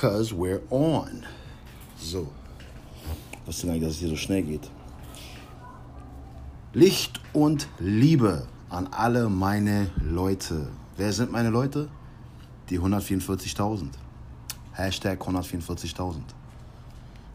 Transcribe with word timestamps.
Cause 0.00 0.32
we're 0.34 0.62
on. 0.70 1.26
So. 1.98 2.32
Wusste 3.44 3.66
gar 3.66 3.74
nicht, 3.74 3.84
dass 3.84 3.92
es 3.92 3.98
hier 3.98 4.08
so 4.08 4.16
schnell 4.16 4.42
geht. 4.42 4.70
Licht 6.72 7.20
und 7.34 7.68
Liebe 7.78 8.46
an 8.70 8.86
alle 8.92 9.28
meine 9.28 9.90
Leute. 10.02 10.68
Wer 10.96 11.12
sind 11.12 11.30
meine 11.30 11.50
Leute? 11.50 11.90
Die 12.70 12.80
144.000. 12.80 13.90
Hashtag 14.72 15.20
144.000. 15.20 16.22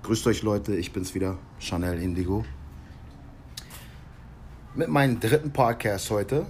Grüßt 0.02 0.26
euch 0.26 0.42
Leute, 0.42 0.76
ich 0.76 0.92
bin's 0.92 1.14
wieder, 1.14 1.38
Chanel 1.60 2.02
Indigo. 2.02 2.46
Mit 4.74 4.90
meinem 4.90 5.20
dritten 5.20 5.54
Podcast 5.54 6.10
heute. 6.10 6.48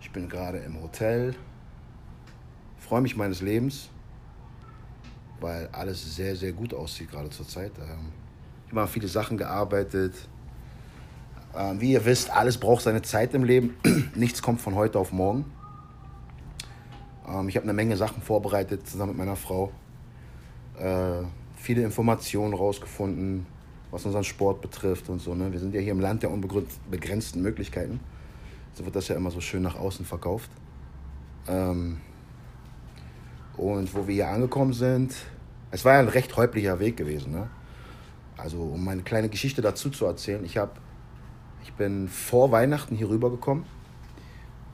Ich 0.00 0.10
bin 0.10 0.28
gerade 0.28 0.58
im 0.58 0.82
Hotel, 0.82 1.36
freue 2.92 3.00
mich 3.00 3.16
meines 3.16 3.40
Lebens, 3.40 3.88
weil 5.40 5.66
alles 5.72 6.14
sehr, 6.14 6.36
sehr 6.36 6.52
gut 6.52 6.74
aussieht 6.74 7.10
gerade 7.10 7.30
zur 7.30 7.48
Zeit. 7.48 7.72
Ähm, 7.78 8.12
ich 8.66 8.72
habe 8.72 8.82
an 8.82 8.88
viele 8.88 9.08
Sachen 9.08 9.38
gearbeitet. 9.38 10.12
Ähm, 11.56 11.80
wie 11.80 11.92
ihr 11.92 12.04
wisst, 12.04 12.28
alles 12.28 12.58
braucht 12.58 12.82
seine 12.82 13.00
Zeit 13.00 13.32
im 13.32 13.44
Leben. 13.44 13.78
Nichts 14.14 14.42
kommt 14.42 14.60
von 14.60 14.74
heute 14.74 14.98
auf 14.98 15.10
morgen. 15.10 15.46
Ähm, 17.26 17.48
ich 17.48 17.56
habe 17.56 17.64
eine 17.64 17.72
Menge 17.72 17.96
Sachen 17.96 18.20
vorbereitet 18.20 18.86
zusammen 18.86 19.12
mit 19.12 19.18
meiner 19.20 19.36
Frau. 19.36 19.72
Äh, 20.78 21.24
viele 21.56 21.84
Informationen 21.84 22.52
rausgefunden, 22.52 23.46
was 23.90 24.04
unseren 24.04 24.24
Sport 24.24 24.60
betrifft 24.60 25.08
und 25.08 25.18
so. 25.18 25.34
Ne? 25.34 25.50
Wir 25.50 25.60
sind 25.60 25.74
ja 25.74 25.80
hier 25.80 25.92
im 25.92 26.00
Land 26.00 26.24
der 26.24 26.30
unbegrenzten 26.30 27.40
Möglichkeiten. 27.40 28.00
So 28.74 28.84
wird 28.84 28.94
das 28.94 29.08
ja 29.08 29.16
immer 29.16 29.30
so 29.30 29.40
schön 29.40 29.62
nach 29.62 29.76
außen 29.76 30.04
verkauft. 30.04 30.50
Ähm, 31.48 31.96
und 33.62 33.94
wo 33.94 34.06
wir 34.06 34.14
hier 34.14 34.28
angekommen 34.28 34.72
sind, 34.72 35.14
es 35.70 35.84
war 35.84 35.94
ja 35.94 36.00
ein 36.00 36.08
recht 36.08 36.36
häuplicher 36.36 36.80
Weg 36.80 36.96
gewesen. 36.96 37.32
Ne? 37.32 37.48
Also 38.36 38.58
um 38.60 38.84
meine 38.84 39.02
kleine 39.02 39.28
Geschichte 39.28 39.62
dazu 39.62 39.90
zu 39.90 40.04
erzählen, 40.04 40.44
ich, 40.44 40.58
hab, 40.58 40.80
ich 41.62 41.72
bin 41.74 42.08
vor 42.08 42.50
Weihnachten 42.50 42.96
hier 42.96 43.08
rübergekommen 43.08 43.64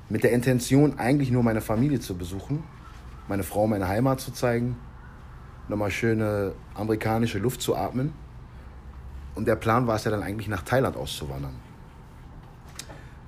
mit 0.09 0.25
der 0.25 0.33
Intention, 0.33 0.98
eigentlich 0.98 1.31
nur 1.31 1.42
meine 1.42 1.61
Familie 1.61 2.00
zu 2.00 2.16
besuchen, 2.16 2.64
meine 3.28 3.42
Frau, 3.42 3.66
meine 3.66 3.89
Heimat 3.89 4.20
zu 4.20 4.33
zeigen, 4.33 4.77
nochmal 5.69 5.91
schöne 5.91 6.55
amerikanische 6.75 7.39
Luft 7.39 7.61
zu 7.61 7.77
atmen. 7.77 8.14
Und 9.34 9.47
der 9.47 9.56
Plan 9.56 9.86
war 9.86 9.97
es 9.97 10.05
ja 10.05 10.11
dann 10.11 10.22
eigentlich 10.22 10.48
nach 10.48 10.62
Thailand 10.62 10.97
auszuwandern. 10.97 11.55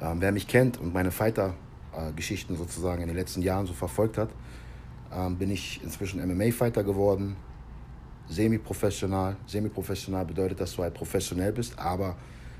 Ähm, 0.00 0.20
wer 0.20 0.32
mich 0.32 0.48
kennt 0.48 0.80
und 0.80 0.94
meine 0.94 1.10
Fighter-Geschichten 1.10 2.56
sozusagen 2.56 3.02
in 3.02 3.08
den 3.08 3.16
letzten 3.16 3.42
Jahren 3.42 3.66
so 3.66 3.74
verfolgt 3.74 4.16
hat, 4.16 4.30
ähm, 5.14 5.36
bin 5.36 5.50
ich 5.50 5.80
inzwischen 5.82 6.20
MMA-Fighter 6.26 6.84
geworden, 6.84 7.36
semi-professional. 8.28 9.36
Semi-professional 9.46 10.24
bedeutet, 10.24 10.60
dass 10.60 10.74
du 10.76 10.82
halt 10.82 10.94
professionell 10.94 11.52
bist, 11.52 11.78
aber 11.78 12.16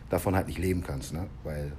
davon 0.09 0.35
halt 0.35 0.49
nicht 0.49 0.59
leben 0.59 0.83
kannst, 0.83 1.13
ne? 1.13 1.27
weil 1.45 1.73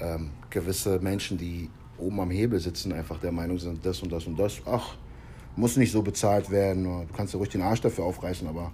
ähm, 0.00 0.30
gewisse 0.48 0.98
Menschen, 1.00 1.36
die 1.36 1.68
oben 1.98 2.20
am 2.20 2.30
Hebel 2.30 2.58
sitzen, 2.60 2.92
einfach 2.92 3.18
der 3.20 3.32
Meinung 3.32 3.58
sind, 3.58 3.84
das 3.84 4.00
und 4.02 4.10
das 4.12 4.26
und 4.26 4.38
das, 4.38 4.62
ach, 4.64 4.96
muss 5.56 5.76
nicht 5.76 5.92
so 5.92 6.02
bezahlt 6.02 6.50
werden, 6.50 6.84
du 6.84 7.14
kannst 7.14 7.34
ja 7.34 7.38
ruhig 7.38 7.50
den 7.50 7.62
Arsch 7.62 7.80
dafür 7.80 8.04
aufreißen, 8.04 8.46
aber 8.46 8.72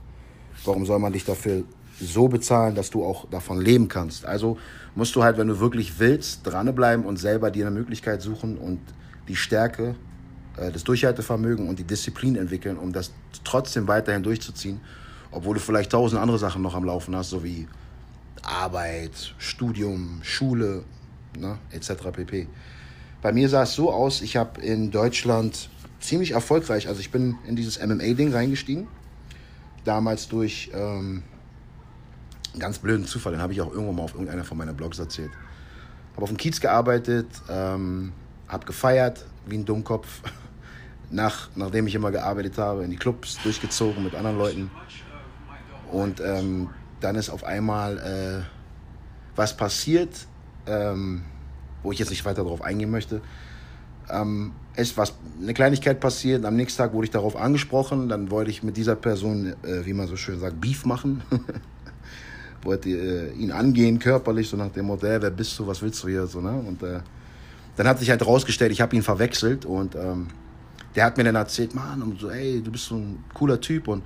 warum 0.64 0.84
soll 0.84 0.98
man 0.98 1.12
dich 1.12 1.24
dafür 1.24 1.64
so 1.98 2.28
bezahlen, 2.28 2.74
dass 2.74 2.90
du 2.90 3.04
auch 3.04 3.28
davon 3.30 3.60
leben 3.60 3.88
kannst? 3.88 4.26
Also 4.26 4.58
musst 4.94 5.16
du 5.16 5.22
halt, 5.22 5.38
wenn 5.38 5.48
du 5.48 5.58
wirklich 5.58 5.98
willst, 5.98 6.46
dranbleiben 6.46 7.04
und 7.04 7.16
selber 7.16 7.50
dir 7.50 7.66
eine 7.66 7.74
Möglichkeit 7.74 8.20
suchen 8.20 8.58
und 8.58 8.80
die 9.28 9.36
Stärke 9.36 9.96
das 10.56 10.84
Durchhaltevermögen 10.84 11.68
und 11.68 11.78
die 11.78 11.84
Disziplin 11.84 12.36
entwickeln, 12.36 12.76
um 12.78 12.92
das 12.92 13.12
trotzdem 13.44 13.88
weiterhin 13.88 14.22
durchzuziehen, 14.22 14.80
obwohl 15.30 15.54
du 15.54 15.60
vielleicht 15.60 15.92
tausend 15.92 16.20
andere 16.20 16.38
Sachen 16.38 16.62
noch 16.62 16.74
am 16.74 16.84
Laufen 16.84 17.14
hast, 17.14 17.30
so 17.30 17.44
wie 17.44 17.68
Arbeit, 18.42 19.34
Studium, 19.38 20.20
Schule, 20.22 20.84
ne, 21.38 21.58
etc. 21.72 22.10
pp. 22.12 22.46
Bei 23.22 23.32
mir 23.32 23.48
sah 23.48 23.62
es 23.62 23.74
so 23.74 23.90
aus, 23.90 24.22
ich 24.22 24.36
habe 24.36 24.60
in 24.60 24.90
Deutschland 24.90 25.68
ziemlich 26.00 26.32
erfolgreich, 26.32 26.88
also 26.88 27.00
ich 27.00 27.10
bin 27.10 27.36
in 27.46 27.56
dieses 27.56 27.84
MMA-Ding 27.84 28.32
reingestiegen, 28.32 28.86
damals 29.84 30.28
durch 30.28 30.70
ähm, 30.72 31.22
einen 32.52 32.60
ganz 32.60 32.78
blöden 32.78 33.06
Zufall, 33.06 33.32
den 33.32 33.42
habe 33.42 33.52
ich 33.52 33.60
auch 33.60 33.72
irgendwo 33.72 33.92
mal 33.92 34.02
auf 34.02 34.14
irgendeiner 34.14 34.44
von 34.44 34.56
meinen 34.56 34.76
Blogs 34.76 34.98
erzählt. 34.98 35.30
Habe 36.12 36.22
auf 36.22 36.30
dem 36.30 36.36
Kiez 36.38 36.60
gearbeitet, 36.60 37.26
ähm, 37.48 38.12
habe 38.48 38.64
gefeiert 38.64 39.24
wie 39.46 39.56
ein 39.56 39.64
Dummkopf, 39.64 40.20
nach, 41.10 41.48
nachdem 41.54 41.86
ich 41.86 41.94
immer 41.94 42.10
gearbeitet 42.10 42.58
habe, 42.58 42.84
in 42.84 42.90
die 42.90 42.96
Clubs 42.96 43.38
durchgezogen 43.42 44.02
mit 44.02 44.14
anderen 44.14 44.38
Leuten. 44.38 44.70
Und 45.90 46.20
ähm, 46.20 46.70
dann 47.00 47.16
ist 47.16 47.30
auf 47.30 47.44
einmal 47.44 47.98
äh, 47.98 49.36
was 49.36 49.56
passiert, 49.56 50.26
ähm, 50.66 51.22
wo 51.82 51.92
ich 51.92 51.98
jetzt 51.98 52.10
nicht 52.10 52.24
weiter 52.24 52.42
darauf 52.42 52.62
eingehen 52.62 52.90
möchte. 52.90 53.20
Ähm, 54.10 54.52
ist 54.76 54.96
was, 54.96 55.14
eine 55.40 55.54
Kleinigkeit 55.54 56.00
passiert, 56.00 56.44
am 56.44 56.56
nächsten 56.56 56.78
Tag 56.78 56.92
wurde 56.92 57.06
ich 57.06 57.10
darauf 57.10 57.36
angesprochen, 57.36 58.08
dann 58.08 58.30
wollte 58.30 58.50
ich 58.50 58.62
mit 58.62 58.76
dieser 58.76 58.94
Person, 58.94 59.54
äh, 59.62 59.84
wie 59.84 59.92
man 59.92 60.06
so 60.06 60.16
schön 60.16 60.38
sagt, 60.38 60.60
Beef 60.60 60.84
machen. 60.84 61.22
wollte 62.62 62.90
äh, 62.90 63.32
ihn 63.32 63.52
angehen 63.52 63.98
körperlich, 63.98 64.48
so 64.48 64.56
nach 64.56 64.70
dem 64.70 64.86
Motto, 64.86 65.02
wer 65.02 65.30
bist 65.30 65.58
du, 65.58 65.66
was 65.66 65.80
willst 65.82 66.02
du 66.02 66.08
hier, 66.08 66.26
so, 66.26 66.40
ne? 66.40 66.50
Und 66.50 66.82
äh, 66.82 67.00
dann 67.76 67.86
hat 67.86 67.98
sich 67.98 68.10
halt 68.10 68.26
rausgestellt, 68.26 68.72
ich 68.72 68.80
habe 68.80 68.96
ihn 68.96 69.02
verwechselt 69.02 69.64
und 69.64 69.94
ähm, 69.94 70.28
der 70.96 71.04
hat 71.04 71.18
mir 71.18 71.24
dann 71.24 71.34
erzählt, 71.34 71.74
Mann, 71.74 72.02
und 72.02 72.18
so, 72.18 72.30
ey, 72.30 72.62
du 72.62 72.72
bist 72.72 72.86
so 72.86 72.96
ein 72.96 73.22
cooler 73.34 73.60
Typ 73.60 73.86
und 73.86 74.02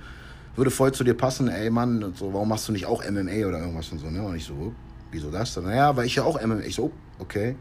würde 0.55 0.69
voll 0.69 0.91
zu 0.91 1.05
dir 1.05 1.13
passen, 1.13 1.47
ey, 1.47 1.69
Mann, 1.69 2.03
und 2.03 2.17
so, 2.17 2.33
warum 2.33 2.49
machst 2.49 2.67
du 2.67 2.73
nicht 2.73 2.85
auch 2.85 3.01
MMA 3.09 3.47
oder 3.47 3.59
irgendwas 3.59 3.89
und 3.91 3.99
so, 3.99 4.09
ne? 4.09 4.21
Und 4.21 4.35
ich 4.35 4.43
so, 4.43 4.73
wieso 5.09 5.31
das? 5.31 5.53
Dann, 5.53 5.63
naja, 5.63 5.95
weil 5.95 6.05
ich 6.05 6.15
ja 6.15 6.23
auch 6.23 6.41
MMA, 6.45 6.59
ich 6.59 6.75
so, 6.75 6.91
okay. 7.17 7.55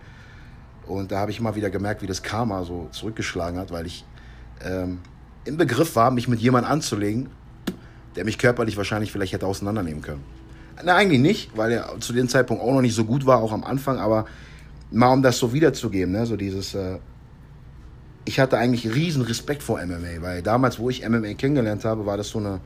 Und 0.87 1.13
da 1.13 1.21
habe 1.21 1.31
ich 1.31 1.41
mal 1.41 1.55
wieder 1.55 1.71
gemerkt, 1.71 2.03
wie 2.03 2.09
das 2.09 2.23
Karma 2.23 2.65
so 2.65 2.89
zurückgeschlagen 2.91 3.61
hat, 3.61 3.71
weil 3.71 3.87
ich 3.87 4.05
ähm, 4.65 4.99
im 5.45 5.57
Begriff 5.57 5.95
war, 5.95 6.11
mich 6.11 6.27
mit 6.27 6.41
jemandem 6.41 6.73
anzulegen, 6.73 7.29
der 8.17 8.25
mich 8.25 8.39
körperlich 8.39 8.77
wahrscheinlich 8.77 9.13
vielleicht 9.13 9.33
hätte 9.33 9.47
auseinandernehmen 9.47 10.03
können. 10.03 10.25
Na, 10.85 10.97
eigentlich 10.97 11.21
nicht, 11.21 11.57
weil 11.57 11.71
er 11.71 12.01
zu 12.01 12.13
dem 12.13 12.29
Zeitpunkt 12.29 12.63
auch 12.63 12.73
noch 12.73 12.81
nicht 12.81 12.97
so 12.97 13.05
gut 13.05 13.27
war, 13.27 13.39
auch 13.39 13.53
am 13.53 13.63
Anfang, 13.63 13.99
aber 13.99 14.25
mal 14.91 15.13
um 15.13 15.23
das 15.23 15.39
so 15.39 15.53
wiederzugeben, 15.53 16.13
ne? 16.13 16.27
so 16.27 16.37
dieses, 16.37 16.75
äh, 16.75 16.99
ich 18.25 18.39
hatte 18.39 18.59
eigentlich 18.59 18.95
riesen 18.95 19.23
Respekt 19.23 19.63
vor 19.63 19.85
MMA, 19.85 20.21
weil 20.21 20.43
damals, 20.43 20.79
wo 20.79 20.91
ich 20.91 21.09
MMA 21.09 21.35
kennengelernt 21.35 21.85
habe, 21.85 22.07
war 22.07 22.17
das 22.17 22.29
so 22.29 22.39
eine, 22.39 22.61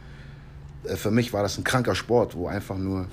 äh, 0.84 0.96
für 0.96 1.10
mich 1.10 1.32
war 1.32 1.42
das 1.42 1.58
ein 1.58 1.64
kranker 1.64 1.94
Sport, 1.94 2.36
wo 2.36 2.48
einfach 2.48 2.76
nur, 2.76 3.06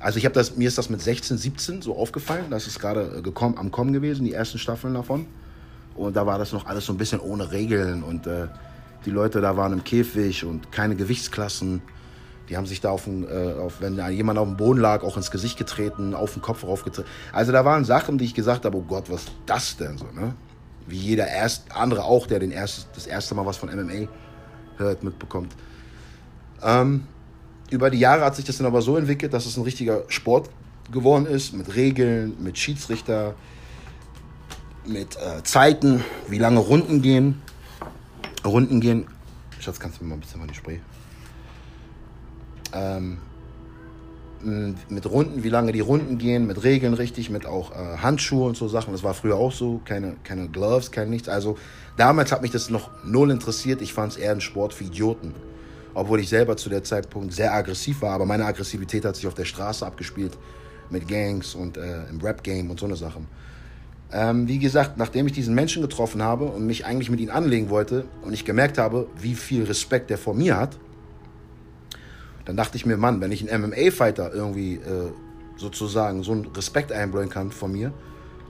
also 0.00 0.18
ich 0.18 0.24
habe 0.24 0.34
das, 0.34 0.56
mir 0.56 0.68
ist 0.68 0.78
das 0.78 0.90
mit 0.90 1.00
16, 1.00 1.38
17 1.38 1.82
so 1.82 1.96
aufgefallen, 1.96 2.46
das 2.50 2.66
ist 2.66 2.80
gerade 2.80 3.18
äh, 3.18 3.22
gekommen, 3.22 3.58
am 3.58 3.70
Kommen 3.70 3.92
gewesen, 3.92 4.24
die 4.24 4.32
ersten 4.32 4.58
Staffeln 4.58 4.94
davon. 4.94 5.26
Und 5.94 6.16
da 6.16 6.26
war 6.26 6.38
das 6.38 6.52
noch 6.52 6.66
alles 6.66 6.86
so 6.86 6.92
ein 6.92 6.98
bisschen 6.98 7.20
ohne 7.20 7.52
Regeln 7.52 8.02
und 8.02 8.26
äh, 8.26 8.48
die 9.06 9.10
Leute 9.10 9.40
da 9.40 9.56
waren 9.56 9.72
im 9.72 9.84
Käfig 9.84 10.44
und 10.44 10.72
keine 10.72 10.96
Gewichtsklassen. 10.96 11.82
Die 12.48 12.56
haben 12.56 12.66
sich 12.66 12.80
da 12.80 12.90
auf, 12.90 13.04
den, 13.04 13.24
äh, 13.24 13.52
auf 13.52 13.80
wenn 13.80 13.96
jemand 14.10 14.38
auf 14.38 14.48
dem 14.48 14.56
Boden 14.56 14.80
lag, 14.80 15.02
auch 15.02 15.16
ins 15.16 15.30
Gesicht 15.30 15.56
getreten, 15.56 16.14
auf 16.14 16.32
den 16.32 16.42
Kopf 16.42 16.64
raufgetreten. 16.64 17.08
Also 17.32 17.52
da 17.52 17.64
waren 17.64 17.84
Sachen, 17.84 18.18
die 18.18 18.24
ich 18.24 18.34
gesagt 18.34 18.64
habe, 18.64 18.76
oh 18.76 18.82
Gott, 18.82 19.08
was 19.08 19.22
ist 19.22 19.32
das 19.46 19.76
denn 19.76 19.96
so, 19.98 20.06
ne? 20.06 20.34
Wie 20.86 20.98
jeder 20.98 21.26
erst, 21.26 21.72
andere 21.74 22.04
auch, 22.04 22.26
der 22.26 22.38
den 22.38 22.50
erst, 22.50 22.88
das 22.94 23.06
erste 23.06 23.34
Mal 23.34 23.46
was 23.46 23.56
von 23.56 23.68
MMA 23.74 24.08
hört, 24.76 25.02
mitbekommt. 25.02 25.54
Ähm, 26.62 27.04
über 27.70 27.90
die 27.90 27.98
Jahre 27.98 28.24
hat 28.24 28.36
sich 28.36 28.44
das 28.44 28.58
dann 28.58 28.66
aber 28.66 28.82
so 28.82 28.96
entwickelt, 28.96 29.32
dass 29.32 29.46
es 29.46 29.56
ein 29.56 29.62
richtiger 29.62 30.04
Sport 30.08 30.50
geworden 30.92 31.26
ist, 31.26 31.54
mit 31.54 31.74
Regeln, 31.74 32.36
mit 32.42 32.58
Schiedsrichter, 32.58 33.34
mit 34.86 35.16
äh, 35.16 35.42
Zeiten, 35.42 36.04
wie 36.28 36.38
lange 36.38 36.60
Runden 36.60 37.00
gehen. 37.02 37.42
Runden 38.44 38.80
gehen. 38.80 39.06
Schatz, 39.60 39.80
kannst 39.80 39.98
du 39.98 40.04
mir 40.04 40.10
mal 40.10 40.16
ein 40.16 40.20
bisschen 40.20 40.40
mal 40.40 40.46
die 40.46 40.54
Spray? 40.54 40.80
Ähm, 42.74 43.18
mit 44.44 45.10
Runden, 45.10 45.42
wie 45.44 45.48
lange 45.48 45.72
die 45.72 45.80
Runden 45.80 46.18
gehen, 46.18 46.46
mit 46.46 46.62
Regeln 46.62 46.94
richtig, 46.94 47.30
mit 47.30 47.46
auch 47.46 47.72
äh, 47.72 47.98
Handschuhe 47.98 48.46
und 48.46 48.56
so 48.56 48.68
Sachen. 48.68 48.92
Das 48.92 49.02
war 49.02 49.14
früher 49.14 49.36
auch 49.36 49.52
so, 49.52 49.80
keine, 49.84 50.16
keine 50.24 50.48
Gloves, 50.48 50.90
kein 50.90 51.10
nichts. 51.10 51.28
Also 51.28 51.56
damals 51.96 52.32
hat 52.32 52.42
mich 52.42 52.50
das 52.50 52.70
noch 52.70 52.90
null 53.04 53.30
interessiert. 53.30 53.82
Ich 53.82 53.92
fand 53.92 54.12
es 54.12 54.18
eher 54.18 54.32
ein 54.32 54.40
Sport 54.40 54.74
für 54.74 54.84
Idioten. 54.84 55.34
Obwohl 55.94 56.20
ich 56.20 56.28
selber 56.28 56.56
zu 56.56 56.68
der 56.68 56.82
Zeitpunkt 56.82 57.32
sehr 57.32 57.54
aggressiv 57.54 58.02
war, 58.02 58.12
aber 58.12 58.26
meine 58.26 58.44
Aggressivität 58.44 59.04
hat 59.04 59.16
sich 59.16 59.26
auf 59.26 59.34
der 59.34 59.44
Straße 59.44 59.86
abgespielt 59.86 60.36
mit 60.90 61.08
Gangs 61.08 61.54
und 61.54 61.76
äh, 61.76 62.04
im 62.10 62.20
Rap-Game 62.20 62.70
und 62.70 62.80
so 62.80 62.86
eine 62.86 62.96
Sachen. 62.96 63.26
Ähm, 64.12 64.46
wie 64.46 64.58
gesagt, 64.58 64.96
nachdem 64.96 65.26
ich 65.26 65.32
diesen 65.32 65.54
Menschen 65.54 65.82
getroffen 65.82 66.22
habe 66.22 66.44
und 66.44 66.66
mich 66.66 66.84
eigentlich 66.84 67.10
mit 67.10 67.20
ihm 67.20 67.30
anlegen 67.30 67.70
wollte 67.70 68.04
und 68.22 68.32
ich 68.32 68.44
gemerkt 68.44 68.78
habe, 68.78 69.06
wie 69.18 69.34
viel 69.34 69.64
Respekt 69.64 70.10
der 70.10 70.18
vor 70.18 70.34
mir 70.34 70.56
hat, 70.56 70.78
dann 72.44 72.56
dachte 72.56 72.76
ich 72.76 72.86
mir, 72.86 72.96
Mann, 72.96 73.20
wenn 73.20 73.32
ich 73.32 73.50
einen 73.50 73.70
MMA-Fighter 73.70 74.32
irgendwie 74.32 74.74
äh, 74.74 75.10
sozusagen 75.56 76.22
so 76.22 76.32
einen 76.32 76.46
Respekt 76.46 76.92
einbläuen 76.92 77.30
kann 77.30 77.50
von 77.50 77.72
mir 77.72 77.92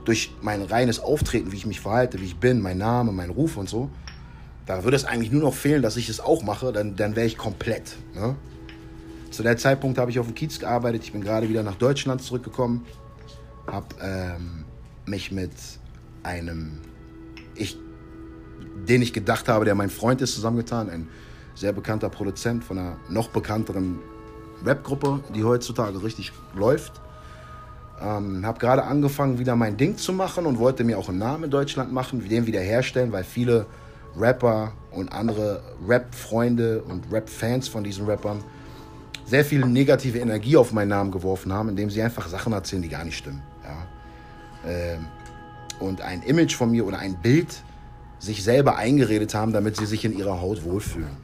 durch 0.03 0.33
mein 0.41 0.61
reines 0.61 0.99
Auftreten, 0.99 1.51
wie 1.51 1.57
ich 1.57 1.65
mich 1.65 1.79
verhalte, 1.79 2.19
wie 2.19 2.25
ich 2.25 2.37
bin, 2.37 2.61
mein 2.61 2.77
Name, 2.77 3.11
mein 3.11 3.31
Ruf 3.31 3.57
und 3.57 3.67
so, 3.67 3.89
da 4.65 4.83
würde 4.83 4.95
es 4.95 5.05
eigentlich 5.05 5.31
nur 5.31 5.41
noch 5.41 5.53
fehlen, 5.53 5.81
dass 5.81 5.97
ich 5.97 6.09
es 6.09 6.19
auch 6.19 6.43
mache, 6.43 6.71
dann, 6.71 6.95
dann 6.95 7.15
wäre 7.15 7.25
ich 7.25 7.37
komplett. 7.37 7.97
Ne? 8.13 8.35
Zu 9.31 9.43
der 9.43 9.57
Zeitpunkt 9.57 9.97
habe 9.97 10.11
ich 10.11 10.19
auf 10.19 10.27
dem 10.27 10.35
Kiez 10.35 10.59
gearbeitet, 10.59 11.03
ich 11.03 11.11
bin 11.11 11.21
gerade 11.21 11.49
wieder 11.49 11.63
nach 11.63 11.75
Deutschland 11.75 12.21
zurückgekommen, 12.21 12.85
habe 13.67 13.87
ähm, 14.01 14.65
mich 15.05 15.31
mit 15.31 15.51
einem, 16.23 16.79
ich, 17.55 17.77
den 18.87 19.01
ich 19.01 19.13
gedacht 19.13 19.47
habe, 19.47 19.65
der 19.65 19.75
mein 19.75 19.89
Freund 19.89 20.21
ist, 20.21 20.35
zusammengetan, 20.35 20.89
ein 20.89 21.07
sehr 21.55 21.73
bekannter 21.73 22.09
Produzent 22.09 22.63
von 22.63 22.77
einer 22.77 22.97
noch 23.09 23.29
bekannteren 23.29 23.99
Rap-Gruppe, 24.63 25.21
die 25.33 25.43
heutzutage 25.43 26.03
richtig 26.03 26.31
läuft. 26.55 27.01
Ähm, 28.01 28.45
habe 28.45 28.59
gerade 28.59 28.83
angefangen, 28.83 29.39
wieder 29.39 29.55
mein 29.55 29.77
Ding 29.77 29.97
zu 29.97 30.11
machen 30.11 30.45
und 30.45 30.59
wollte 30.59 30.83
mir 30.83 30.97
auch 30.97 31.09
einen 31.09 31.19
Namen 31.19 31.45
in 31.45 31.51
Deutschland 31.51 31.93
machen, 31.93 32.27
den 32.27 32.45
wieder 32.45 32.59
herstellen, 32.59 33.11
weil 33.11 33.23
viele 33.23 33.65
Rapper 34.17 34.73
und 34.91 35.11
andere 35.11 35.61
Rap-Freunde 35.87 36.81
und 36.83 37.11
Rap-Fans 37.11 37.67
von 37.67 37.83
diesen 37.83 38.05
Rappern 38.05 38.43
sehr 39.25 39.43
viel 39.43 39.65
negative 39.65 40.19
Energie 40.19 40.55
auf 40.57 40.71
meinen 40.71 40.89
Namen 40.89 41.11
geworfen 41.11 41.51
haben, 41.51 41.69
indem 41.69 41.89
sie 41.89 42.01
einfach 42.01 42.27
Sachen 42.27 42.53
erzählen, 42.53 42.81
die 42.81 42.89
gar 42.89 43.03
nicht 43.03 43.17
stimmen. 43.17 43.41
Ja. 43.63 44.69
Ähm, 44.69 45.05
und 45.79 46.01
ein 46.01 46.21
Image 46.23 46.55
von 46.55 46.71
mir 46.71 46.85
oder 46.85 46.99
ein 46.99 47.15
Bild 47.15 47.47
sich 48.19 48.43
selber 48.43 48.77
eingeredet 48.77 49.33
haben, 49.33 49.51
damit 49.51 49.77
sie 49.77 49.85
sich 49.85 50.05
in 50.05 50.17
ihrer 50.17 50.41
Haut 50.41 50.63
wohlfühlen. 50.63 51.17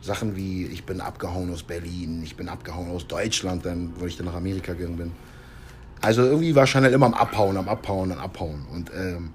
Sachen 0.00 0.36
wie, 0.36 0.66
ich 0.66 0.84
bin 0.84 1.00
abgehauen 1.00 1.52
aus 1.52 1.62
Berlin, 1.62 2.22
ich 2.22 2.36
bin 2.36 2.48
abgehauen 2.48 2.90
aus 2.90 3.06
Deutschland, 3.06 3.64
dann, 3.64 3.92
weil 3.98 4.08
ich 4.08 4.16
dann 4.16 4.26
nach 4.26 4.34
Amerika 4.34 4.72
gegangen 4.74 4.96
bin. 4.96 5.12
Also 6.00 6.22
irgendwie 6.22 6.54
war 6.54 6.66
Chanel 6.66 6.92
immer 6.92 7.06
am 7.06 7.14
Abhauen, 7.14 7.56
am 7.56 7.68
Abhauen, 7.68 8.12
am 8.12 8.18
Abhauen. 8.18 8.66
Und 8.72 8.90
ähm, 8.94 9.30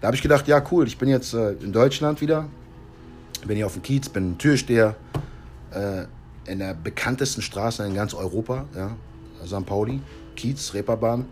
da 0.00 0.08
habe 0.08 0.16
ich 0.16 0.22
gedacht, 0.22 0.46
ja 0.48 0.62
cool, 0.70 0.86
ich 0.86 0.98
bin 0.98 1.08
jetzt 1.08 1.34
äh, 1.34 1.52
in 1.52 1.72
Deutschland 1.72 2.20
wieder, 2.20 2.48
bin 3.46 3.56
hier 3.56 3.66
auf 3.66 3.72
dem 3.72 3.82
Kiez, 3.82 4.08
bin 4.08 4.38
Türsteher 4.38 4.96
äh, 5.72 6.04
in 6.50 6.58
der 6.58 6.74
bekanntesten 6.74 7.42
Straße 7.42 7.84
in 7.86 7.94
ganz 7.94 8.14
Europa, 8.14 8.66
ja, 8.76 8.96
St. 9.46 9.66
Pauli, 9.66 10.00
Kiez, 10.36 10.74
Reeperbahn. 10.74 11.24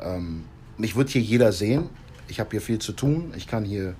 Ähm, 0.00 0.44
mich 0.78 0.94
wird 0.94 1.08
hier 1.08 1.22
jeder 1.22 1.52
sehen. 1.52 1.88
Ich 2.28 2.40
habe 2.40 2.50
hier 2.50 2.60
viel 2.60 2.78
zu 2.78 2.92
tun. 2.92 3.32
Ich 3.36 3.46
kann 3.46 3.64
hier 3.64 3.94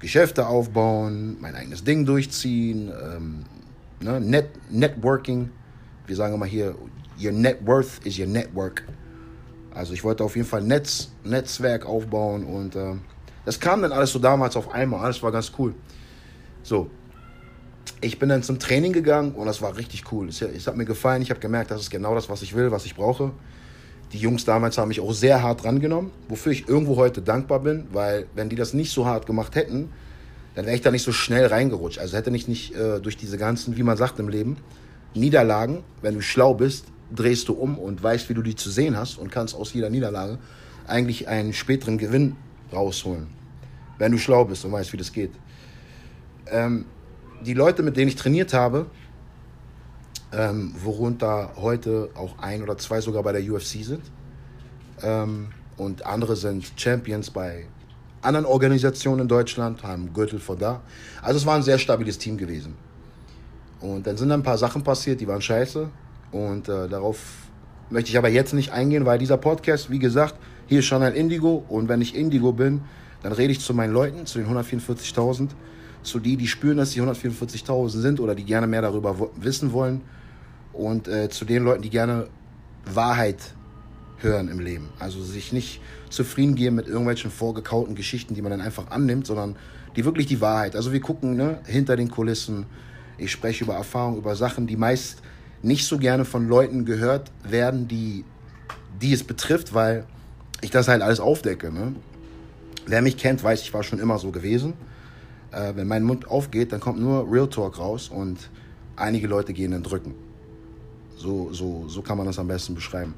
Geschäfte 0.00 0.46
aufbauen, 0.46 1.36
mein 1.40 1.54
eigenes 1.54 1.84
Ding 1.84 2.06
durchziehen, 2.06 2.90
ähm, 2.90 3.44
ne? 4.00 4.20
Net 4.20 4.48
Networking. 4.70 5.50
Wir 6.06 6.16
sagen 6.16 6.34
immer 6.34 6.46
hier, 6.46 6.74
your 7.22 7.32
net 7.32 7.58
worth 7.66 8.00
is 8.04 8.18
your 8.18 8.26
network. 8.26 8.82
Also 9.72 9.92
ich 9.92 10.02
wollte 10.02 10.24
auf 10.24 10.34
jeden 10.34 10.48
Fall 10.48 10.62
Netz, 10.62 11.12
Netzwerk 11.22 11.86
aufbauen 11.86 12.44
und 12.44 12.74
äh, 12.74 12.94
das 13.44 13.60
kam 13.60 13.82
dann 13.82 13.92
alles 13.92 14.10
so 14.10 14.18
damals 14.18 14.56
auf 14.56 14.72
einmal. 14.72 15.04
Alles 15.04 15.22
war 15.22 15.30
ganz 15.30 15.52
cool. 15.58 15.74
So, 16.62 16.90
ich 18.00 18.18
bin 18.18 18.30
dann 18.30 18.42
zum 18.42 18.58
Training 18.58 18.92
gegangen 18.92 19.32
und 19.32 19.46
das 19.46 19.60
war 19.62 19.76
richtig 19.76 20.10
cool. 20.12 20.28
Es, 20.28 20.40
es 20.42 20.66
hat 20.66 20.76
mir 20.76 20.86
gefallen. 20.86 21.22
Ich 21.22 21.30
habe 21.30 21.40
gemerkt, 21.40 21.70
das 21.70 21.82
ist 21.82 21.90
genau 21.90 22.14
das, 22.14 22.28
was 22.28 22.42
ich 22.42 22.54
will, 22.54 22.70
was 22.70 22.86
ich 22.86 22.96
brauche. 22.96 23.32
Die 24.12 24.18
Jungs 24.18 24.44
damals 24.44 24.76
haben 24.76 24.88
mich 24.88 25.00
auch 25.00 25.12
sehr 25.12 25.42
hart 25.42 25.62
drangenommen, 25.62 26.10
wofür 26.28 26.52
ich 26.52 26.68
irgendwo 26.68 26.96
heute 26.96 27.22
dankbar 27.22 27.60
bin, 27.60 27.86
weil 27.92 28.26
wenn 28.34 28.48
die 28.48 28.56
das 28.56 28.74
nicht 28.74 28.92
so 28.92 29.06
hart 29.06 29.26
gemacht 29.26 29.54
hätten, 29.54 29.90
dann 30.54 30.66
wäre 30.66 30.74
ich 30.74 30.82
da 30.82 30.90
nicht 30.90 31.04
so 31.04 31.12
schnell 31.12 31.46
reingerutscht. 31.46 31.98
Also 31.98 32.16
hätte 32.16 32.30
ich 32.30 32.48
nicht 32.48 32.74
äh, 32.74 33.00
durch 33.00 33.16
diese 33.16 33.38
ganzen, 33.38 33.76
wie 33.76 33.84
man 33.84 33.96
sagt 33.96 34.18
im 34.18 34.28
Leben, 34.28 34.56
Niederlagen, 35.14 35.84
wenn 36.02 36.14
du 36.14 36.22
schlau 36.22 36.54
bist, 36.54 36.86
drehst 37.14 37.48
du 37.48 37.52
um 37.52 37.78
und 37.78 38.02
weißt, 38.02 38.28
wie 38.28 38.34
du 38.34 38.42
die 38.42 38.56
zu 38.56 38.70
sehen 38.70 38.96
hast 38.96 39.16
und 39.16 39.30
kannst 39.30 39.54
aus 39.54 39.72
jeder 39.72 39.90
Niederlage 39.90 40.38
eigentlich 40.86 41.28
einen 41.28 41.52
späteren 41.52 41.98
Gewinn 41.98 42.36
rausholen. 42.72 43.28
Wenn 43.98 44.12
du 44.12 44.18
schlau 44.18 44.44
bist 44.44 44.64
und 44.64 44.72
weißt, 44.72 44.92
wie 44.92 44.96
das 44.96 45.12
geht. 45.12 45.32
Ähm, 46.50 46.84
die 47.44 47.54
Leute, 47.54 47.82
mit 47.82 47.96
denen 47.96 48.08
ich 48.08 48.16
trainiert 48.16 48.52
habe, 48.52 48.86
ähm, 50.32 50.74
worunter 50.82 51.52
heute 51.56 52.10
auch 52.14 52.38
ein 52.38 52.62
oder 52.62 52.78
zwei 52.78 53.00
sogar 53.00 53.22
bei 53.22 53.32
der 53.32 53.42
UFC 53.42 53.84
sind, 53.84 54.02
ähm, 55.02 55.48
und 55.76 56.04
andere 56.04 56.36
sind 56.36 56.72
Champions 56.76 57.30
bei 57.30 57.64
anderen 58.22 58.44
Organisationen 58.44 59.22
in 59.22 59.28
Deutschland, 59.28 59.82
haben 59.82 60.12
Gürtel 60.12 60.38
vor 60.38 60.56
da. 60.56 60.82
Also 61.22 61.38
es 61.38 61.46
war 61.46 61.56
ein 61.56 61.62
sehr 61.62 61.78
stabiles 61.78 62.18
Team 62.18 62.36
gewesen. 62.36 62.74
Und 63.80 64.06
dann 64.06 64.18
sind 64.18 64.30
ein 64.30 64.42
paar 64.42 64.58
Sachen 64.58 64.84
passiert, 64.84 65.20
die 65.22 65.26
waren 65.26 65.40
scheiße. 65.40 65.88
Und 66.32 66.68
äh, 66.68 66.86
darauf 66.86 67.18
möchte 67.88 68.10
ich 68.10 68.18
aber 68.18 68.28
jetzt 68.28 68.52
nicht 68.52 68.72
eingehen, 68.72 69.06
weil 69.06 69.18
dieser 69.18 69.38
Podcast, 69.38 69.90
wie 69.90 69.98
gesagt, 69.98 70.34
hier 70.66 70.80
ist 70.80 70.84
schon 70.84 71.02
ein 71.02 71.14
Indigo. 71.14 71.64
Und 71.68 71.88
wenn 71.88 72.02
ich 72.02 72.14
Indigo 72.14 72.52
bin, 72.52 72.82
dann 73.22 73.32
rede 73.32 73.52
ich 73.52 73.60
zu 73.60 73.72
meinen 73.72 73.94
Leuten, 73.94 74.26
zu 74.26 74.38
den 74.38 74.48
144.000, 74.48 75.48
zu 76.02 76.18
die, 76.18 76.36
die 76.36 76.46
spüren, 76.46 76.76
dass 76.76 76.90
die 76.90 77.00
144.000 77.00 77.88
sind 77.88 78.20
oder 78.20 78.34
die 78.34 78.44
gerne 78.44 78.66
mehr 78.66 78.82
darüber 78.82 79.30
wissen 79.36 79.72
wollen. 79.72 80.02
Und 80.72 81.08
äh, 81.08 81.28
zu 81.28 81.44
den 81.44 81.64
Leuten, 81.64 81.82
die 81.82 81.90
gerne 81.90 82.28
Wahrheit 82.84 83.54
hören 84.18 84.48
im 84.48 84.60
Leben. 84.60 84.88
Also 84.98 85.22
sich 85.22 85.52
nicht 85.52 85.80
zufrieden 86.10 86.54
geben 86.54 86.76
mit 86.76 86.86
irgendwelchen 86.86 87.30
vorgekauten 87.30 87.94
Geschichten, 87.94 88.34
die 88.34 88.42
man 88.42 88.50
dann 88.50 88.60
einfach 88.60 88.90
annimmt, 88.90 89.26
sondern 89.26 89.56
die 89.96 90.04
wirklich 90.04 90.26
die 90.26 90.40
Wahrheit. 90.40 90.76
Also 90.76 90.92
wir 90.92 91.00
gucken 91.00 91.36
ne, 91.36 91.58
hinter 91.66 91.96
den 91.96 92.10
Kulissen. 92.10 92.66
Ich 93.18 93.32
spreche 93.32 93.64
über 93.64 93.74
Erfahrungen, 93.74 94.18
über 94.18 94.36
Sachen, 94.36 94.66
die 94.66 94.76
meist 94.76 95.22
nicht 95.62 95.86
so 95.86 95.98
gerne 95.98 96.24
von 96.24 96.48
Leuten 96.48 96.84
gehört 96.84 97.30
werden, 97.42 97.86
die, 97.88 98.24
die 99.00 99.12
es 99.12 99.24
betrifft, 99.24 99.74
weil 99.74 100.04
ich 100.60 100.70
das 100.70 100.88
halt 100.88 101.02
alles 101.02 101.20
aufdecke. 101.20 101.72
Ne? 101.72 101.94
Wer 102.86 103.02
mich 103.02 103.16
kennt, 103.16 103.42
weiß, 103.42 103.62
ich 103.62 103.74
war 103.74 103.82
schon 103.82 103.98
immer 103.98 104.18
so 104.18 104.30
gewesen. 104.30 104.74
Äh, 105.52 105.74
wenn 105.74 105.86
mein 105.86 106.02
Mund 106.02 106.28
aufgeht, 106.28 106.72
dann 106.72 106.80
kommt 106.80 106.98
nur 106.98 107.30
Real 107.30 107.48
Talk 107.48 107.78
raus 107.78 108.08
und 108.08 108.50
einige 108.96 109.26
Leute 109.26 109.52
gehen 109.52 109.72
in 109.72 109.82
Drücken. 109.82 110.14
So, 111.20 111.52
so, 111.52 111.84
so 111.86 112.00
kann 112.00 112.16
man 112.16 112.26
das 112.26 112.38
am 112.38 112.48
besten 112.48 112.74
beschreiben. 112.74 113.14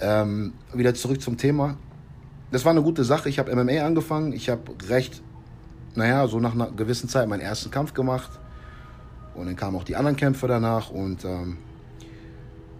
Ähm, 0.00 0.54
wieder 0.72 0.94
zurück 0.94 1.20
zum 1.20 1.36
Thema. 1.36 1.76
Das 2.50 2.64
war 2.64 2.70
eine 2.70 2.82
gute 2.82 3.04
Sache. 3.04 3.28
Ich 3.28 3.38
habe 3.38 3.54
MMA 3.54 3.84
angefangen. 3.84 4.32
Ich 4.32 4.48
habe 4.48 4.62
recht, 4.88 5.22
naja, 5.94 6.26
so 6.26 6.40
nach 6.40 6.54
einer 6.54 6.70
gewissen 6.70 7.08
Zeit 7.10 7.28
meinen 7.28 7.40
ersten 7.40 7.70
Kampf 7.70 7.92
gemacht. 7.92 8.30
Und 9.34 9.46
dann 9.46 9.56
kamen 9.56 9.76
auch 9.76 9.84
die 9.84 9.96
anderen 9.96 10.16
Kämpfe 10.16 10.46
danach. 10.46 10.88
Und 10.88 11.26
ähm, 11.26 11.58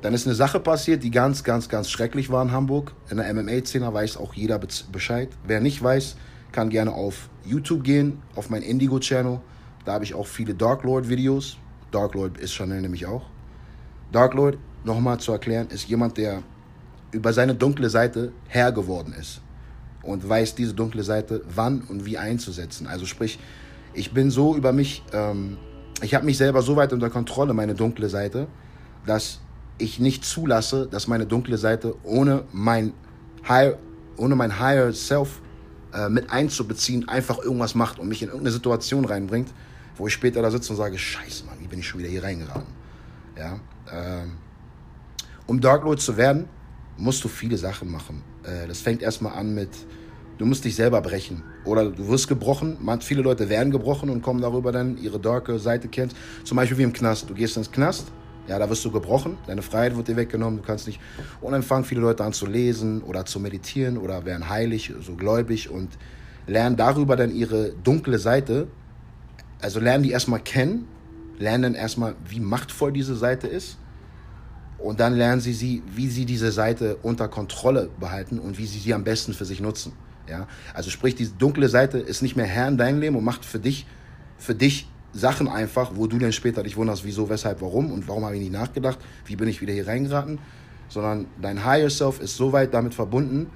dann 0.00 0.14
ist 0.14 0.26
eine 0.26 0.34
Sache 0.34 0.58
passiert, 0.58 1.02
die 1.02 1.10
ganz, 1.10 1.44
ganz, 1.44 1.68
ganz 1.68 1.90
schrecklich 1.90 2.30
war 2.30 2.42
in 2.42 2.50
Hamburg. 2.50 2.94
In 3.10 3.18
der 3.18 3.32
MMA-Szene 3.34 3.92
weiß 3.92 4.16
auch 4.16 4.32
jeder 4.32 4.58
Bescheid. 4.90 5.28
Wer 5.46 5.60
nicht 5.60 5.82
weiß, 5.82 6.16
kann 6.50 6.70
gerne 6.70 6.92
auf 6.92 7.28
YouTube 7.44 7.84
gehen, 7.84 8.22
auf 8.36 8.48
mein 8.48 8.62
Indigo-Channel. 8.62 9.40
Da 9.84 9.92
habe 9.92 10.04
ich 10.04 10.14
auch 10.14 10.26
viele 10.26 10.54
Dark 10.54 10.82
Lord-Videos. 10.82 11.58
Dark 11.90 12.14
Lord 12.14 12.38
ist 12.38 12.54
Chanel 12.54 12.80
nämlich 12.80 13.04
auch. 13.04 13.33
Dark 14.12 14.34
Lord, 14.34 14.58
nochmal 14.84 15.18
zu 15.18 15.32
erklären, 15.32 15.68
ist 15.68 15.88
jemand, 15.88 16.16
der 16.16 16.42
über 17.12 17.32
seine 17.32 17.54
dunkle 17.54 17.90
Seite 17.90 18.32
Herr 18.48 18.72
geworden 18.72 19.14
ist 19.18 19.40
und 20.02 20.28
weiß 20.28 20.54
diese 20.54 20.74
dunkle 20.74 21.02
Seite 21.02 21.42
wann 21.54 21.82
und 21.82 22.04
wie 22.04 22.18
einzusetzen. 22.18 22.86
Also 22.86 23.06
sprich, 23.06 23.38
ich 23.94 24.12
bin 24.12 24.30
so 24.30 24.56
über 24.56 24.72
mich 24.72 25.02
ähm, 25.12 25.56
ich 26.02 26.14
habe 26.14 26.24
mich 26.24 26.36
selber 26.36 26.62
so 26.62 26.76
weit 26.76 26.92
unter 26.92 27.10
Kontrolle, 27.10 27.54
meine 27.54 27.74
dunkle 27.74 28.08
Seite, 28.08 28.46
dass 29.06 29.40
ich 29.78 30.00
nicht 30.00 30.24
zulasse, 30.24 30.86
dass 30.86 31.08
meine 31.08 31.26
dunkle 31.26 31.56
Seite 31.56 31.94
ohne 32.02 32.44
mein 32.52 32.92
High, 33.48 33.76
ohne 34.16 34.36
mein 34.36 34.58
Higher 34.58 34.92
Self 34.92 35.40
äh, 35.92 36.08
mit 36.08 36.30
einzubeziehen, 36.30 37.08
einfach 37.08 37.38
irgendwas 37.38 37.74
macht 37.74 37.98
und 37.98 38.08
mich 38.08 38.22
in 38.22 38.28
irgendeine 38.28 38.52
Situation 38.52 39.04
reinbringt, 39.04 39.52
wo 39.96 40.06
ich 40.06 40.12
später 40.12 40.42
da 40.42 40.50
sitze 40.50 40.72
und 40.72 40.76
sage, 40.76 40.98
scheiße, 40.98 41.44
Mann, 41.44 41.56
wie 41.60 41.66
bin 41.66 41.78
ich 41.78 41.88
schon 41.88 42.00
wieder 42.00 42.10
hier 42.10 42.22
reingeraten? 42.22 42.72
Ja, 43.38 43.58
ähm, 43.92 44.38
um 45.46 45.60
Dark 45.60 45.84
Lord 45.84 46.00
zu 46.00 46.16
werden, 46.16 46.48
musst 46.96 47.22
du 47.24 47.28
viele 47.28 47.58
Sachen 47.58 47.90
machen. 47.90 48.22
Äh, 48.42 48.66
das 48.66 48.80
fängt 48.80 49.02
erstmal 49.02 49.34
an 49.34 49.54
mit 49.54 49.70
Du 50.36 50.46
musst 50.46 50.64
dich 50.64 50.74
selber 50.74 51.00
brechen. 51.00 51.42
Oder 51.64 51.90
du 51.90 52.08
wirst 52.08 52.26
gebrochen. 52.26 52.76
Viele 53.00 53.22
Leute 53.22 53.48
werden 53.48 53.70
gebrochen 53.70 54.10
und 54.10 54.20
kommen 54.22 54.40
darüber 54.40 54.72
dann 54.72 54.98
ihre 54.98 55.20
darke 55.20 55.58
Seite 55.58 55.88
kennen. 55.88 56.10
Zum 56.42 56.56
Beispiel 56.56 56.78
wie 56.78 56.82
im 56.82 56.92
Knast. 56.92 57.30
Du 57.30 57.34
gehst 57.34 57.56
ins 57.56 57.70
Knast, 57.70 58.08
ja, 58.48 58.58
da 58.58 58.68
wirst 58.68 58.84
du 58.84 58.90
gebrochen. 58.90 59.38
Deine 59.46 59.62
Freiheit 59.62 59.96
wird 59.96 60.08
dir 60.08 60.16
weggenommen. 60.16 60.58
Du 60.58 60.66
kannst 60.66 60.88
nicht. 60.88 61.00
Und 61.40 61.52
dann 61.52 61.62
fangen 61.62 61.84
viele 61.84 62.00
Leute 62.00 62.24
an 62.24 62.32
zu 62.32 62.46
lesen 62.46 63.02
oder 63.02 63.24
zu 63.24 63.38
meditieren 63.38 63.96
oder 63.96 64.24
werden 64.24 64.48
heilig, 64.48 64.92
so 65.00 65.14
gläubig 65.14 65.70
und 65.70 65.90
lernen 66.46 66.76
darüber 66.76 67.14
dann 67.14 67.30
ihre 67.30 67.70
dunkle 67.70 68.18
Seite. 68.18 68.66
Also 69.62 69.78
lernen 69.78 70.02
die 70.02 70.10
erstmal 70.10 70.40
kennen, 70.40 70.88
lernen 71.38 71.74
erstmal, 71.74 72.14
wie 72.28 72.40
machtvoll 72.40 72.92
diese 72.92 73.16
Seite 73.16 73.46
ist. 73.46 73.78
Und 74.78 75.00
dann 75.00 75.14
lernen 75.14 75.40
sie, 75.40 75.54
sie, 75.54 75.82
wie 75.94 76.08
sie 76.08 76.26
diese 76.26 76.52
Seite 76.52 76.96
unter 77.02 77.28
Kontrolle 77.28 77.88
behalten 77.98 78.38
und 78.38 78.58
wie 78.58 78.66
sie 78.66 78.78
sie 78.78 78.92
am 78.92 79.04
besten 79.04 79.32
für 79.32 79.44
sich 79.44 79.60
nutzen. 79.60 79.92
Ja? 80.28 80.46
Also 80.74 80.90
sprich, 80.90 81.14
die 81.14 81.26
dunkle 81.26 81.68
Seite 81.68 81.98
ist 81.98 82.22
nicht 82.22 82.36
mehr 82.36 82.46
Herr 82.46 82.68
in 82.68 82.76
deinem 82.76 83.00
Leben 83.00 83.16
und 83.16 83.24
macht 83.24 83.44
für 83.44 83.58
dich, 83.58 83.86
für 84.36 84.54
dich 84.54 84.88
Sachen 85.12 85.48
einfach, 85.48 85.92
wo 85.94 86.06
du 86.06 86.18
dann 86.18 86.32
später 86.32 86.62
dich 86.62 86.76
wunderst, 86.76 87.04
wieso, 87.04 87.28
weshalb, 87.28 87.62
warum 87.62 87.92
und 87.92 88.08
warum 88.08 88.24
habe 88.24 88.34
ich 88.34 88.42
nicht 88.42 88.52
nachgedacht, 88.52 88.98
wie 89.26 89.36
bin 89.36 89.48
ich 89.48 89.60
wieder 89.60 89.72
hier 89.72 89.86
reingeraten, 89.86 90.40
sondern 90.88 91.26
dein 91.40 91.64
Higher 91.64 91.88
Self 91.88 92.20
ist 92.20 92.36
so 92.36 92.52
weit 92.52 92.74
damit 92.74 92.94
verbunden, 92.94 93.48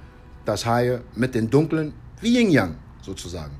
dass 0.45 0.65
Haie 0.65 1.01
mit 1.15 1.35
den 1.35 1.49
dunklen, 1.49 1.93
wie 2.21 2.37
Yin 2.37 2.49
Yang 2.49 2.75
sozusagen. 3.01 3.55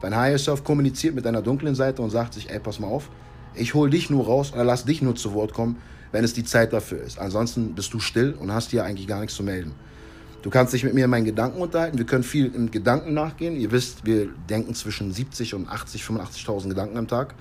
Dein 0.00 0.16
Higher 0.16 0.38
Self 0.38 0.64
kommuniziert 0.64 1.14
mit 1.14 1.24
deiner 1.24 1.42
dunklen 1.42 1.74
Seite 1.74 2.00
und 2.00 2.10
sagt 2.10 2.34
sich, 2.34 2.50
ey, 2.50 2.58
pass 2.58 2.80
mal 2.80 2.88
auf, 2.88 3.10
ich 3.54 3.74
hol 3.74 3.90
dich 3.90 4.10
nur 4.10 4.26
raus 4.26 4.52
oder 4.52 4.64
lass 4.64 4.84
dich 4.84 5.02
nur 5.02 5.14
zu 5.14 5.34
Wort 5.34 5.52
kommen, 5.52 5.76
wenn 6.10 6.24
es 6.24 6.32
die 6.34 6.44
Zeit 6.44 6.72
dafür 6.72 7.02
ist. 7.02 7.18
Ansonsten 7.18 7.74
bist 7.74 7.92
du 7.92 8.00
still 8.00 8.34
und 8.38 8.52
hast 8.52 8.70
hier 8.70 8.84
eigentlich 8.84 9.06
gar 9.06 9.20
nichts 9.20 9.34
zu 9.34 9.42
melden. 9.42 9.74
Du 10.42 10.50
kannst 10.50 10.72
dich 10.72 10.82
mit 10.82 10.92
mir 10.92 11.04
in 11.04 11.10
meinen 11.10 11.24
Gedanken 11.24 11.60
unterhalten. 11.60 11.98
Wir 11.98 12.06
können 12.06 12.24
viel 12.24 12.52
im 12.54 12.70
Gedanken 12.70 13.14
nachgehen. 13.14 13.56
Ihr 13.56 13.70
wisst, 13.70 14.04
wir 14.04 14.28
denken 14.50 14.74
zwischen 14.74 15.12
70 15.12 15.54
und 15.54 15.68
80, 15.68 16.02
85.000 16.02 16.68
Gedanken 16.68 16.98
am 16.98 17.06
Tag. 17.06 17.34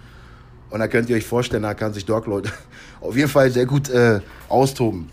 Und 0.70 0.80
da 0.80 0.88
könnt 0.88 1.10
ihr 1.10 1.16
euch 1.16 1.26
vorstellen, 1.26 1.64
da 1.64 1.74
kann 1.74 1.94
sich 1.94 2.06
Dark 2.06 2.28
Lord 2.28 2.52
auf 3.02 3.16
jeden 3.16 3.28
Fall 3.28 3.50
sehr 3.50 3.66
gut 3.66 3.90
äh, 3.90 4.22
austoben. 4.48 5.10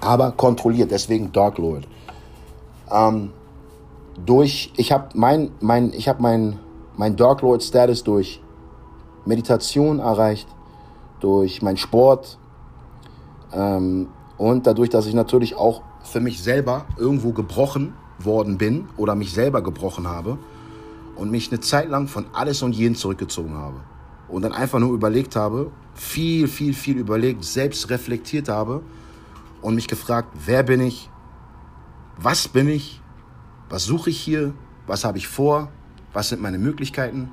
Aber 0.00 0.32
kontrolliert, 0.32 0.90
deswegen 0.90 1.32
Dark 1.32 1.58
Lord. 1.58 1.86
Ähm, 2.90 3.30
durch, 4.26 4.72
ich 4.76 4.92
habe 4.92 5.08
mein, 5.14 5.50
mein, 5.60 5.92
ich 5.92 6.08
habe 6.08 6.20
mein, 6.20 6.58
mein 6.96 7.16
Dark 7.16 7.40
Lord 7.40 7.62
Status 7.62 8.02
durch 8.04 8.40
Meditation 9.24 9.98
erreicht, 9.98 10.48
durch 11.20 11.62
meinen 11.62 11.76
Sport 11.76 12.38
ähm, 13.52 14.08
und 14.36 14.66
dadurch, 14.66 14.90
dass 14.90 15.06
ich 15.06 15.14
natürlich 15.14 15.56
auch 15.56 15.82
für 16.02 16.20
mich 16.20 16.42
selber 16.42 16.84
irgendwo 16.98 17.32
gebrochen 17.32 17.94
worden 18.18 18.58
bin 18.58 18.88
oder 18.96 19.14
mich 19.14 19.32
selber 19.32 19.62
gebrochen 19.62 20.06
habe 20.06 20.38
und 21.16 21.30
mich 21.30 21.50
eine 21.50 21.60
Zeit 21.60 21.88
lang 21.88 22.08
von 22.08 22.26
alles 22.32 22.62
und 22.62 22.74
jeden 22.74 22.94
zurückgezogen 22.94 23.54
habe 23.54 23.80
und 24.28 24.42
dann 24.42 24.52
einfach 24.52 24.78
nur 24.78 24.92
überlegt 24.92 25.36
habe, 25.36 25.70
viel, 25.94 26.48
viel, 26.48 26.74
viel 26.74 26.98
überlegt, 26.98 27.44
selbst 27.44 27.88
reflektiert 27.90 28.48
habe 28.48 28.82
und 29.62 29.74
mich 29.74 29.88
gefragt, 29.88 30.28
wer 30.44 30.62
bin 30.62 30.80
ich, 30.80 31.08
was 32.18 32.48
bin 32.48 32.68
ich 32.68 33.00
was 33.68 33.86
suche 33.86 34.10
ich 34.10 34.20
hier? 34.20 34.54
Was 34.86 35.04
habe 35.04 35.18
ich 35.18 35.26
vor? 35.26 35.68
Was 36.12 36.28
sind 36.28 36.42
meine 36.42 36.58
Möglichkeiten? 36.58 37.30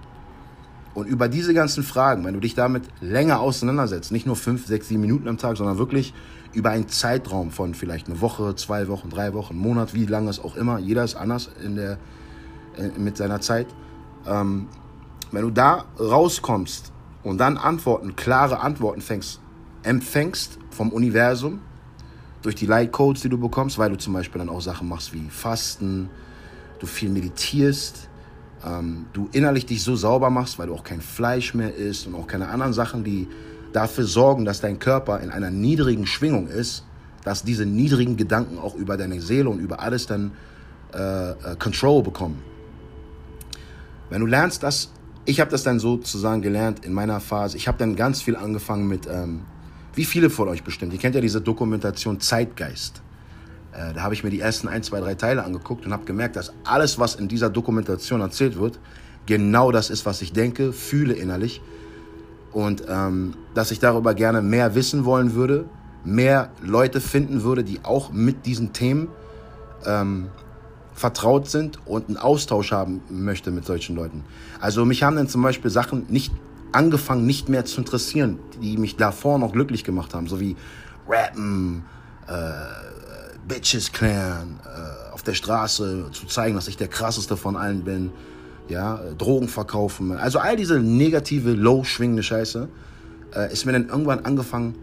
Und 0.93 1.07
über 1.07 1.29
diese 1.29 1.53
ganzen 1.53 1.83
Fragen, 1.83 2.25
wenn 2.25 2.33
du 2.33 2.39
dich 2.39 2.53
damit 2.53 2.83
länger 2.99 3.39
auseinandersetzt, 3.39 4.11
nicht 4.11 4.25
nur 4.25 4.35
fünf, 4.35 4.67
sechs, 4.67 4.89
sieben 4.89 5.01
Minuten 5.01 5.27
am 5.27 5.37
Tag, 5.37 5.57
sondern 5.57 5.77
wirklich 5.77 6.13
über 6.53 6.71
einen 6.71 6.89
Zeitraum 6.89 7.51
von 7.51 7.73
vielleicht 7.73 8.07
eine 8.07 8.19
Woche, 8.19 8.55
zwei 8.55 8.87
Wochen, 8.87 9.09
drei 9.09 9.33
Wochen, 9.33 9.53
einen 9.53 9.61
Monat, 9.61 9.93
wie 9.93 10.05
lange 10.05 10.29
es 10.29 10.39
auch 10.39 10.55
immer, 10.57 10.79
jeder 10.79 11.03
ist 11.03 11.15
anders 11.15 11.49
in 11.63 11.75
der, 11.75 11.97
äh, 12.77 12.89
mit 12.97 13.15
seiner 13.15 13.39
Zeit. 13.39 13.67
Ähm, 14.27 14.67
wenn 15.31 15.43
du 15.43 15.49
da 15.49 15.85
rauskommst 15.97 16.91
und 17.23 17.37
dann 17.37 17.57
Antworten, 17.57 18.17
klare 18.17 18.59
Antworten 18.59 19.01
fängst, 19.01 19.39
empfängst 19.83 20.59
vom 20.71 20.89
Universum, 20.89 21.61
durch 22.41 22.55
die 22.55 22.65
Light 22.65 22.91
Codes, 22.91 23.21
die 23.21 23.29
du 23.29 23.37
bekommst, 23.37 23.77
weil 23.77 23.91
du 23.91 23.97
zum 23.97 24.13
Beispiel 24.13 24.39
dann 24.39 24.49
auch 24.49 24.61
Sachen 24.61 24.89
machst 24.89 25.13
wie 25.13 25.29
Fasten, 25.29 26.09
du 26.79 26.87
viel 26.87 27.09
meditierst, 27.09 28.09
ähm, 28.65 29.05
du 29.13 29.29
innerlich 29.31 29.65
dich 29.65 29.83
so 29.83 29.95
sauber 29.95 30.29
machst, 30.29 30.59
weil 30.59 30.67
du 30.67 30.73
auch 30.73 30.83
kein 30.83 31.01
Fleisch 31.01 31.53
mehr 31.53 31.75
isst 31.75 32.07
und 32.07 32.15
auch 32.15 32.27
keine 32.27 32.49
anderen 32.49 32.73
Sachen, 32.73 33.03
die 33.03 33.27
dafür 33.73 34.05
sorgen, 34.05 34.45
dass 34.45 34.61
dein 34.61 34.79
Körper 34.79 35.19
in 35.21 35.29
einer 35.29 35.49
niedrigen 35.49 36.05
Schwingung 36.05 36.47
ist, 36.47 36.85
dass 37.23 37.43
diese 37.43 37.65
niedrigen 37.65 38.17
Gedanken 38.17 38.57
auch 38.57 38.75
über 38.75 38.97
deine 38.97 39.21
Seele 39.21 39.49
und 39.49 39.59
über 39.59 39.79
alles 39.79 40.07
dann 40.07 40.31
äh, 40.93 41.31
äh, 41.31 41.35
Control 41.57 42.03
bekommen. 42.03 42.41
Wenn 44.09 44.21
du 44.21 44.27
lernst 44.27 44.63
das, 44.63 44.91
ich 45.25 45.39
habe 45.39 45.51
das 45.51 45.63
dann 45.63 45.79
sozusagen 45.79 46.41
gelernt 46.41 46.83
in 46.83 46.93
meiner 46.93 47.19
Phase, 47.19 47.55
ich 47.55 47.67
habe 47.67 47.77
dann 47.77 47.95
ganz 47.95 48.21
viel 48.21 48.35
angefangen 48.35 48.87
mit 48.87 49.07
ähm, 49.07 49.41
wie 49.93 50.05
viele 50.05 50.29
von 50.29 50.47
euch 50.47 50.63
bestimmt. 50.63 50.93
Ihr 50.93 50.99
kennt 50.99 51.15
ja 51.15 51.21
diese 51.21 51.41
Dokumentation 51.41 52.19
Zeitgeist. 52.19 53.01
Äh, 53.73 53.93
da 53.93 54.01
habe 54.01 54.13
ich 54.13 54.23
mir 54.23 54.29
die 54.29 54.39
ersten 54.39 54.67
ein, 54.67 54.83
zwei, 54.83 54.99
drei 54.99 55.15
Teile 55.15 55.43
angeguckt 55.43 55.85
und 55.85 55.93
habe 55.93 56.05
gemerkt, 56.05 56.35
dass 56.35 56.53
alles, 56.63 56.99
was 56.99 57.15
in 57.15 57.27
dieser 57.27 57.49
Dokumentation 57.49 58.21
erzählt 58.21 58.57
wird, 58.59 58.79
genau 59.25 59.71
das 59.71 59.89
ist, 59.89 60.05
was 60.05 60.21
ich 60.21 60.33
denke, 60.33 60.73
fühle 60.73 61.13
innerlich. 61.13 61.61
Und 62.51 62.83
ähm, 62.89 63.35
dass 63.53 63.71
ich 63.71 63.79
darüber 63.79 64.13
gerne 64.13 64.41
mehr 64.41 64.75
wissen 64.75 65.05
wollen 65.05 65.35
würde, 65.35 65.65
mehr 66.03 66.49
Leute 66.61 66.99
finden 66.99 67.43
würde, 67.43 67.63
die 67.63 67.79
auch 67.83 68.11
mit 68.11 68.45
diesen 68.45 68.73
Themen 68.73 69.07
ähm, 69.85 70.27
vertraut 70.93 71.49
sind 71.49 71.79
und 71.85 72.07
einen 72.07 72.17
Austausch 72.17 72.71
haben 72.71 73.01
möchte 73.09 73.51
mit 73.51 73.65
solchen 73.65 73.95
Leuten. 73.95 74.23
Also 74.59 74.85
mich 74.85 75.03
haben 75.03 75.15
dann 75.15 75.29
zum 75.29 75.41
Beispiel 75.41 75.71
Sachen 75.71 76.05
nicht 76.09 76.33
angefangen, 76.71 77.25
nicht 77.25 77.49
mehr 77.49 77.65
zu 77.65 77.81
interessieren, 77.81 78.39
die 78.61 78.77
mich 78.77 78.97
davor 78.97 79.39
noch 79.39 79.53
glücklich 79.53 79.83
gemacht 79.83 80.13
haben, 80.13 80.27
so 80.27 80.39
wie 80.39 80.55
Rappen, 81.07 81.85
äh, 82.27 82.31
Bitches 83.47 83.91
klären, 83.91 84.59
äh, 84.65 85.13
auf 85.13 85.23
der 85.23 85.33
Straße 85.33 86.09
zu 86.11 86.25
zeigen, 86.27 86.55
dass 86.55 86.67
ich 86.67 86.77
der 86.77 86.87
krasseste 86.87 87.37
von 87.37 87.55
allen 87.55 87.83
bin, 87.83 88.11
ja, 88.67 89.01
Drogen 89.17 89.47
verkaufen, 89.47 90.15
also 90.17 90.39
all 90.39 90.55
diese 90.55 90.79
negative, 90.79 91.51
low 91.51 91.83
schwingende 91.83 92.23
Scheiße, 92.23 92.69
äh, 93.35 93.51
ist 93.51 93.65
mir 93.65 93.73
dann 93.73 93.89
irgendwann 93.89 94.19
angefangen, 94.25 94.75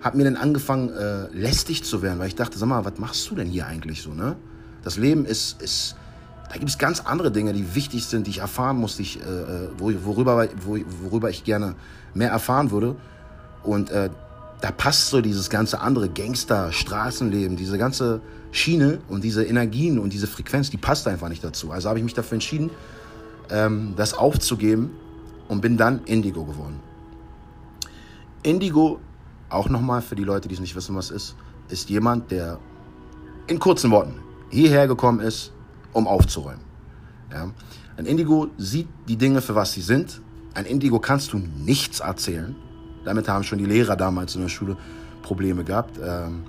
hat 0.00 0.14
mir 0.14 0.24
dann 0.24 0.36
angefangen, 0.36 0.90
äh, 0.90 1.28
lästig 1.32 1.84
zu 1.84 2.02
werden, 2.02 2.18
weil 2.18 2.28
ich 2.28 2.34
dachte, 2.34 2.58
sag 2.58 2.68
mal, 2.68 2.84
was 2.84 2.98
machst 2.98 3.30
du 3.30 3.34
denn 3.34 3.48
hier 3.48 3.66
eigentlich 3.66 4.02
so, 4.02 4.12
ne? 4.12 4.36
Das 4.82 4.96
Leben 4.96 5.26
ist, 5.26 5.60
ist 5.60 5.96
da 6.50 6.56
gibt 6.56 6.68
es 6.68 6.78
ganz 6.78 7.00
andere 7.00 7.30
Dinge, 7.30 7.52
die 7.52 7.76
wichtig 7.76 8.06
sind, 8.06 8.26
die 8.26 8.32
ich 8.32 8.38
erfahren 8.38 8.76
muss, 8.76 8.96
die 8.96 9.02
ich, 9.02 9.20
äh, 9.20 9.22
äh 9.22 9.68
worüber, 9.78 10.48
worüber 10.64 11.30
ich 11.30 11.44
gerne 11.44 11.76
mehr 12.12 12.30
erfahren 12.30 12.72
würde. 12.72 12.96
Und 13.62 13.90
äh, 13.90 14.10
da 14.60 14.70
passt 14.70 15.08
so 15.08 15.20
dieses 15.20 15.50
ganze 15.50 15.80
andere 15.80 16.08
Gangster, 16.08 16.72
Straßenleben, 16.72 17.56
diese 17.56 17.78
ganze 17.78 18.20
Schiene 18.52 19.00
und 19.08 19.24
diese 19.24 19.44
Energien 19.44 19.98
und 19.98 20.12
diese 20.12 20.26
Frequenz, 20.26 20.70
die 20.70 20.76
passt 20.76 21.08
einfach 21.08 21.28
nicht 21.28 21.42
dazu. 21.42 21.70
Also 21.70 21.88
habe 21.88 21.98
ich 21.98 22.04
mich 22.04 22.14
dafür 22.14 22.34
entschieden, 22.34 22.70
ähm, 23.50 23.94
das 23.96 24.14
aufzugeben 24.14 24.90
und 25.48 25.60
bin 25.60 25.76
dann 25.76 26.04
Indigo 26.04 26.44
geworden. 26.44 26.80
Indigo, 28.42 29.00
auch 29.48 29.68
nochmal 29.68 30.02
für 30.02 30.14
die 30.14 30.24
Leute, 30.24 30.48
die 30.48 30.54
es 30.54 30.60
nicht 30.60 30.76
wissen, 30.76 30.94
was 30.94 31.10
ist, 31.10 31.36
ist 31.68 31.90
jemand, 31.90 32.30
der 32.30 32.58
in 33.46 33.58
kurzen 33.58 33.90
Worten 33.90 34.14
hierher 34.50 34.86
gekommen 34.86 35.20
ist, 35.20 35.52
um 35.92 36.06
aufzuräumen. 36.06 36.64
Ja? 37.30 37.50
Ein 37.96 38.06
Indigo 38.06 38.48
sieht 38.58 38.88
die 39.08 39.16
Dinge 39.16 39.40
für 39.40 39.54
was 39.54 39.72
sie 39.72 39.82
sind. 39.82 40.20
Ein 40.54 40.66
Indigo 40.66 40.98
kannst 40.98 41.32
du 41.32 41.38
nichts 41.38 42.00
erzählen. 42.00 42.56
Damit 43.04 43.28
haben 43.28 43.44
schon 43.44 43.58
die 43.58 43.66
Lehrer 43.66 43.96
damals 43.96 44.34
in 44.34 44.42
der 44.42 44.48
Schule 44.48 44.76
Probleme 45.22 45.64
gehabt. 45.64 45.98
Ähm, 46.02 46.44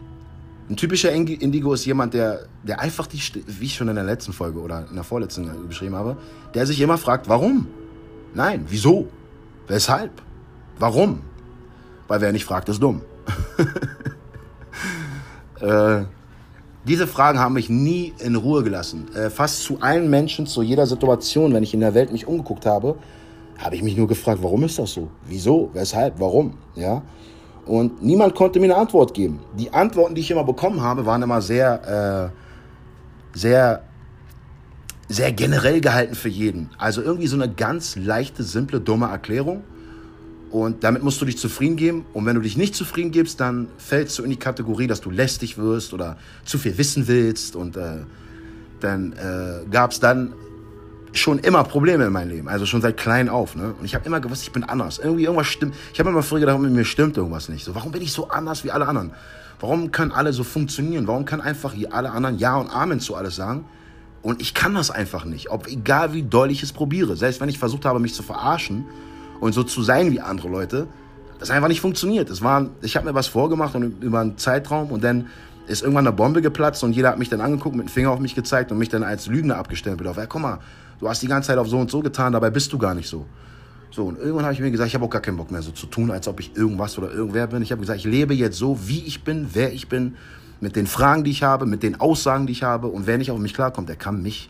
ein 0.70 0.78
typischer 0.78 1.12
Indigo 1.12 1.74
ist 1.74 1.86
jemand, 1.86 2.14
der, 2.14 2.46
der 2.64 2.80
einfach, 2.80 3.08
die, 3.08 3.20
wie 3.46 3.66
ich 3.66 3.76
schon 3.76 3.90
in 3.90 3.96
der 3.96 4.06
letzten 4.06 4.32
Folge 4.32 4.60
oder 4.60 4.86
in 4.90 4.96
der 4.96 5.04
vorletzten 5.04 5.68
beschrieben 5.68 5.96
habe, 5.96 6.16
der 6.54 6.66
sich 6.66 6.80
immer 6.80 6.98
fragt, 6.98 7.28
warum? 7.28 7.68
Nein, 8.34 8.66
wieso? 8.70 9.10
Weshalb? 9.68 10.12
Warum? 10.80 11.22
Weil 12.08 12.22
wer 12.22 12.32
nicht 12.32 12.46
fragt, 12.46 12.70
ist 12.70 12.82
dumm. 12.82 13.02
äh, 15.60 16.06
diese 16.88 17.06
Fragen 17.06 17.40
haben 17.40 17.54
mich 17.54 17.70
nie 17.70 18.14
in 18.20 18.36
Ruhe 18.36 18.64
gelassen. 18.64 19.14
Äh, 19.14 19.30
fast 19.30 19.64
zu 19.64 19.82
allen 19.82 20.10
Menschen, 20.10 20.48
zu 20.48 20.62
jeder 20.62 20.88
Situation, 20.88 21.54
wenn 21.54 21.64
ich 21.64 21.74
in 21.74 21.82
der 21.82 21.94
Welt 21.94 22.12
mich 22.12 22.28
umgeguckt 22.28 22.66
habe, 22.66 22.96
habe 23.62 23.76
ich 23.76 23.84
mich 23.84 23.96
nur 23.96 24.08
gefragt, 24.08 24.42
warum 24.42 24.64
ist 24.64 24.80
das 24.80 24.92
so? 24.92 25.10
Wieso? 25.28 25.70
Weshalb? 25.74 26.20
Warum? 26.20 26.54
Ja. 26.76 27.04
Und 27.66 28.04
niemand 28.04 28.34
konnte 28.36 28.60
mir 28.60 28.66
eine 28.66 28.76
Antwort 28.76 29.14
geben. 29.14 29.40
Die 29.58 29.72
Antworten, 29.72 30.16
die 30.16 30.22
ich 30.22 30.32
immer 30.32 30.44
bekommen 30.44 30.82
habe, 30.82 31.06
waren 31.06 31.22
immer 31.22 31.42
sehr, 31.42 32.32
äh, 33.34 33.38
sehr, 33.38 33.84
sehr 35.08 35.32
generell 35.32 35.80
gehalten 35.80 36.16
für 36.16 36.30
jeden. 36.30 36.70
Also 36.78 37.02
irgendwie 37.02 37.28
so 37.28 37.36
eine 37.36 37.54
ganz 37.54 37.96
leichte, 37.96 38.44
simple, 38.44 38.82
dumme 38.82 39.08
Erklärung. 39.08 39.64
Und 40.50 40.84
damit 40.84 41.04
musst 41.04 41.22
du 41.22 41.26
dich 41.26 41.38
zufrieden 41.38 41.78
geben. 41.78 42.06
Und 42.14 42.26
wenn 42.26 42.36
du 42.36 42.42
dich 42.42 42.58
nicht 42.58 42.76
zufrieden 42.76 43.12
gibst, 43.12 43.40
dann 43.40 43.68
fällst 43.78 44.18
du 44.18 44.24
in 44.24 44.32
die 44.32 44.40
Kategorie, 44.40 44.88
dass 44.88 45.00
du 45.00 45.12
lästig 45.12 45.58
wirst 45.58 45.94
oder 45.94 46.18
zu 46.44 46.58
viel 46.58 46.78
wissen 46.78 47.08
willst. 47.08 47.56
Und 47.56 47.78
äh, 47.78 48.00
dann 48.82 49.14
äh, 49.14 49.70
gab 49.70 49.92
es 49.92 50.00
dann 50.00 50.34
schon 51.14 51.40
immer 51.40 51.64
Probleme 51.64 52.06
in 52.06 52.14
meinem 52.14 52.30
Leben. 52.30 52.48
Also 52.48 52.66
schon 52.66 52.82
seit 52.82 52.98
klein 52.98 53.30
auf. 53.30 53.56
Ne? 53.56 53.74
Und 53.78 53.86
ich 53.86 53.96
habe 53.96 54.06
immer 54.06 54.20
gewusst, 54.20 54.44
ich 54.44 54.52
bin 54.52 54.64
anders. 54.64 55.00
Irgendwie 55.00 55.24
irgendwas 55.24 55.48
stimmt. 55.48 55.76
Ich 55.94 56.00
habe 56.00 56.10
immer 56.10 56.24
früher 56.24 56.40
gedacht, 56.40 56.60
mit 56.60 56.72
mir 56.72 56.86
stimmt 56.86 57.18
irgendwas 57.18 57.50
nicht. 57.50 57.66
So, 57.66 57.76
warum 57.76 57.92
bin 57.92 58.02
ich 58.02 58.12
so 58.12 58.30
anders 58.30 58.64
wie 58.64 58.72
alle 58.72 58.88
anderen? 58.88 59.12
Warum 59.60 59.92
können 59.92 60.12
alle 60.12 60.34
so 60.34 60.44
funktionieren? 60.44 61.08
Warum 61.08 61.26
können 61.26 61.42
einfach 61.42 61.74
hier 61.74 61.94
alle 61.94 62.12
anderen 62.12 62.38
Ja 62.38 62.56
und 62.58 62.70
Amen 62.70 63.00
zu 63.00 63.16
alles 63.16 63.36
sagen? 63.36 63.66
Und 64.22 64.42
ich 64.42 64.54
kann 64.54 64.74
das 64.74 64.92
einfach 64.92 65.26
nicht. 65.26 65.52
Ob, 65.52 65.68
egal 65.68 66.14
wie 66.14 66.24
doll 66.24 66.52
ich 66.52 66.64
es 66.64 66.74
probiere. 66.74 67.16
Selbst 67.16 67.42
wenn 67.42 67.50
ich 67.50 67.60
versucht 67.60 67.86
habe, 67.86 68.00
mich 68.00 68.14
zu 68.14 68.24
verarschen 68.24 68.86
und 69.40 69.54
so 69.54 69.64
zu 69.64 69.82
sein 69.84 70.12
wie 70.12 70.22
andere 70.22 70.48
Leute, 70.48 70.88
das 71.40 71.50
einfach 71.50 71.68
nicht 71.68 71.82
funktioniert. 71.82 72.30
Es 72.30 72.42
war, 72.44 72.70
ich 72.82 72.96
habe 72.96 73.08
mir 73.08 73.16
was 73.16 73.28
vorgemacht 73.28 73.74
und 73.76 74.04
über 74.04 74.20
einen 74.20 74.38
Zeitraum 74.38 74.92
und 74.92 75.04
dann 75.04 75.28
ist 75.68 75.82
irgendwann 75.82 76.06
eine 76.06 76.16
Bombe 76.16 76.42
geplatzt 76.42 76.84
und 76.84 76.94
jeder 76.94 77.10
hat 77.10 77.20
mich 77.20 77.30
dann 77.30 77.42
angeguckt, 77.42 77.76
mit 77.76 77.88
dem 77.88 77.90
Finger 77.90 78.12
auf 78.12 78.20
mich 78.20 78.36
gezeigt 78.36 78.72
und 78.72 78.78
mich 78.78 78.90
dann 78.90 79.04
als 79.04 79.28
Lügner 79.28 79.58
abgestempelt. 79.58 80.08
Auf, 80.08 80.18
ja, 80.18 80.26
guck 80.28 80.42
mal, 80.42 80.60
du 81.02 81.10
hast 81.10 81.22
die 81.22 81.28
ganze 81.28 81.48
Zeit 81.48 81.58
auf 81.58 81.68
so 81.68 81.78
und 81.78 81.92
so 81.92 82.00
getan, 82.00 82.32
dabei 82.32 82.50
bist 82.50 82.72
du 82.72 82.78
gar 82.78 82.94
nicht 82.94 83.10
so. 83.10 83.26
So, 83.90 84.06
und 84.06 84.18
irgendwann 84.18 84.46
habe 84.46 84.54
ich 84.54 84.62
mir 84.62 84.72
gesagt, 84.72 84.88
ich 84.88 84.96
habe 84.96 85.04
auch 85.04 85.10
gar 85.10 85.22
keinen 85.22 85.36
Bock 85.36 85.52
mehr 85.52 85.62
so 85.62 85.72
zu 85.72 85.86
tun, 85.88 86.12
als 86.12 86.26
ob 86.30 86.40
ich 86.40 86.56
irgendwas 86.56 86.98
oder 86.98 87.12
irgendwer 87.12 87.48
bin. 87.48 87.62
Ich 87.62 87.74
habe 87.74 87.82
gesagt, 87.82 88.00
ich 88.00 88.06
lebe 88.06 88.34
jetzt 88.34 88.58
so, 88.58 88.88
wie 88.88 89.04
ich 89.06 89.26
bin, 89.26 89.50
wer 89.52 89.74
ich 89.74 89.90
bin. 89.90 90.16
mit 90.62 90.76
den 90.76 90.88
Fragen, 90.88 91.24
die 91.24 91.32
ich 91.32 91.44
habe, 91.44 91.66
mit 91.66 91.84
den 91.84 92.00
Aussagen, 92.00 92.46
die 92.46 92.54
ich 92.54 92.64
habe. 92.64 92.88
Und 92.88 93.08
wer 93.08 93.18
nicht 93.18 93.32
auf 93.32 93.40
mich 93.40 93.54
klarkommt, 93.54 93.90
der 93.90 93.96
kann 93.96 94.22
mich, 94.22 94.50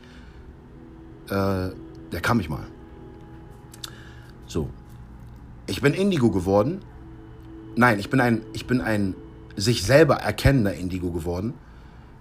äh, 1.29 1.69
der 2.11 2.21
kann 2.21 2.37
mich 2.37 2.49
mal. 2.49 2.67
So. 4.45 4.69
Ich 5.67 5.81
bin 5.81 5.93
Indigo 5.93 6.29
geworden. 6.29 6.81
Nein, 7.77 7.97
ich 7.99 8.09
bin 8.09 8.19
ein, 8.19 8.41
ich 8.51 8.67
bin 8.67 8.81
ein 8.81 9.15
sich 9.55 9.83
selber 9.83 10.15
erkennender 10.15 10.73
Indigo 10.73 11.11
geworden, 11.11 11.53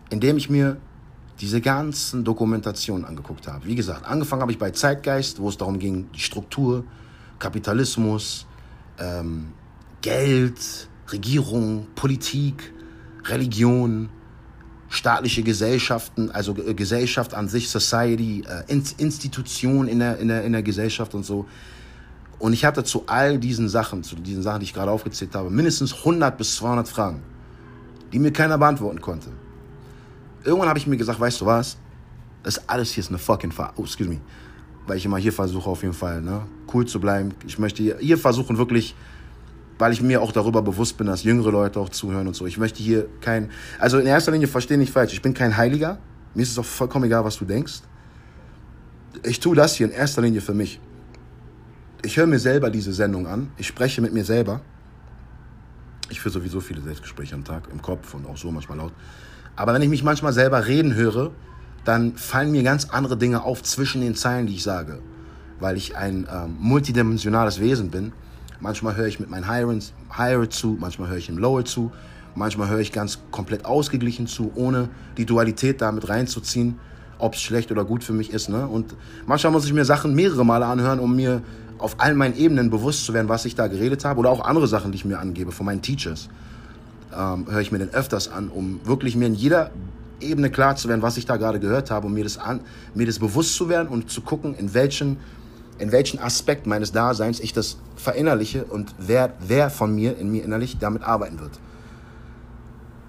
indem 0.08 0.36
ich 0.36 0.48
mir 0.48 0.76
diese 1.40 1.60
ganzen 1.60 2.22
Dokumentationen 2.24 3.04
angeguckt 3.04 3.46
habe. 3.48 3.64
Wie 3.64 3.74
gesagt, 3.74 4.04
angefangen 4.04 4.42
habe 4.42 4.52
ich 4.52 4.58
bei 4.58 4.70
Zeitgeist, 4.70 5.40
wo 5.40 5.48
es 5.48 5.56
darum 5.56 5.78
ging, 5.78 6.10
die 6.14 6.20
Struktur, 6.20 6.84
Kapitalismus, 7.38 8.46
ähm, 8.98 9.52
Geld, 10.02 10.88
Regierung, 11.10 11.86
Politik, 11.94 12.72
Religion, 13.24 14.10
staatliche 14.90 15.42
Gesellschaften, 15.42 16.30
also 16.30 16.52
Gesellschaft 16.54 17.32
an 17.32 17.48
sich, 17.48 17.70
Society, 17.70 18.44
äh, 18.46 18.72
Institution 18.98 19.88
in 19.88 20.00
der, 20.00 20.18
in, 20.18 20.28
der, 20.28 20.44
in 20.44 20.52
der 20.52 20.62
Gesellschaft 20.62 21.14
und 21.14 21.24
so. 21.24 21.46
Und 22.38 22.52
ich 22.52 22.64
hatte 22.64 22.84
zu 22.84 23.04
all 23.06 23.38
diesen 23.38 23.68
Sachen, 23.68 24.02
zu 24.02 24.16
diesen 24.16 24.42
Sachen, 24.42 24.60
die 24.60 24.64
ich 24.64 24.74
gerade 24.74 24.90
aufgezählt 24.90 25.34
habe, 25.34 25.50
mindestens 25.50 25.94
100 25.94 26.36
bis 26.36 26.56
200 26.56 26.88
Fragen, 26.88 27.22
die 28.12 28.18
mir 28.18 28.32
keiner 28.32 28.58
beantworten 28.58 29.00
konnte. 29.00 29.30
Irgendwann 30.44 30.68
habe 30.68 30.78
ich 30.78 30.86
mir 30.86 30.96
gesagt, 30.96 31.20
weißt 31.20 31.40
du 31.40 31.46
was? 31.46 31.76
Das 32.42 32.68
alles 32.68 32.92
hier 32.92 33.02
ist 33.02 33.08
eine 33.08 33.18
fucking 33.18 33.52
Ver 33.52 33.72
oh, 33.76 33.82
excuse 33.82 34.08
me. 34.08 34.20
Weil 34.86 34.96
ich 34.96 35.04
immer 35.04 35.18
hier 35.18 35.32
versuche 35.32 35.68
auf 35.68 35.82
jeden 35.82 35.94
Fall, 35.94 36.22
ne, 36.22 36.42
cool 36.72 36.86
zu 36.86 37.00
bleiben. 37.00 37.34
Ich 37.46 37.58
möchte 37.58 37.82
hier, 37.82 37.98
hier 37.98 38.18
versuchen 38.18 38.56
wirklich, 38.56 38.94
weil 39.78 39.92
ich 39.92 40.00
mir 40.00 40.22
auch 40.22 40.32
darüber 40.32 40.62
bewusst 40.62 40.96
bin, 40.96 41.06
dass 41.06 41.22
jüngere 41.22 41.50
Leute 41.50 41.78
auch 41.78 41.90
zuhören 41.90 42.26
und 42.26 42.34
so. 42.34 42.46
Ich 42.46 42.58
möchte 42.58 42.82
hier 42.82 43.06
kein, 43.20 43.50
also 43.78 43.98
in 43.98 44.06
erster 44.06 44.32
Linie 44.32 44.48
verstehe 44.48 44.78
nicht 44.78 44.92
falsch. 44.92 45.12
Ich 45.12 45.22
bin 45.22 45.34
kein 45.34 45.56
Heiliger. 45.56 45.98
Mir 46.34 46.42
ist 46.42 46.52
es 46.52 46.58
auch 46.58 46.64
vollkommen 46.64 47.04
egal, 47.04 47.24
was 47.24 47.36
du 47.36 47.44
denkst. 47.44 47.82
Ich 49.24 49.40
tue 49.40 49.56
das 49.56 49.74
hier 49.74 49.86
in 49.86 49.92
erster 49.92 50.22
Linie 50.22 50.40
für 50.40 50.54
mich 50.54 50.80
ich 52.02 52.16
höre 52.16 52.26
mir 52.26 52.38
selber 52.38 52.70
diese 52.70 52.92
Sendung 52.92 53.26
an, 53.26 53.50
ich 53.56 53.66
spreche 53.66 54.00
mit 54.00 54.12
mir 54.12 54.24
selber. 54.24 54.60
Ich 56.08 56.20
führe 56.20 56.32
sowieso 56.32 56.60
viele 56.60 56.80
Selbstgespräche 56.80 57.34
am 57.34 57.44
Tag, 57.44 57.68
im 57.70 57.80
Kopf 57.80 58.14
und 58.14 58.26
auch 58.26 58.36
so 58.36 58.50
manchmal 58.50 58.78
laut. 58.78 58.92
Aber 59.60 59.74
wenn 59.74 59.82
ich 59.82 59.90
mich 59.90 60.02
manchmal 60.02 60.32
selber 60.32 60.66
reden 60.66 60.94
höre, 60.94 61.32
dann 61.84 62.16
fallen 62.16 62.50
mir 62.50 62.62
ganz 62.62 62.86
andere 62.86 63.18
Dinge 63.18 63.44
auf 63.44 63.62
zwischen 63.62 64.00
den 64.00 64.14
Zeilen, 64.14 64.46
die 64.46 64.54
ich 64.54 64.62
sage. 64.62 65.00
Weil 65.58 65.76
ich 65.76 65.98
ein 65.98 66.26
ähm, 66.32 66.56
multidimensionales 66.58 67.60
Wesen 67.60 67.90
bin. 67.90 68.12
Manchmal 68.58 68.96
höre 68.96 69.06
ich 69.06 69.20
mit 69.20 69.28
meinen 69.28 69.46
Higher, 69.46 69.78
Higher 70.16 70.48
zu, 70.48 70.78
manchmal 70.80 71.10
höre 71.10 71.18
ich 71.18 71.28
im 71.28 71.36
Lower 71.36 71.62
zu, 71.66 71.92
manchmal 72.34 72.70
höre 72.70 72.78
ich 72.78 72.90
ganz 72.90 73.18
komplett 73.30 73.66
ausgeglichen 73.66 74.26
zu, 74.26 74.50
ohne 74.54 74.88
die 75.18 75.26
Dualität 75.26 75.82
damit 75.82 76.08
reinzuziehen, 76.08 76.78
ob 77.18 77.34
es 77.34 77.42
schlecht 77.42 77.70
oder 77.70 77.84
gut 77.84 78.02
für 78.02 78.14
mich 78.14 78.32
ist. 78.32 78.48
Ne? 78.48 78.66
Und 78.66 78.96
manchmal 79.26 79.52
muss 79.52 79.66
ich 79.66 79.74
mir 79.74 79.84
Sachen 79.84 80.14
mehrere 80.14 80.46
Male 80.46 80.64
anhören, 80.64 81.00
um 81.00 81.14
mir 81.14 81.42
auf 81.76 82.00
allen 82.00 82.16
meinen 82.16 82.34
Ebenen 82.38 82.70
bewusst 82.70 83.04
zu 83.04 83.12
werden, 83.12 83.28
was 83.28 83.44
ich 83.44 83.56
da 83.56 83.66
geredet 83.66 84.06
habe 84.06 84.20
oder 84.20 84.30
auch 84.30 84.42
andere 84.42 84.68
Sachen, 84.68 84.90
die 84.90 84.96
ich 84.96 85.04
mir 85.04 85.18
angebe 85.18 85.52
von 85.52 85.66
meinen 85.66 85.82
Teachers, 85.82 86.30
ähm, 87.16 87.46
höre 87.50 87.60
ich 87.60 87.72
mir 87.72 87.78
den 87.78 87.92
öfters 87.92 88.30
an, 88.30 88.48
um 88.48 88.80
wirklich 88.84 89.16
mir 89.16 89.26
in 89.26 89.34
jeder 89.34 89.70
Ebene 90.20 90.50
klar 90.50 90.76
zu 90.76 90.88
werden, 90.88 91.02
was 91.02 91.16
ich 91.16 91.26
da 91.26 91.36
gerade 91.36 91.60
gehört 91.60 91.90
habe, 91.90 92.06
um 92.06 92.14
mir 92.14 92.24
das, 92.24 92.38
an, 92.38 92.60
mir 92.94 93.06
das 93.06 93.18
bewusst 93.18 93.54
zu 93.54 93.68
werden 93.68 93.88
und 93.88 94.10
zu 94.10 94.20
gucken, 94.20 94.54
in 94.54 94.74
welchen, 94.74 95.18
in 95.78 95.92
welchen 95.92 96.18
Aspekt 96.18 96.66
meines 96.66 96.92
Daseins 96.92 97.40
ich 97.40 97.52
das 97.52 97.78
verinnerliche 97.96 98.64
und 98.64 98.94
wer, 98.98 99.34
wer 99.40 99.70
von 99.70 99.94
mir 99.94 100.18
in 100.18 100.30
mir 100.30 100.44
innerlich 100.44 100.78
damit 100.78 101.02
arbeiten 101.02 101.40
wird. 101.40 101.58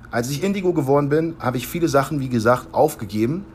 Als 0.10 0.30
ich 0.30 0.44
Indigo 0.44 0.74
geworden 0.74 1.10
bin, 1.10 1.36
habe 1.40 1.58
ich 1.58 1.68
viele 1.68 1.88
Sachen, 1.88 2.20
wie 2.20 2.30
gesagt, 2.30 2.74
aufgegeben. 2.74 3.46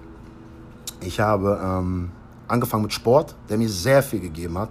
Ich 1.01 1.21
habe 1.21 1.61
ähm, 1.63 2.11
angefangen 2.49 2.85
mit 2.85 2.95
Sport, 2.95 3.35
der 3.51 3.59
mir 3.59 3.69
sehr 3.69 4.03
viel 4.03 4.21
gegeben 4.21 4.57
hat. 4.59 4.71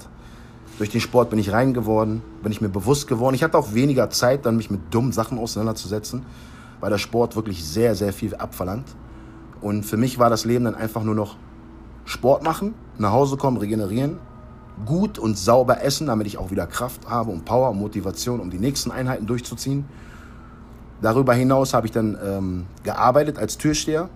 Durch 0.77 0.89
den 0.89 1.00
Sport 1.00 1.29
bin 1.29 1.40
ich 1.40 1.53
rein 1.53 1.74
geworden, 1.74 2.22
bin 2.44 2.51
ich 2.51 2.59
mir 2.59 2.68
bewusst 2.68 3.07
geworden. 3.07 3.33
Ich 3.33 3.44
hatte 3.44 3.57
auch 3.57 3.74
weniger 3.74 4.09
Zeit, 4.09 4.46
dann 4.46 4.57
mich 4.57 4.70
mit 4.70 4.94
dummen 4.94 5.14
Sachen 5.14 5.38
auseinanderzusetzen, 5.38 6.25
weil 6.81 6.90
der 6.90 6.98
Sport 6.98 7.38
wirklich 7.38 7.64
sehr, 7.64 7.96
sehr 7.96 8.11
viel 8.11 8.35
abverlangt. 8.35 8.88
Und 9.61 9.85
für 9.85 9.96
mich 9.96 10.20
war 10.20 10.29
das 10.29 10.44
Leben 10.44 10.66
dann 10.66 10.75
einfach 10.75 11.03
nur 11.03 11.16
noch 11.16 11.38
Sport 12.03 12.44
machen, 12.44 12.75
nach 12.98 13.11
Hause 13.11 13.38
kommen, 13.38 13.57
regenerieren, 13.57 14.20
gut 14.85 15.18
und 15.18 15.38
sauber 15.38 15.81
essen, 15.81 16.07
damit 16.07 16.27
ich 16.27 16.38
auch 16.38 16.51
wieder 16.51 16.68
Kraft 16.68 17.09
habe 17.09 17.31
und 17.31 17.46
Power 17.46 17.70
und 17.70 17.79
Motivation, 17.79 18.42
um 18.42 18.50
die 18.50 18.59
nächsten 18.59 18.92
Einheiten 18.92 19.25
durchzuziehen. 19.25 19.85
Darüber 21.01 21.33
hinaus 21.33 21.74
habe 21.74 21.88
ich 21.88 21.94
dann 21.94 22.18
ähm, 22.22 22.66
gearbeitet 22.83 23.38
als 23.40 23.57
Türsteher, 23.57 24.09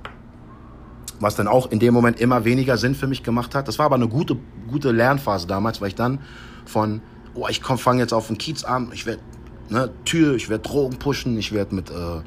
was 1.21 1.35
dann 1.35 1.47
auch 1.47 1.71
in 1.71 1.79
dem 1.79 1.93
Moment 1.93 2.19
immer 2.19 2.43
weniger 2.43 2.77
Sinn 2.77 2.95
für 2.95 3.07
mich 3.07 3.23
gemacht 3.23 3.55
hat. 3.55 3.67
Das 3.67 3.79
war 3.79 3.85
aber 3.85 3.95
eine 3.95 4.09
gute, 4.09 4.37
gute 4.69 4.91
Lernphase 4.91 5.47
damals, 5.47 5.79
weil 5.81 5.89
ich 5.89 5.95
dann 5.95 6.19
von, 6.69 7.01
oh, 7.33 7.47
ich 7.49 7.61
fange 7.63 8.01
jetzt 8.01 8.13
auf 8.13 8.27
den 8.27 8.37
Kiez 8.37 8.63
an, 8.63 8.89
ich 8.93 9.05
werde 9.05 9.21
ne, 9.69 9.89
Tür, 10.05 10.35
ich 10.35 10.49
werde 10.49 10.63
Drogen 10.63 10.97
pushen, 10.97 11.37
ich 11.37 11.51
werde 11.51 11.75
mit, 11.75 11.89
äh, 11.89 12.21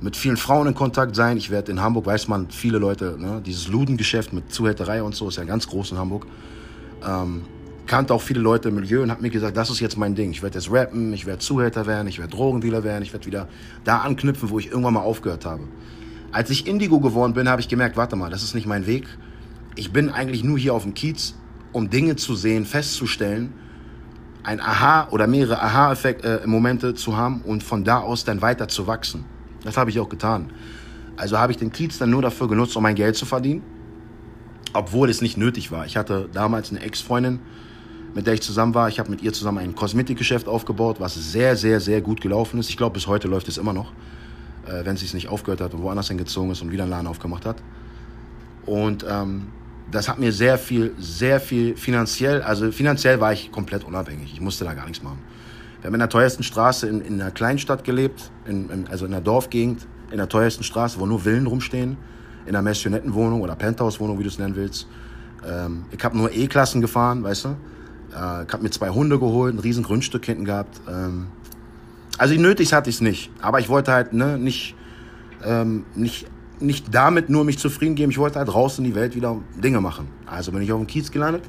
mit 0.00 0.16
vielen 0.16 0.36
Frauen 0.36 0.68
in 0.68 0.74
Kontakt 0.74 1.16
sein, 1.16 1.36
ich 1.36 1.50
werde 1.50 1.72
in 1.72 1.80
Hamburg, 1.80 2.06
weiß 2.06 2.28
man, 2.28 2.50
viele 2.50 2.78
Leute, 2.78 3.16
ne, 3.18 3.42
dieses 3.44 3.68
Ludengeschäft 3.68 4.32
mit 4.32 4.52
Zuhälterei 4.52 5.02
und 5.02 5.14
so 5.14 5.28
ist 5.28 5.36
ja 5.36 5.44
ganz 5.44 5.66
groß 5.66 5.92
in 5.92 5.98
Hamburg. 5.98 6.26
Ähm, 7.06 7.42
kannte 7.86 8.12
auch 8.14 8.22
viele 8.22 8.40
Leute 8.40 8.68
im 8.68 8.74
Milieu 8.74 9.02
und 9.02 9.10
hat 9.10 9.22
mir 9.22 9.30
gesagt, 9.30 9.56
das 9.56 9.70
ist 9.70 9.80
jetzt 9.80 9.96
mein 9.96 10.14
Ding. 10.14 10.32
Ich 10.32 10.42
werde 10.42 10.58
jetzt 10.58 10.70
rappen, 10.70 11.12
ich 11.12 11.24
werde 11.24 11.38
Zuhälter 11.38 11.86
werden, 11.86 12.08
ich 12.08 12.18
werde 12.18 12.34
Drogendealer 12.34 12.82
werden, 12.84 13.02
ich 13.02 13.12
werde 13.12 13.26
wieder 13.26 13.48
da 13.84 13.98
anknüpfen, 13.98 14.50
wo 14.50 14.58
ich 14.58 14.68
irgendwann 14.68 14.94
mal 14.94 15.00
aufgehört 15.00 15.44
habe. 15.44 15.62
Als 16.32 16.50
ich 16.50 16.66
Indigo 16.66 17.00
geworden 17.00 17.32
bin, 17.32 17.48
habe 17.48 17.60
ich 17.60 17.68
gemerkt, 17.68 17.96
warte 17.96 18.16
mal, 18.16 18.30
das 18.30 18.42
ist 18.42 18.54
nicht 18.54 18.66
mein 18.66 18.86
Weg. 18.86 19.06
Ich 19.76 19.92
bin 19.92 20.10
eigentlich 20.10 20.42
nur 20.42 20.58
hier 20.58 20.74
auf 20.74 20.82
dem 20.82 20.94
Kiez, 20.94 21.34
um 21.72 21.88
Dinge 21.88 22.16
zu 22.16 22.34
sehen, 22.34 22.66
festzustellen, 22.66 23.52
ein 24.46 24.60
Aha 24.60 25.08
oder 25.10 25.26
mehrere 25.26 25.60
Aha-Momente 25.60 26.90
äh, 26.90 26.94
zu 26.94 27.16
haben 27.16 27.42
und 27.42 27.64
von 27.64 27.82
da 27.82 27.98
aus 27.98 28.24
dann 28.24 28.40
weiter 28.42 28.68
zu 28.68 28.86
wachsen. 28.86 29.24
Das 29.64 29.76
habe 29.76 29.90
ich 29.90 29.98
auch 29.98 30.08
getan. 30.08 30.52
Also 31.16 31.36
habe 31.36 31.50
ich 31.50 31.58
den 31.58 31.72
Kiez 31.72 31.98
dann 31.98 32.10
nur 32.10 32.22
dafür 32.22 32.46
genutzt, 32.46 32.76
um 32.76 32.84
mein 32.84 32.94
Geld 32.94 33.16
zu 33.16 33.26
verdienen, 33.26 33.62
obwohl 34.72 35.10
es 35.10 35.20
nicht 35.20 35.36
nötig 35.36 35.72
war. 35.72 35.84
Ich 35.84 35.96
hatte 35.96 36.28
damals 36.32 36.70
eine 36.70 36.80
Ex-Freundin, 36.80 37.40
mit 38.14 38.28
der 38.28 38.34
ich 38.34 38.42
zusammen 38.42 38.72
war. 38.72 38.88
Ich 38.88 39.00
habe 39.00 39.10
mit 39.10 39.20
ihr 39.20 39.32
zusammen 39.32 39.58
ein 39.58 39.74
Kosmetikgeschäft 39.74 40.46
aufgebaut, 40.46 41.00
was 41.00 41.14
sehr, 41.14 41.56
sehr, 41.56 41.80
sehr 41.80 42.00
gut 42.00 42.20
gelaufen 42.20 42.60
ist. 42.60 42.70
Ich 42.70 42.76
glaube, 42.76 42.94
bis 42.94 43.08
heute 43.08 43.26
läuft 43.26 43.48
es 43.48 43.58
immer 43.58 43.72
noch, 43.72 43.90
äh, 44.68 44.84
wenn 44.84 44.96
sie 44.96 45.06
es 45.06 45.14
nicht 45.14 45.28
aufgehört 45.28 45.60
hat 45.60 45.74
und 45.74 45.82
woanders 45.82 46.06
hingezogen 46.06 46.52
ist 46.52 46.62
und 46.62 46.70
wieder 46.70 46.84
einen 46.84 46.92
Laden 46.92 47.08
aufgemacht 47.08 47.44
hat. 47.44 47.56
Und 48.64 49.04
ähm, 49.10 49.48
das 49.90 50.08
hat 50.08 50.18
mir 50.18 50.32
sehr 50.32 50.58
viel, 50.58 50.94
sehr 50.98 51.40
viel 51.40 51.76
finanziell, 51.76 52.42
also 52.42 52.72
finanziell 52.72 53.20
war 53.20 53.32
ich 53.32 53.52
komplett 53.52 53.84
unabhängig. 53.84 54.32
Ich 54.32 54.40
musste 54.40 54.64
da 54.64 54.74
gar 54.74 54.86
nichts 54.86 55.02
machen. 55.02 55.18
Wir 55.80 55.88
haben 55.88 55.94
in 55.94 56.00
der 56.00 56.08
teuersten 56.08 56.42
Straße 56.42 56.88
in, 56.88 57.00
in 57.00 57.20
einer 57.20 57.30
Kleinstadt 57.30 57.84
gelebt, 57.84 58.30
in, 58.46 58.68
in, 58.70 58.88
also 58.88 59.06
in 59.06 59.12
einer 59.12 59.22
Dorfgegend, 59.22 59.86
in 60.10 60.16
der 60.16 60.28
teuersten 60.28 60.64
Straße, 60.64 60.98
wo 60.98 61.06
nur 61.06 61.20
Villen 61.20 61.46
rumstehen, 61.46 61.96
in 62.46 62.54
einer 62.54 62.62
Messionettenwohnung 62.62 63.40
oder 63.40 63.54
Penthouse-Wohnung, 63.54 64.18
wie 64.18 64.24
du 64.24 64.28
es 64.28 64.38
nennen 64.38 64.56
willst. 64.56 64.88
Ähm, 65.46 65.84
ich 65.90 66.02
habe 66.02 66.16
nur 66.16 66.32
E-Klassen 66.32 66.80
gefahren, 66.80 67.22
weißt 67.22 67.44
du. 67.44 67.48
Äh, 67.48 68.44
ich 68.44 68.52
habe 68.52 68.62
mir 68.62 68.70
zwei 68.70 68.90
Hunde 68.90 69.18
geholt, 69.18 69.54
ein 69.54 69.58
riesen 69.58 69.84
Grundstück 69.84 70.24
hinten 70.24 70.44
gehabt. 70.44 70.80
Ähm, 70.88 71.26
also 72.18 72.34
nötig 72.34 72.72
hatte 72.72 72.88
ich 72.88 72.96
es 72.96 73.00
nicht, 73.00 73.30
aber 73.40 73.60
ich 73.60 73.68
wollte 73.68 73.92
halt 73.92 74.12
ne, 74.12 74.38
nicht, 74.38 74.74
ähm, 75.44 75.84
nicht 75.94 76.26
nicht 76.60 76.94
damit 76.94 77.28
nur 77.28 77.44
mich 77.44 77.58
zufrieden 77.58 77.94
geben, 77.94 78.10
ich 78.10 78.18
wollte 78.18 78.38
halt 78.38 78.52
raus 78.52 78.78
in 78.78 78.84
die 78.84 78.94
Welt 78.94 79.14
wieder 79.14 79.36
Dinge 79.62 79.80
machen. 79.80 80.08
Also 80.26 80.52
bin 80.52 80.62
ich 80.62 80.72
auf 80.72 80.78
dem 80.78 80.86
Kiez 80.86 81.10
gelandet. 81.10 81.44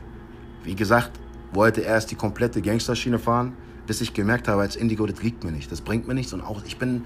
Wie 0.64 0.76
gesagt, 0.76 1.12
wollte 1.54 1.82
erst 1.82 2.12
die 2.12 2.16
komplette 2.16 2.62
Gangsterschiene 2.62 3.20
fahren, 3.20 3.54
bis 3.86 4.02
ich 4.02 4.14
gemerkt 4.14 4.48
habe, 4.48 4.62
als 4.62 4.76
Indigo, 4.76 5.06
das 5.06 5.22
liegt 5.24 5.44
mir 5.44 5.52
nicht, 5.52 5.72
das 5.72 5.82
bringt 5.82 6.08
mir 6.08 6.14
nichts. 6.14 6.34
Und 6.34 6.42
auch 6.42 6.62
ich 6.66 6.78
bin 6.78 7.04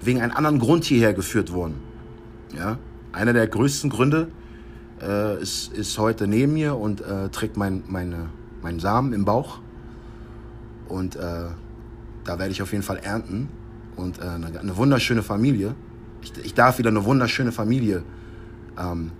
wegen 0.00 0.20
einem 0.20 0.36
anderen 0.36 0.58
Grund 0.58 0.84
hierher 0.84 1.12
geführt 1.12 1.52
worden. 1.52 1.74
Ja? 2.56 2.78
Einer 3.12 3.32
der 3.32 3.46
größten 3.48 3.90
Gründe 3.90 4.28
äh, 5.02 5.40
ist, 5.42 5.72
ist 5.72 5.98
heute 5.98 6.28
neben 6.28 6.52
mir 6.52 6.76
und 6.76 7.00
äh, 7.00 7.28
trägt 7.30 7.56
mein, 7.56 7.82
meine, 7.88 8.28
meinen 8.62 8.78
Samen 8.78 9.12
im 9.12 9.24
Bauch. 9.24 9.58
Und 10.88 11.16
äh, 11.16 11.46
da 12.24 12.38
werde 12.38 12.52
ich 12.52 12.62
auf 12.62 12.72
jeden 12.72 12.84
Fall 12.84 12.98
ernten. 12.98 13.48
Und 13.96 14.18
äh, 14.18 14.22
eine, 14.22 14.60
eine 14.60 14.76
wunderschöne 14.76 15.22
Familie 15.22 15.74
ich, 16.22 16.32
ich 16.44 16.54
darf 16.54 16.78
wieder 16.78 16.90
eine 16.90 17.04
wunderschöne 17.04 17.52
Familie 17.52 18.02
ähm, 18.78 19.12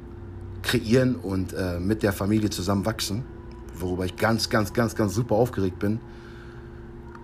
kreieren 0.63 1.17
und 1.17 1.53
äh, 1.53 1.81
mit 1.81 2.03
der 2.03 2.13
Familie 2.13 2.51
zusammen 2.51 2.85
wachsen, 2.87 3.25
worüber 3.79 4.05
ich 4.05 4.17
ganz, 4.17 4.51
ganz, 4.51 4.73
ganz, 4.73 4.95
ganz 4.95 5.15
super 5.15 5.35
aufgeregt 5.35 5.79
bin. 5.79 6.01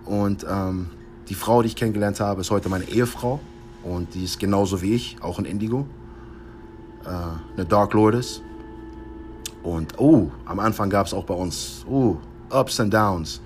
Und 0.05 0.45
ähm, 0.49 0.87
die 1.29 1.35
Frau, 1.35 1.61
die 1.61 1.67
ich 1.67 1.75
kennengelernt 1.75 2.19
habe, 2.19 2.41
ist 2.41 2.51
heute 2.51 2.69
meine 2.69 2.85
Ehefrau 2.85 3.39
und 3.83 4.13
die 4.13 4.23
ist 4.23 4.39
genauso 4.39 4.81
wie 4.81 4.93
ich, 4.93 5.17
auch 5.21 5.39
ein 5.39 5.45
Indigo, 5.45 5.85
äh, 7.05 7.09
eine 7.55 7.65
Dark 7.65 7.93
Lordess. 7.93 8.41
Und 9.63 9.99
oh, 9.99 10.31
am 10.45 10.59
Anfang 10.59 10.89
gab 10.89 11.07
es 11.07 11.13
auch 11.13 11.25
bei 11.25 11.33
uns 11.33 11.85
oh, 11.89 12.17
Ups 12.49 12.79
and 12.79 12.93
Downs, 12.93 13.41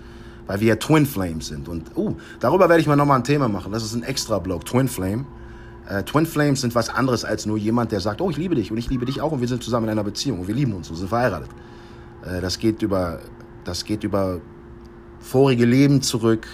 weil 0.45 0.59
wir 0.59 0.67
ja 0.67 0.75
Twin 0.75 1.05
Flames 1.05 1.47
sind. 1.47 1.67
Und 1.67 1.91
oh, 1.95 2.15
darüber 2.39 2.69
werde 2.69 2.81
ich 2.81 2.87
mal 2.87 2.95
nochmal 2.95 3.17
ein 3.17 3.23
Thema 3.23 3.47
machen. 3.47 3.71
Das 3.71 3.83
ist 3.83 3.95
ein 3.95 4.03
extra 4.03 4.37
Blog, 4.39 4.65
Twin 4.65 4.87
Flame. 4.87 5.25
Äh, 5.91 6.03
Twin 6.03 6.25
Flames 6.25 6.61
sind 6.61 6.73
was 6.73 6.87
anderes 6.87 7.25
als 7.25 7.45
nur 7.45 7.57
jemand, 7.57 7.91
der 7.91 7.99
sagt, 7.99 8.21
oh, 8.21 8.29
ich 8.29 8.37
liebe 8.37 8.55
dich 8.55 8.71
und 8.71 8.77
ich 8.77 8.89
liebe 8.89 9.05
dich 9.05 9.19
auch 9.19 9.33
und 9.33 9.41
wir 9.41 9.47
sind 9.49 9.61
zusammen 9.61 9.87
in 9.87 9.91
einer 9.91 10.05
Beziehung 10.05 10.39
und 10.39 10.47
wir 10.47 10.55
lieben 10.55 10.73
uns 10.73 10.89
und 10.89 10.95
sind 10.95 11.09
verheiratet. 11.09 11.49
Äh, 12.23 12.39
das 12.39 12.59
geht 12.59 12.81
über, 12.81 13.19
das 13.65 13.83
geht 13.83 14.05
über 14.05 14.39
vorige 15.19 15.65
Leben 15.65 16.01
zurück, 16.01 16.47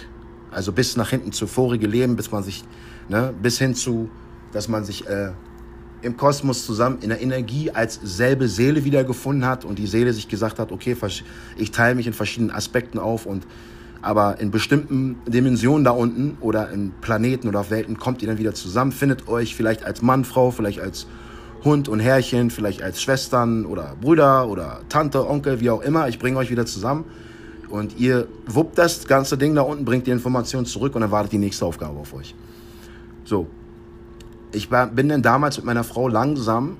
also 0.50 0.72
bis 0.72 0.96
nach 0.96 1.10
hinten 1.10 1.30
zu 1.30 1.46
vorige 1.46 1.86
Leben, 1.86 2.16
bis 2.16 2.32
man 2.32 2.42
sich, 2.42 2.64
ne, 3.08 3.32
bis 3.40 3.58
hin 3.58 3.76
zu, 3.76 4.10
dass 4.50 4.66
man 4.66 4.84
sich 4.84 5.06
äh, 5.06 5.30
im 6.02 6.16
Kosmos 6.16 6.66
zusammen 6.66 6.98
in 7.00 7.10
der 7.10 7.20
Energie 7.22 7.70
als 7.70 8.00
selbe 8.02 8.48
Seele 8.48 8.84
wiedergefunden 8.84 9.46
hat 9.46 9.64
und 9.64 9.78
die 9.78 9.86
Seele 9.86 10.12
sich 10.12 10.26
gesagt 10.26 10.58
hat, 10.58 10.72
okay, 10.72 10.96
ich 11.56 11.70
teile 11.70 11.94
mich 11.94 12.08
in 12.08 12.12
verschiedenen 12.12 12.50
Aspekten 12.50 12.98
auf 12.98 13.24
und 13.24 13.46
aber 14.00 14.40
in 14.40 14.50
bestimmten 14.50 15.16
Dimensionen 15.26 15.84
da 15.84 15.90
unten 15.90 16.36
oder 16.40 16.70
in 16.70 16.92
Planeten 17.00 17.48
oder 17.48 17.60
auf 17.60 17.70
Welten 17.70 17.98
kommt 17.98 18.22
ihr 18.22 18.28
dann 18.28 18.38
wieder 18.38 18.54
zusammen, 18.54 18.92
findet 18.92 19.28
euch 19.28 19.54
vielleicht 19.54 19.84
als 19.84 20.02
Mann, 20.02 20.24
Frau, 20.24 20.50
vielleicht 20.50 20.80
als 20.80 21.06
Hund 21.64 21.88
und 21.88 21.98
Herrchen, 21.98 22.50
vielleicht 22.50 22.82
als 22.82 23.02
Schwestern 23.02 23.66
oder 23.66 23.96
Brüder 24.00 24.48
oder 24.48 24.80
Tante, 24.88 25.28
Onkel, 25.28 25.60
wie 25.60 25.70
auch 25.70 25.82
immer. 25.82 26.08
Ich 26.08 26.18
bringe 26.18 26.38
euch 26.38 26.50
wieder 26.50 26.66
zusammen 26.66 27.04
und 27.68 27.98
ihr 27.98 28.28
wuppt 28.46 28.78
das 28.78 29.06
ganze 29.06 29.36
Ding 29.36 29.54
da 29.54 29.62
unten, 29.62 29.84
bringt 29.84 30.06
die 30.06 30.12
Information 30.12 30.64
zurück 30.66 30.94
und 30.94 31.00
dann 31.00 31.10
wartet 31.10 31.32
die 31.32 31.38
nächste 31.38 31.66
Aufgabe 31.66 31.98
auf 31.98 32.14
euch. 32.14 32.34
So. 33.24 33.48
Ich 34.52 34.70
bin 34.70 35.10
dann 35.10 35.20
damals 35.20 35.58
mit 35.58 35.66
meiner 35.66 35.84
Frau 35.84 36.08
langsam, 36.08 36.78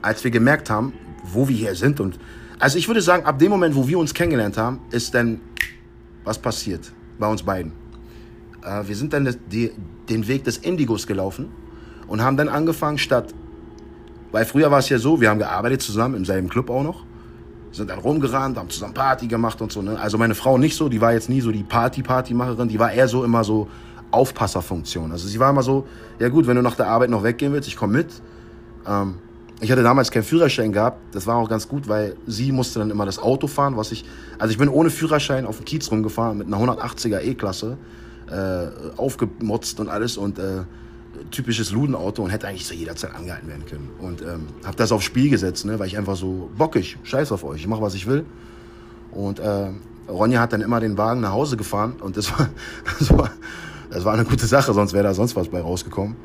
als 0.00 0.22
wir 0.22 0.30
gemerkt 0.30 0.70
haben, 0.70 0.92
wo 1.24 1.48
wir 1.48 1.56
hier 1.56 1.74
sind 1.74 1.98
und 1.98 2.18
also 2.60 2.78
ich 2.78 2.86
würde 2.86 3.02
sagen, 3.02 3.26
ab 3.26 3.38
dem 3.38 3.50
Moment, 3.50 3.74
wo 3.74 3.88
wir 3.88 3.98
uns 3.98 4.14
kennengelernt 4.14 4.56
haben, 4.56 4.78
ist 4.90 5.12
dann 5.14 5.40
was 6.24 6.38
passiert 6.38 6.92
bei 7.18 7.26
uns 7.28 7.42
beiden. 7.42 7.72
Äh, 8.64 8.86
wir 8.86 8.96
sind 8.96 9.12
dann 9.12 9.36
die, 9.50 9.70
den 10.08 10.26
Weg 10.26 10.44
des 10.44 10.58
Indigos 10.58 11.06
gelaufen 11.06 11.48
und 12.06 12.22
haben 12.22 12.36
dann 12.36 12.48
angefangen, 12.48 12.98
statt, 12.98 13.34
weil 14.32 14.44
früher 14.44 14.70
war 14.70 14.80
es 14.80 14.88
ja 14.88 14.98
so, 14.98 15.20
wir 15.20 15.30
haben 15.30 15.38
gearbeitet 15.38 15.82
zusammen 15.82 16.16
im 16.16 16.24
selben 16.24 16.48
Club 16.48 16.70
auch 16.70 16.82
noch, 16.82 17.04
sind 17.72 17.90
dann 17.90 17.98
rumgerannt, 17.98 18.56
haben 18.56 18.70
zusammen 18.70 18.94
Party 18.94 19.26
gemacht 19.26 19.60
und 19.60 19.72
so. 19.72 19.82
Ne? 19.82 19.98
Also 19.98 20.18
meine 20.18 20.34
Frau 20.34 20.58
nicht 20.58 20.76
so, 20.76 20.88
die 20.88 21.00
war 21.00 21.12
jetzt 21.12 21.28
nie 21.28 21.40
so 21.40 21.52
die 21.52 21.62
Party-Party-Macherin, 21.62 22.68
die 22.68 22.78
war 22.78 22.92
eher 22.92 23.08
so 23.08 23.24
immer 23.24 23.44
so 23.44 23.68
Aufpasserfunktion. 24.10 25.10
Also 25.12 25.28
sie 25.28 25.40
war 25.40 25.50
immer 25.50 25.62
so, 25.62 25.86
ja 26.18 26.28
gut, 26.28 26.46
wenn 26.46 26.56
du 26.56 26.62
nach 26.62 26.76
der 26.76 26.86
Arbeit 26.86 27.10
noch 27.10 27.22
weggehen 27.22 27.52
willst, 27.52 27.68
ich 27.68 27.76
komme 27.76 27.98
mit. 27.98 28.08
Ähm, 28.86 29.16
ich 29.60 29.70
hatte 29.70 29.82
damals 29.82 30.10
keinen 30.10 30.24
Führerschein 30.24 30.72
gehabt. 30.72 31.14
Das 31.14 31.26
war 31.26 31.36
auch 31.36 31.48
ganz 31.48 31.68
gut, 31.68 31.88
weil 31.88 32.16
sie 32.26 32.52
musste 32.52 32.80
dann 32.80 32.90
immer 32.90 33.06
das 33.06 33.18
Auto 33.18 33.46
fahren, 33.46 33.76
was 33.76 33.92
ich, 33.92 34.04
also 34.38 34.50
ich 34.50 34.58
bin 34.58 34.68
ohne 34.68 34.90
Führerschein 34.90 35.46
auf 35.46 35.58
dem 35.58 35.64
Kiez 35.64 35.90
rumgefahren 35.90 36.38
mit 36.38 36.46
einer 36.48 36.58
180er 36.58 37.20
E-Klasse, 37.20 37.78
äh, 38.30 38.66
aufgemotzt 38.96 39.80
und 39.80 39.88
alles 39.88 40.16
und 40.16 40.38
äh, 40.38 40.62
typisches 41.30 41.70
Ludenauto 41.70 42.22
und 42.22 42.30
hätte 42.30 42.48
eigentlich 42.48 42.66
zu 42.66 42.74
jeder 42.74 42.96
Zeit 42.96 43.14
angehalten 43.14 43.48
werden 43.48 43.64
können. 43.66 43.90
Und 44.00 44.22
ähm, 44.22 44.48
habe 44.64 44.76
das 44.76 44.92
aufs 44.92 45.04
Spiel 45.04 45.30
gesetzt, 45.30 45.64
ne, 45.64 45.78
weil 45.78 45.86
ich 45.86 45.96
einfach 45.96 46.16
so 46.16 46.50
bockig, 46.56 46.98
scheiß 47.04 47.32
auf 47.32 47.44
euch, 47.44 47.60
ich 47.60 47.66
mache 47.66 47.82
was 47.82 47.94
ich 47.94 48.06
will. 48.06 48.24
Und 49.12 49.38
äh, 49.38 49.68
Ronja 50.08 50.40
hat 50.40 50.52
dann 50.52 50.60
immer 50.60 50.80
den 50.80 50.98
Wagen 50.98 51.20
nach 51.20 51.32
Hause 51.32 51.56
gefahren 51.56 51.94
und 52.00 52.16
das 52.16 52.36
war, 52.36 52.48
das 52.98 53.10
war, 53.16 53.30
das 53.90 54.04
war 54.04 54.14
eine 54.14 54.24
gute 54.24 54.46
Sache, 54.46 54.72
sonst 54.72 54.92
wäre 54.92 55.04
da 55.04 55.14
sonst 55.14 55.36
was 55.36 55.48
bei 55.48 55.60
rausgekommen. 55.60 56.16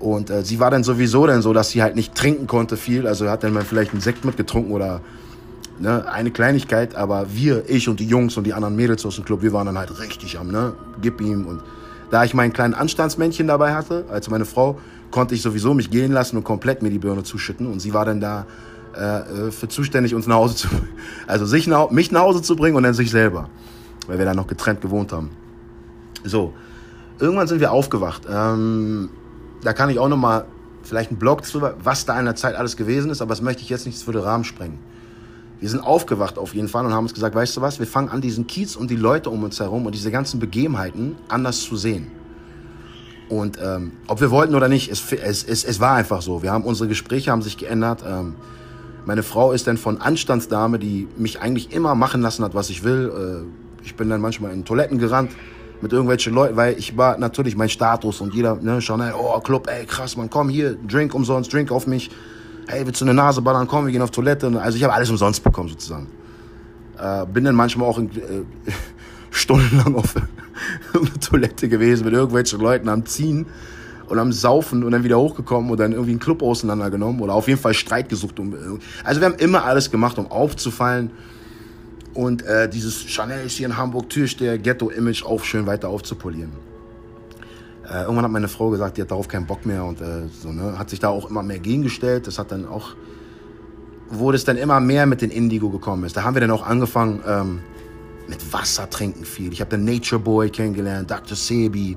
Und 0.00 0.30
äh, 0.30 0.44
sie 0.44 0.60
war 0.60 0.70
dann 0.70 0.84
sowieso 0.84 1.26
dann 1.26 1.42
so, 1.42 1.52
dass 1.52 1.70
sie 1.70 1.82
halt 1.82 1.96
nicht 1.96 2.14
trinken 2.14 2.46
konnte 2.46 2.76
viel. 2.76 3.06
Also 3.06 3.28
hat 3.28 3.42
dann 3.42 3.52
mal 3.52 3.64
vielleicht 3.64 3.92
einen 3.92 4.00
Sekt 4.00 4.24
mitgetrunken 4.24 4.72
oder 4.72 5.00
ne, 5.80 6.06
eine 6.10 6.30
Kleinigkeit. 6.30 6.94
Aber 6.94 7.26
wir, 7.34 7.68
ich 7.68 7.88
und 7.88 8.00
die 8.00 8.06
Jungs 8.06 8.36
und 8.36 8.44
die 8.44 8.54
anderen 8.54 8.76
Mädels 8.76 9.04
aus 9.04 9.16
dem 9.16 9.24
Club, 9.24 9.42
wir 9.42 9.52
waren 9.52 9.66
dann 9.66 9.78
halt 9.78 9.98
richtig 10.00 10.38
am, 10.38 10.48
ne, 10.48 10.74
gib 11.02 11.20
ihm. 11.20 11.46
Und 11.46 11.62
da 12.10 12.24
ich 12.24 12.34
meinen 12.34 12.52
kleinen 12.52 12.74
Anstandsmännchen 12.74 13.46
dabei 13.46 13.74
hatte, 13.74 14.04
als 14.10 14.30
meine 14.30 14.44
Frau, 14.44 14.78
konnte 15.10 15.34
ich 15.34 15.42
sowieso 15.42 15.74
mich 15.74 15.90
gehen 15.90 16.12
lassen 16.12 16.36
und 16.36 16.44
komplett 16.44 16.82
mir 16.82 16.90
die 16.90 16.98
Birne 16.98 17.22
zuschütten. 17.22 17.66
Und 17.66 17.80
sie 17.80 17.92
war 17.92 18.04
dann 18.04 18.20
da 18.20 18.46
äh, 18.94 19.50
für 19.50 19.68
zuständig, 19.68 20.14
uns 20.14 20.26
nach 20.26 20.36
Hause 20.36 20.54
zu, 20.54 20.68
also 21.26 21.44
sich 21.44 21.66
nach, 21.66 21.90
mich 21.90 22.12
nach 22.12 22.22
Hause 22.22 22.42
zu 22.42 22.56
bringen 22.56 22.76
und 22.76 22.82
dann 22.84 22.94
sich 22.94 23.10
selber, 23.10 23.48
weil 24.06 24.18
wir 24.18 24.24
da 24.24 24.34
noch 24.34 24.46
getrennt 24.46 24.80
gewohnt 24.80 25.12
haben. 25.12 25.30
So, 26.24 26.52
irgendwann 27.18 27.48
sind 27.48 27.60
wir 27.60 27.72
aufgewacht. 27.72 28.22
Ähm, 28.30 29.10
da 29.62 29.72
kann 29.72 29.90
ich 29.90 29.98
auch 29.98 30.08
noch 30.08 30.16
mal 30.16 30.44
vielleicht 30.82 31.10
einen 31.10 31.18
Blog 31.18 31.42
drüber, 31.42 31.74
was 31.82 32.06
da 32.06 32.18
in 32.18 32.24
der 32.24 32.36
Zeit 32.36 32.54
alles 32.54 32.76
gewesen 32.76 33.10
ist, 33.10 33.20
aber 33.20 33.30
das 33.30 33.42
möchte 33.42 33.62
ich 33.62 33.68
jetzt 33.68 33.86
nicht 33.86 34.02
für 34.02 34.12
den 34.12 34.22
Rahmen 34.22 34.44
sprengen. 34.44 34.78
Wir 35.60 35.68
sind 35.68 35.80
aufgewacht 35.80 36.38
auf 36.38 36.54
jeden 36.54 36.68
Fall 36.68 36.86
und 36.86 36.92
haben 36.92 37.04
uns 37.04 37.14
gesagt, 37.14 37.34
weißt 37.34 37.56
du 37.56 37.60
was, 37.60 37.78
wir 37.80 37.86
fangen 37.86 38.10
an, 38.10 38.20
diesen 38.20 38.46
Kiez 38.46 38.76
und 38.76 38.90
die 38.90 38.96
Leute 38.96 39.28
um 39.28 39.42
uns 39.42 39.58
herum 39.58 39.86
und 39.86 39.94
diese 39.94 40.10
ganzen 40.10 40.38
Begebenheiten 40.38 41.16
anders 41.28 41.62
zu 41.62 41.76
sehen. 41.76 42.06
Und 43.28 43.58
ähm, 43.62 43.92
ob 44.06 44.20
wir 44.20 44.30
wollten 44.30 44.54
oder 44.54 44.68
nicht, 44.68 44.90
es, 44.90 45.12
es, 45.12 45.44
es, 45.44 45.64
es 45.64 45.80
war 45.80 45.96
einfach 45.96 46.22
so. 46.22 46.42
Wir 46.42 46.52
haben 46.52 46.64
unsere 46.64 46.88
Gespräche 46.88 47.30
haben 47.30 47.42
sich 47.42 47.58
geändert. 47.58 48.02
Ähm, 48.06 48.36
meine 49.04 49.22
Frau 49.22 49.52
ist 49.52 49.66
dann 49.66 49.76
von 49.76 50.00
Anstandsdame, 50.00 50.78
die 50.78 51.08
mich 51.18 51.40
eigentlich 51.40 51.72
immer 51.72 51.94
machen 51.94 52.22
lassen 52.22 52.44
hat, 52.44 52.54
was 52.54 52.70
ich 52.70 52.84
will. 52.84 53.44
Äh, 53.44 53.84
ich 53.84 53.96
bin 53.96 54.08
dann 54.08 54.20
manchmal 54.20 54.52
in 54.52 54.64
Toiletten 54.64 54.98
gerannt 54.98 55.32
mit 55.82 55.92
irgendwelchen 55.92 56.34
Leuten, 56.34 56.56
weil 56.56 56.78
ich 56.78 56.96
war 56.96 57.18
natürlich 57.18 57.56
mein 57.56 57.68
Status 57.68 58.20
und 58.20 58.34
jeder, 58.34 58.56
ne, 58.56 58.80
Chanel, 58.80 59.14
oh, 59.18 59.38
Club, 59.40 59.68
ey, 59.68 59.86
krass, 59.86 60.16
man, 60.16 60.30
komm 60.30 60.48
hier, 60.48 60.74
Drink 60.74 61.14
umsonst, 61.14 61.52
Drink 61.52 61.70
auf 61.70 61.86
mich. 61.86 62.10
Hey, 62.66 62.84
willst 62.84 63.00
du 63.00 63.04
eine 63.04 63.14
Nase 63.14 63.40
ballern? 63.40 63.66
Komm, 63.66 63.86
wir 63.86 63.92
gehen 63.92 64.02
auf 64.02 64.10
Toilette. 64.10 64.46
Also 64.60 64.76
ich 64.76 64.84
habe 64.84 64.92
alles 64.92 65.08
umsonst 65.08 65.42
bekommen 65.42 65.68
sozusagen. 65.70 66.08
Äh, 67.00 67.24
bin 67.26 67.44
dann 67.44 67.54
manchmal 67.54 67.88
auch 67.88 67.98
in, 67.98 68.10
äh, 68.10 68.44
stundenlang 69.30 69.94
auf 69.94 70.14
eine 70.94 71.20
Toilette 71.20 71.68
gewesen 71.68 72.04
mit 72.04 72.12
irgendwelchen 72.12 72.60
Leuten 72.60 72.88
am 72.88 73.06
Ziehen 73.06 73.46
und 74.08 74.18
am 74.18 74.32
Saufen 74.32 74.84
und 74.84 74.92
dann 74.92 75.04
wieder 75.04 75.18
hochgekommen 75.18 75.70
und 75.70 75.78
dann 75.78 75.92
irgendwie 75.92 76.12
einen 76.12 76.20
Club 76.20 76.42
auseinandergenommen 76.42 77.20
oder 77.20 77.34
auf 77.34 77.48
jeden 77.48 77.60
Fall 77.60 77.74
Streit 77.74 78.08
gesucht. 78.08 78.38
Um, 78.38 78.80
also 79.04 79.20
wir 79.20 79.28
haben 79.28 79.36
immer 79.36 79.64
alles 79.64 79.90
gemacht, 79.90 80.18
um 80.18 80.30
aufzufallen 80.30 81.10
und 82.18 82.42
äh, 82.42 82.68
dieses 82.68 83.04
Chanel 83.08 83.46
ist 83.46 83.58
hier 83.58 83.66
in 83.68 83.76
Hamburg 83.76 84.10
Türsteher 84.10 84.58
Ghetto-Image 84.58 85.24
auch 85.24 85.44
schön 85.44 85.66
weiter 85.66 85.88
aufzupolieren. 85.88 86.50
Äh, 87.88 88.02
irgendwann 88.02 88.24
hat 88.24 88.32
meine 88.32 88.48
Frau 88.48 88.70
gesagt, 88.70 88.96
die 88.96 89.02
hat 89.02 89.12
darauf 89.12 89.28
keinen 89.28 89.46
Bock 89.46 89.64
mehr 89.64 89.84
und 89.84 90.00
äh, 90.00 90.26
so, 90.42 90.50
ne, 90.50 90.76
hat 90.76 90.90
sich 90.90 90.98
da 90.98 91.10
auch 91.10 91.30
immer 91.30 91.44
mehr 91.44 91.60
gegengestellt. 91.60 92.26
Das 92.26 92.40
hat 92.40 92.50
dann 92.50 92.66
auch, 92.66 92.96
wo 94.10 94.32
es 94.32 94.44
dann 94.44 94.56
immer 94.56 94.80
mehr 94.80 95.06
mit 95.06 95.22
den 95.22 95.30
Indigo 95.30 95.70
gekommen 95.70 96.02
ist. 96.02 96.16
Da 96.16 96.24
haben 96.24 96.34
wir 96.34 96.40
dann 96.40 96.50
auch 96.50 96.66
angefangen 96.66 97.22
ähm, 97.24 97.60
mit 98.26 98.52
Wasser 98.52 98.90
trinken 98.90 99.24
viel. 99.24 99.52
Ich 99.52 99.60
habe 99.60 99.70
dann 99.70 99.84
Nature 99.84 100.20
Boy 100.20 100.50
kennengelernt, 100.50 101.08
Dr. 101.08 101.36
Sebi. 101.36 101.96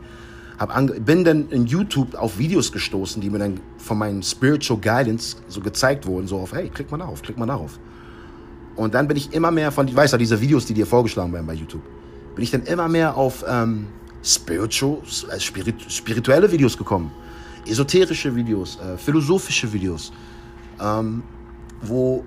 Bin 1.04 1.24
dann 1.24 1.50
in 1.50 1.66
YouTube 1.66 2.14
auf 2.14 2.38
Videos 2.38 2.72
gestoßen, 2.72 3.20
die 3.24 3.32
mir 3.32 3.40
dann 3.40 3.60
von 3.80 3.98
meinen 3.98 4.22
Spiritual 4.22 4.80
Guidance 4.80 5.38
so 5.48 5.62
gezeigt 5.62 6.06
wurden, 6.06 6.28
so 6.28 6.38
auf, 6.38 6.54
hey, 6.54 6.70
klick 6.70 6.92
mal 6.92 7.00
darauf, 7.00 7.24
klick 7.24 7.40
mal 7.40 7.48
darauf. 7.48 7.80
Und 8.76 8.94
dann 8.94 9.08
bin 9.08 9.18
ich 9.18 9.34
immer 9.34 9.52
mehr 9.52 9.72
von, 9.72 9.88
ich 9.88 9.96
weiß 9.96 10.12
ja, 10.12 10.18
diese 10.18 10.40
Videos, 10.40 10.66
die 10.66 10.74
dir 10.74 10.86
vorgeschlagen 10.86 11.34
werden 11.34 11.46
bei 11.46 11.54
YouTube, 11.54 11.84
bin 12.36 12.44
ich 12.44 12.52
dann 12.52 12.64
immer 12.64 12.88
mehr 12.88 13.16
auf 13.18 13.44
ähm, 13.48 13.88
spiritual, 14.24 15.00
äh, 15.30 15.40
spirit, 15.40 15.92
spirituelle 15.92 16.52
Videos 16.52 16.78
gekommen. 16.78 17.12
Esoterische 17.68 18.36
Videos, 18.36 18.80
äh, 18.80 18.98
philosophische 18.98 19.72
Videos, 19.72 20.12
ähm, 20.80 21.22
wo 21.82 22.26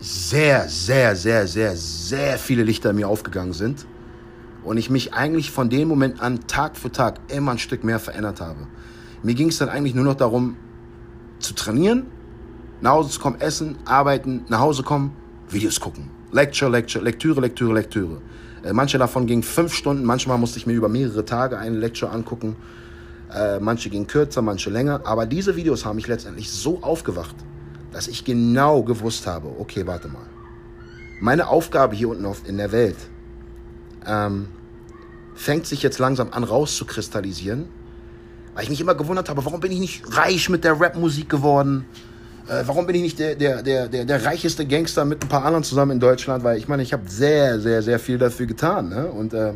sehr, 0.00 0.68
sehr, 0.68 1.14
sehr, 1.14 1.46
sehr, 1.46 1.76
sehr 1.76 2.38
viele 2.38 2.62
Lichter 2.64 2.90
in 2.90 2.96
mir 2.96 3.08
aufgegangen 3.08 3.52
sind. 3.52 3.86
Und 4.64 4.78
ich 4.78 4.90
mich 4.90 5.12
eigentlich 5.12 5.50
von 5.50 5.68
dem 5.68 5.88
Moment 5.88 6.20
an 6.20 6.46
Tag 6.46 6.76
für 6.76 6.90
Tag 6.90 7.20
immer 7.28 7.52
ein 7.52 7.58
Stück 7.58 7.84
mehr 7.84 7.98
verändert 7.98 8.40
habe. 8.40 8.66
Mir 9.22 9.34
ging 9.34 9.48
es 9.48 9.58
dann 9.58 9.68
eigentlich 9.68 9.94
nur 9.94 10.04
noch 10.04 10.14
darum, 10.14 10.56
zu 11.38 11.54
trainieren 11.54 12.06
nach 12.84 12.92
Hause 12.92 13.08
zu 13.08 13.18
kommen, 13.18 13.40
essen, 13.40 13.78
arbeiten, 13.86 14.44
nach 14.48 14.60
Hause 14.60 14.82
kommen, 14.82 15.16
Videos 15.48 15.80
gucken. 15.80 16.10
Lecture, 16.32 16.70
Lecture, 16.70 17.02
Lektüre, 17.02 17.40
Lektüre, 17.40 17.72
Lektüre. 17.72 18.20
Äh, 18.62 18.74
manche 18.74 18.98
davon 18.98 19.26
gingen 19.26 19.42
fünf 19.42 19.72
Stunden, 19.72 20.04
manchmal 20.04 20.36
musste 20.36 20.58
ich 20.58 20.66
mir 20.66 20.74
über 20.74 20.90
mehrere 20.90 21.24
Tage 21.24 21.56
eine 21.56 21.78
Lecture 21.78 22.12
angucken. 22.12 22.56
Äh, 23.34 23.58
manche 23.58 23.88
gingen 23.88 24.06
kürzer, 24.06 24.42
manche 24.42 24.68
länger. 24.68 25.00
Aber 25.04 25.24
diese 25.24 25.56
Videos 25.56 25.86
haben 25.86 25.96
mich 25.96 26.08
letztendlich 26.08 26.50
so 26.50 26.82
aufgewacht, 26.82 27.34
dass 27.90 28.06
ich 28.06 28.22
genau 28.22 28.82
gewusst 28.82 29.26
habe, 29.26 29.48
okay, 29.58 29.86
warte 29.86 30.08
mal. 30.08 30.26
Meine 31.22 31.48
Aufgabe 31.48 31.96
hier 31.96 32.10
unten 32.10 32.26
auf, 32.26 32.46
in 32.46 32.58
der 32.58 32.70
Welt 32.70 32.98
ähm, 34.06 34.48
fängt 35.34 35.66
sich 35.66 35.82
jetzt 35.82 35.98
langsam 35.98 36.28
an 36.32 36.44
rauszukristallisieren, 36.44 37.64
weil 38.54 38.64
ich 38.64 38.68
mich 38.68 38.82
immer 38.82 38.94
gewundert 38.94 39.30
habe, 39.30 39.42
warum 39.42 39.60
bin 39.60 39.72
ich 39.72 39.80
nicht 39.80 40.18
reich 40.18 40.50
mit 40.50 40.64
der 40.64 40.78
Rapmusik 40.78 41.30
geworden? 41.30 41.86
Äh, 42.48 42.62
warum 42.66 42.86
bin 42.86 42.96
ich 42.96 43.02
nicht 43.02 43.18
der, 43.18 43.34
der, 43.34 43.62
der, 43.62 43.88
der, 43.88 44.04
der 44.04 44.24
reicheste 44.24 44.66
Gangster 44.66 45.04
mit 45.04 45.22
ein 45.22 45.28
paar 45.28 45.44
anderen 45.44 45.64
zusammen 45.64 45.92
in 45.92 46.00
Deutschland? 46.00 46.44
Weil 46.44 46.58
ich 46.58 46.68
meine, 46.68 46.82
ich 46.82 46.92
habe 46.92 47.08
sehr, 47.08 47.58
sehr, 47.58 47.82
sehr 47.82 47.98
viel 47.98 48.18
dafür 48.18 48.46
getan. 48.46 48.90
Ne? 48.90 49.06
Und 49.06 49.32
äh, 49.32 49.54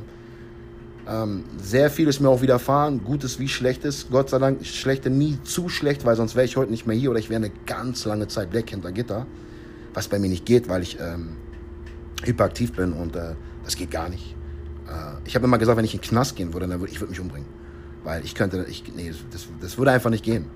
ähm, 1.06 1.44
sehr 1.62 1.90
viel 1.90 2.08
ist 2.08 2.20
mir 2.20 2.30
auch 2.30 2.40
widerfahren, 2.40 3.04
Gutes 3.04 3.38
wie 3.38 3.48
Schlechtes. 3.48 4.06
Gott 4.10 4.30
sei 4.30 4.38
Dank 4.38 4.64
Schlechte 4.64 5.10
nie 5.10 5.38
zu 5.44 5.68
schlecht, 5.68 6.06
weil 6.06 6.16
sonst 6.16 6.34
wäre 6.34 6.46
ich 6.46 6.56
heute 6.56 6.70
nicht 6.70 6.86
mehr 6.86 6.96
hier 6.96 7.10
oder 7.10 7.18
ich 7.18 7.28
wäre 7.28 7.42
eine 7.42 7.52
ganz 7.66 8.06
lange 8.06 8.26
Zeit 8.28 8.52
weg 8.52 8.70
hinter 8.70 8.90
Gitter. 8.92 9.26
Was 9.92 10.08
bei 10.08 10.18
mir 10.18 10.28
nicht 10.28 10.46
geht, 10.46 10.68
weil 10.68 10.82
ich 10.82 10.98
ähm, 11.00 11.36
hyperaktiv 12.24 12.72
bin 12.72 12.92
und 12.92 13.16
äh, 13.16 13.34
das 13.64 13.76
geht 13.76 13.90
gar 13.90 14.08
nicht. 14.08 14.34
Äh, 14.86 15.26
ich 15.26 15.34
habe 15.34 15.44
immer 15.44 15.58
gesagt, 15.58 15.76
wenn 15.76 15.84
ich 15.84 15.94
in 15.94 16.00
den 16.00 16.08
Knast 16.08 16.36
gehen 16.36 16.54
würde, 16.54 16.66
dann 16.68 16.80
würde 16.80 16.92
ich 16.92 17.00
würd 17.00 17.10
mich 17.10 17.20
umbringen. 17.20 17.48
Weil 18.04 18.24
ich 18.24 18.34
könnte, 18.34 18.64
ich, 18.68 18.84
nee, 18.94 19.12
das, 19.30 19.46
das 19.60 19.76
würde 19.76 19.90
einfach 19.90 20.10
nicht 20.10 20.24
gehen. 20.24 20.46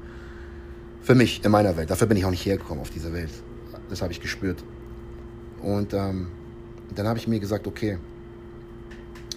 Für 1.03 1.15
mich, 1.17 1.45
in 1.45 1.51
meiner 1.51 1.77
Welt. 1.77 1.91
Dafür 1.91 2.07
bin 2.07 2.17
ich 2.17 2.25
auch 2.25 2.31
nicht 2.31 2.47
hergekommen 2.47 2.81
auf 2.81 2.91
dieser 2.91 3.13
Welt. 3.13 3.31
Das 3.91 4.03
habe 4.03 4.13
ich 4.13 4.21
gespürt. 4.21 4.63
Und 5.61 5.93
ähm, 5.95 6.29
dann 6.95 7.07
habe 7.07 7.19
ich 7.19 7.27
mir 7.27 7.41
gesagt, 7.41 7.67
okay, 7.67 7.99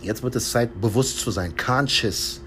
jetzt 0.01 0.21
wird 0.23 0.35
es 0.35 0.51
Zeit, 0.51 0.79
bewusst 0.79 1.19
zu 1.19 1.31
sein, 1.31 1.55
conscious, 1.57 2.41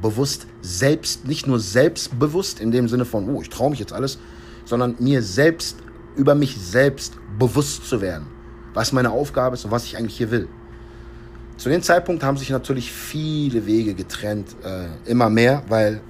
bewusst 0.00 0.46
selbst, 0.60 1.26
nicht 1.26 1.46
nur 1.46 1.58
selbstbewusst 1.58 2.60
in 2.60 2.70
dem 2.70 2.88
Sinne 2.88 3.04
von, 3.04 3.28
oh, 3.28 3.42
ich 3.42 3.50
traue 3.50 3.70
mich 3.70 3.80
jetzt 3.80 3.92
alles, 3.92 4.18
sondern 4.64 4.96
mir 4.98 5.22
selbst, 5.22 5.78
über 6.16 6.34
mich 6.34 6.56
selbst 6.56 7.14
bewusst 7.38 7.86
zu 7.86 8.00
werden, 8.00 8.26
was 8.74 8.92
meine 8.92 9.10
Aufgabe 9.10 9.54
ist 9.54 9.64
und 9.64 9.70
was 9.70 9.84
ich 9.84 9.96
eigentlich 9.96 10.16
hier 10.16 10.30
will. 10.30 10.48
Zu 11.56 11.68
dem 11.68 11.82
Zeitpunkt 11.82 12.22
haben 12.22 12.36
sich 12.36 12.50
natürlich 12.50 12.92
viele 12.92 13.66
Wege 13.66 13.94
getrennt, 13.94 14.56
äh, 14.64 15.10
immer 15.10 15.30
mehr, 15.30 15.62
weil 15.68 16.00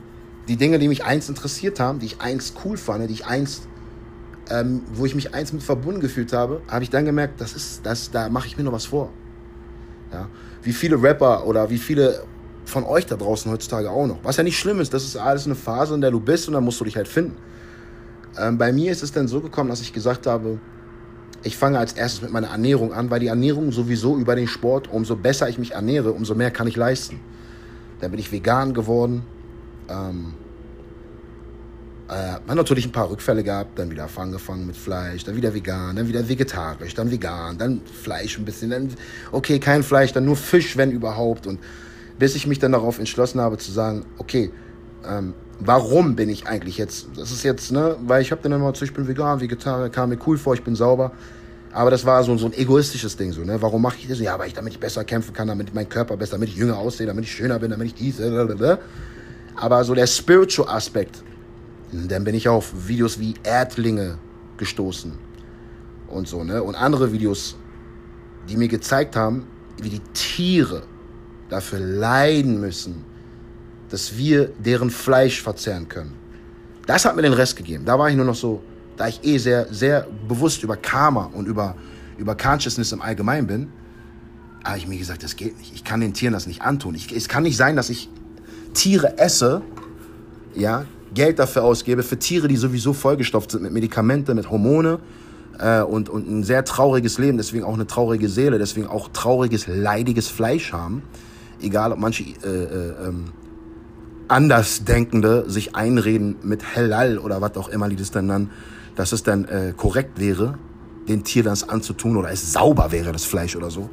die 0.48 0.56
Dinge, 0.56 0.78
die 0.78 0.88
mich 0.88 1.04
einst 1.04 1.28
interessiert 1.28 1.80
haben, 1.80 1.98
die 1.98 2.06
ich 2.06 2.20
einst 2.20 2.56
cool 2.64 2.76
fand, 2.76 3.08
die 3.08 3.14
ich 3.14 3.26
einst, 3.26 3.68
ähm, 4.50 4.82
wo 4.94 5.06
ich 5.06 5.14
mich 5.14 5.34
einst 5.34 5.52
mit 5.52 5.62
verbunden 5.62 6.00
gefühlt 6.00 6.32
habe, 6.32 6.60
habe 6.68 6.82
ich 6.82 6.90
dann 6.90 7.04
gemerkt, 7.04 7.40
das 7.40 7.54
ist, 7.54 7.86
das, 7.86 8.10
da 8.10 8.28
mache 8.28 8.46
ich 8.46 8.56
mir 8.56 8.64
noch 8.64 8.72
was 8.72 8.86
vor. 8.86 9.10
Ja? 10.12 10.28
Wie 10.62 10.72
viele 10.72 11.00
Rapper 11.00 11.46
oder 11.46 11.70
wie 11.70 11.78
viele 11.78 12.24
von 12.64 12.84
euch 12.84 13.06
da 13.06 13.16
draußen 13.16 13.50
heutzutage 13.50 13.90
auch 13.90 14.06
noch. 14.06 14.18
Was 14.22 14.36
ja 14.36 14.44
nicht 14.44 14.58
schlimm 14.58 14.80
ist, 14.80 14.94
das 14.94 15.04
ist 15.04 15.16
alles 15.16 15.46
eine 15.46 15.54
Phase, 15.54 15.94
in 15.94 16.00
der 16.00 16.10
du 16.10 16.20
bist 16.20 16.48
und 16.48 16.54
dann 16.54 16.64
musst 16.64 16.80
du 16.80 16.84
dich 16.84 16.96
halt 16.96 17.08
finden. 17.08 17.36
Ähm, 18.38 18.58
bei 18.58 18.72
mir 18.72 18.92
ist 18.92 19.02
es 19.02 19.12
dann 19.12 19.28
so 19.28 19.40
gekommen, 19.40 19.70
dass 19.70 19.80
ich 19.80 19.92
gesagt 19.92 20.26
habe, 20.26 20.58
ich 21.44 21.56
fange 21.56 21.78
als 21.78 21.92
erstes 21.92 22.22
mit 22.22 22.30
meiner 22.30 22.48
Ernährung 22.48 22.92
an, 22.92 23.10
weil 23.10 23.20
die 23.20 23.26
Ernährung 23.26 23.72
sowieso 23.72 24.16
über 24.16 24.36
den 24.36 24.46
Sport, 24.46 24.90
umso 24.92 25.16
besser 25.16 25.48
ich 25.48 25.58
mich 25.58 25.72
ernähre, 25.72 26.12
umso 26.12 26.34
mehr 26.34 26.50
kann 26.50 26.66
ich 26.66 26.76
leisten. 26.76 27.20
Dann 28.00 28.10
bin 28.10 28.20
ich 28.20 28.30
vegan 28.30 28.74
geworden. 28.74 29.22
Ähm, 29.88 30.34
äh, 32.08 32.38
man 32.46 32.56
natürlich 32.56 32.84
ein 32.86 32.92
paar 32.92 33.10
Rückfälle 33.10 33.42
gehabt, 33.42 33.78
dann 33.78 33.90
wieder 33.90 34.08
angefangen 34.16 34.66
mit 34.66 34.76
Fleisch, 34.76 35.24
dann 35.24 35.36
wieder 35.36 35.54
vegan, 35.54 35.96
dann 35.96 36.08
wieder 36.08 36.28
vegetarisch, 36.28 36.94
dann 36.94 37.10
vegan, 37.10 37.56
dann 37.56 37.80
Fleisch 38.02 38.38
ein 38.38 38.44
bisschen, 38.44 38.70
dann 38.70 38.90
okay, 39.30 39.58
kein 39.58 39.82
Fleisch, 39.82 40.12
dann 40.12 40.24
nur 40.24 40.36
Fisch, 40.36 40.76
wenn 40.76 40.90
überhaupt. 40.90 41.46
Und 41.46 41.60
bis 42.18 42.34
ich 42.34 42.46
mich 42.46 42.58
dann 42.58 42.72
darauf 42.72 42.98
entschlossen 42.98 43.40
habe 43.40 43.56
zu 43.56 43.72
sagen, 43.72 44.04
okay, 44.18 44.50
ähm, 45.08 45.34
warum 45.58 46.14
bin 46.14 46.28
ich 46.28 46.46
eigentlich 46.46 46.76
jetzt, 46.76 47.06
das 47.16 47.32
ist 47.32 47.44
jetzt, 47.44 47.72
ne, 47.72 47.96
weil 48.06 48.20
ich 48.20 48.30
habe 48.30 48.42
dann 48.42 48.52
immer, 48.52 48.72
ich 48.74 48.94
bin 48.94 49.08
vegan, 49.08 49.40
Vegetarier, 49.40 49.88
kam 49.88 50.10
mir 50.10 50.18
cool 50.26 50.36
vor, 50.36 50.54
ich 50.54 50.62
bin 50.62 50.74
sauber. 50.74 51.12
Aber 51.72 51.90
das 51.90 52.04
war 52.04 52.22
so, 52.22 52.36
so 52.36 52.46
ein 52.46 52.52
egoistisches 52.52 53.16
Ding, 53.16 53.32
so, 53.32 53.40
ne? 53.42 53.62
Warum 53.62 53.80
mache 53.80 53.96
ich 53.98 54.06
das? 54.06 54.20
Ja, 54.20 54.38
weil 54.38 54.48
ich, 54.48 54.52
damit 54.52 54.74
ich 54.74 54.78
besser 54.78 55.04
kämpfen 55.04 55.32
kann, 55.32 55.48
damit 55.48 55.74
mein 55.74 55.88
Körper 55.88 56.18
besser, 56.18 56.32
damit 56.32 56.50
ich 56.50 56.56
jünger 56.56 56.76
aussehe, 56.76 57.06
damit 57.06 57.24
ich 57.24 57.32
schöner 57.32 57.58
bin, 57.58 57.70
damit 57.70 57.86
ich 57.86 57.94
dies, 57.94 58.16
blablabla. 58.16 58.78
Aber 59.62 59.84
so 59.84 59.94
der 59.94 60.08
spiritual 60.08 60.68
Aspekt, 60.74 61.22
dann 61.92 62.24
bin 62.24 62.34
ich 62.34 62.48
auf 62.48 62.72
Videos 62.88 63.20
wie 63.20 63.34
Erdlinge 63.44 64.18
gestoßen 64.56 65.12
und 66.08 66.26
so, 66.26 66.42
ne? 66.42 66.60
Und 66.64 66.74
andere 66.74 67.12
Videos, 67.12 67.56
die 68.48 68.56
mir 68.56 68.66
gezeigt 68.66 69.14
haben, 69.14 69.46
wie 69.80 69.88
die 69.88 70.00
Tiere 70.14 70.82
dafür 71.48 71.78
leiden 71.78 72.60
müssen, 72.60 73.04
dass 73.88 74.16
wir 74.16 74.48
deren 74.58 74.90
Fleisch 74.90 75.40
verzehren 75.40 75.88
können. 75.88 76.14
Das 76.88 77.04
hat 77.04 77.14
mir 77.14 77.22
den 77.22 77.32
Rest 77.32 77.56
gegeben. 77.56 77.84
Da 77.84 77.96
war 77.96 78.10
ich 78.10 78.16
nur 78.16 78.26
noch 78.26 78.34
so, 78.34 78.64
da 78.96 79.06
ich 79.06 79.22
eh 79.22 79.38
sehr, 79.38 79.72
sehr 79.72 80.08
bewusst 80.26 80.64
über 80.64 80.76
Karma 80.76 81.30
und 81.32 81.46
über, 81.46 81.76
über 82.18 82.34
Consciousness 82.34 82.90
im 82.90 83.00
Allgemeinen 83.00 83.46
bin, 83.46 83.72
habe 84.64 84.78
ich 84.78 84.88
mir 84.88 84.98
gesagt, 84.98 85.22
das 85.22 85.36
geht 85.36 85.56
nicht. 85.58 85.72
Ich 85.72 85.84
kann 85.84 86.00
den 86.00 86.14
Tieren 86.14 86.32
das 86.32 86.48
nicht 86.48 86.62
antun. 86.62 86.96
Ich, 86.96 87.14
es 87.14 87.28
kann 87.28 87.44
nicht 87.44 87.56
sein, 87.56 87.76
dass 87.76 87.90
ich 87.90 88.08
Tiere 88.74 89.18
esse, 89.18 89.62
ja, 90.54 90.86
Geld 91.14 91.38
dafür 91.38 91.64
ausgebe, 91.64 92.02
für 92.02 92.18
Tiere, 92.18 92.48
die 92.48 92.56
sowieso 92.56 92.92
vollgestopft 92.92 93.50
sind 93.50 93.62
mit 93.62 93.72
Medikamenten, 93.72 94.34
mit 94.36 94.50
Hormone 94.50 94.98
äh, 95.58 95.82
und, 95.82 96.08
und 96.08 96.28
ein 96.30 96.42
sehr 96.44 96.64
trauriges 96.64 97.18
Leben, 97.18 97.36
deswegen 97.36 97.64
auch 97.64 97.74
eine 97.74 97.86
traurige 97.86 98.28
Seele, 98.28 98.58
deswegen 98.58 98.86
auch 98.86 99.08
trauriges, 99.12 99.66
leidiges 99.66 100.28
Fleisch 100.28 100.72
haben. 100.72 101.02
Egal, 101.60 101.92
ob 101.92 101.98
manche 101.98 102.24
äh, 102.24 102.46
äh, 102.46 103.08
ähm, 103.08 103.32
Andersdenkende 104.28 105.44
sich 105.48 105.76
einreden 105.76 106.36
mit 106.42 106.64
Hellal 106.64 107.18
oder 107.18 107.40
was 107.40 107.56
auch 107.56 107.68
immer 107.68 107.88
die 107.88 107.96
das 107.96 108.10
dann 108.10 108.26
nennen, 108.26 108.50
dass 108.96 109.12
es 109.12 109.22
dann 109.22 109.44
äh, 109.44 109.74
korrekt 109.76 110.18
wäre, 110.18 110.58
den 111.08 111.24
Tier 111.24 111.42
das 111.42 111.68
anzutun 111.68 112.16
oder 112.16 112.30
es 112.30 112.52
sauber 112.52 112.92
wäre, 112.92 113.12
das 113.12 113.24
Fleisch 113.24 113.56
oder 113.56 113.70
so. 113.70 113.90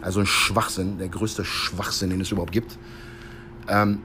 Also 0.00 0.20
ein 0.20 0.26
Schwachsinn, 0.26 0.98
der 0.98 1.08
größte 1.08 1.44
Schwachsinn, 1.44 2.10
den 2.10 2.20
es 2.20 2.32
überhaupt 2.32 2.52
gibt. 2.52 2.78
Ähm, 3.68 4.00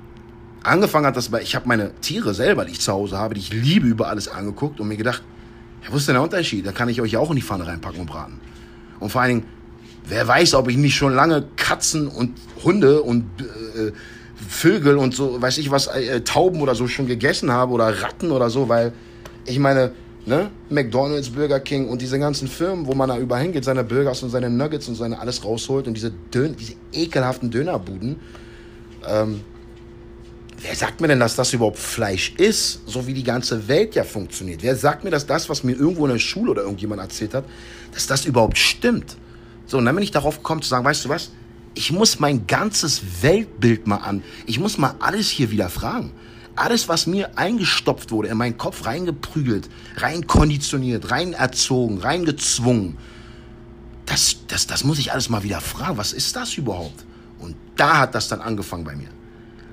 angefangen 0.67 1.05
hat 1.05 1.17
das 1.17 1.29
bei, 1.29 1.41
ich 1.41 1.55
habe 1.55 1.67
meine 1.67 1.93
Tiere 2.01 2.33
selber, 2.33 2.65
die 2.65 2.71
ich 2.71 2.81
zu 2.81 2.91
Hause 2.91 3.17
habe, 3.17 3.33
die 3.33 3.39
ich 3.39 3.53
liebe, 3.53 3.87
über 3.87 4.07
alles 4.09 4.27
angeguckt 4.27 4.79
und 4.79 4.87
mir 4.87 4.97
gedacht, 4.97 5.23
ja, 5.83 5.91
wo 5.91 5.97
ist 5.97 6.07
denn 6.07 6.15
der 6.15 6.23
Unterschied? 6.23 6.65
Da 6.65 6.71
kann 6.71 6.89
ich 6.89 7.01
euch 7.01 7.17
auch 7.17 7.29
in 7.29 7.37
die 7.37 7.41
Pfanne 7.41 7.65
reinpacken 7.65 8.01
und 8.01 8.07
braten. 8.07 8.39
Und 8.99 9.11
vor 9.11 9.21
allen 9.21 9.35
Dingen, 9.35 9.47
wer 10.07 10.27
weiß, 10.27 10.55
ob 10.55 10.69
ich 10.69 10.77
nicht 10.77 10.95
schon 10.95 11.13
lange 11.13 11.45
Katzen 11.55 12.07
und 12.07 12.37
Hunde 12.63 13.01
und 13.01 13.23
äh, 13.39 13.91
Vögel 14.47 14.97
und 14.97 15.15
so, 15.15 15.41
weiß 15.41 15.57
ich 15.57 15.71
was, 15.71 15.87
äh, 15.87 16.21
Tauben 16.21 16.61
oder 16.61 16.75
so 16.75 16.87
schon 16.87 17.07
gegessen 17.07 17.51
habe 17.51 17.73
oder 17.73 18.01
Ratten 18.01 18.31
oder 18.31 18.49
so, 18.49 18.69
weil 18.69 18.93
ich 19.45 19.59
meine, 19.59 19.91
ne, 20.25 20.49
McDonalds, 20.69 21.29
Burger 21.29 21.59
King 21.59 21.87
und 21.87 22.01
diese 22.01 22.19
ganzen 22.19 22.47
Firmen, 22.47 22.85
wo 22.85 22.93
man 22.93 23.09
da 23.09 23.17
überall 23.17 23.41
hingeht, 23.41 23.63
seine 23.63 23.83
Burgers 23.83 24.23
und 24.23 24.29
seine 24.29 24.49
Nuggets 24.49 24.87
und 24.87 24.95
seine 24.95 25.19
alles 25.19 25.43
rausholt 25.43 25.87
und 25.87 25.93
diese, 25.93 26.11
Dön 26.33 26.55
diese 26.55 26.73
ekelhaften 26.91 27.49
Dönerbuden, 27.49 28.17
ähm, 29.07 29.41
Wer 30.59 30.75
sagt 30.75 31.01
mir 31.01 31.07
denn, 31.07 31.19
dass 31.19 31.35
das 31.35 31.53
überhaupt 31.53 31.77
Fleisch 31.77 32.33
ist, 32.37 32.81
so 32.87 33.05
wie 33.05 33.13
die 33.13 33.23
ganze 33.23 33.67
Welt 33.67 33.93
ja 33.93 34.03
funktioniert? 34.03 34.63
Wer 34.63 34.75
sagt 34.75 35.03
mir, 35.03 35.11
dass 35.11 35.27
das, 35.27 35.49
was 35.49 35.63
mir 35.63 35.73
irgendwo 35.73 36.05
in 36.05 36.13
der 36.13 36.19
Schule 36.19 36.51
oder 36.51 36.63
irgendjemand 36.63 36.99
erzählt 36.99 37.35
hat, 37.35 37.45
dass 37.93 38.07
das 38.07 38.25
überhaupt 38.25 38.57
stimmt? 38.57 39.17
So, 39.67 39.77
und 39.77 39.85
dann 39.85 39.93
bin 39.93 40.03
ich 40.03 40.11
darauf 40.11 40.37
gekommen 40.37 40.63
zu 40.63 40.69
sagen, 40.69 40.83
weißt 40.83 41.05
du 41.05 41.09
was? 41.09 41.31
Ich 41.75 41.91
muss 41.91 42.19
mein 42.19 42.47
ganzes 42.47 43.21
Weltbild 43.21 43.85
mal 43.85 43.97
an. 43.97 44.23
Ich 44.47 44.59
muss 44.59 44.79
mal 44.79 44.95
alles 44.99 45.29
hier 45.29 45.51
wieder 45.51 45.69
fragen. 45.69 46.11
Alles, 46.55 46.89
was 46.89 47.05
mir 47.05 47.37
eingestopft 47.37 48.09
wurde, 48.09 48.29
in 48.29 48.37
meinen 48.37 48.57
Kopf 48.57 48.87
reingeprügelt, 48.87 49.69
reinkonditioniert, 49.97 51.11
rein 51.11 51.33
erzogen, 51.33 51.99
reingezwungen. 51.99 52.97
Das, 54.07 54.37
das, 54.47 54.65
das 54.65 54.83
muss 54.83 54.97
ich 54.97 55.11
alles 55.11 55.29
mal 55.29 55.43
wieder 55.43 55.61
fragen. 55.61 55.97
Was 55.99 56.13
ist 56.13 56.35
das 56.35 56.57
überhaupt? 56.57 57.05
Und 57.37 57.55
da 57.75 57.99
hat 57.99 58.15
das 58.15 58.27
dann 58.27 58.41
angefangen 58.41 58.83
bei 58.83 58.95
mir 58.95 59.09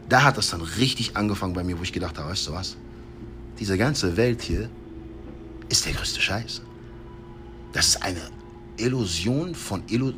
da 0.08 0.24
hat 0.24 0.36
das 0.36 0.50
dann 0.50 0.60
richtig 0.60 1.16
angefangen 1.16 1.54
bei 1.54 1.64
mir, 1.64 1.78
wo 1.78 1.82
ich 1.82 1.92
gedacht 1.92 2.18
habe, 2.18 2.30
weißt 2.30 2.48
du 2.48 2.52
was? 2.52 2.76
Diese 3.58 3.78
ganze 3.78 4.16
Welt 4.16 4.42
hier 4.42 4.68
ist 5.68 5.86
der 5.86 5.92
größte 5.92 6.20
Scheiß. 6.20 6.62
Das 7.72 7.88
ist 7.88 8.02
eine 8.02 8.20
Illusion 8.76 9.54
von 9.54 9.82
Illu 9.88 10.12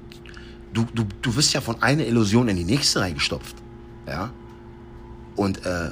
du, 0.76 0.86
du, 0.94 1.04
du 1.22 1.36
wirst 1.36 1.54
ja 1.54 1.60
von 1.60 1.82
einer 1.82 2.06
Illusion 2.06 2.48
in 2.48 2.56
die 2.56 2.64
nächste 2.64 3.00
reingestopft. 3.00 3.56
Ja? 4.06 4.30
Und 5.34 5.64
äh, 5.64 5.90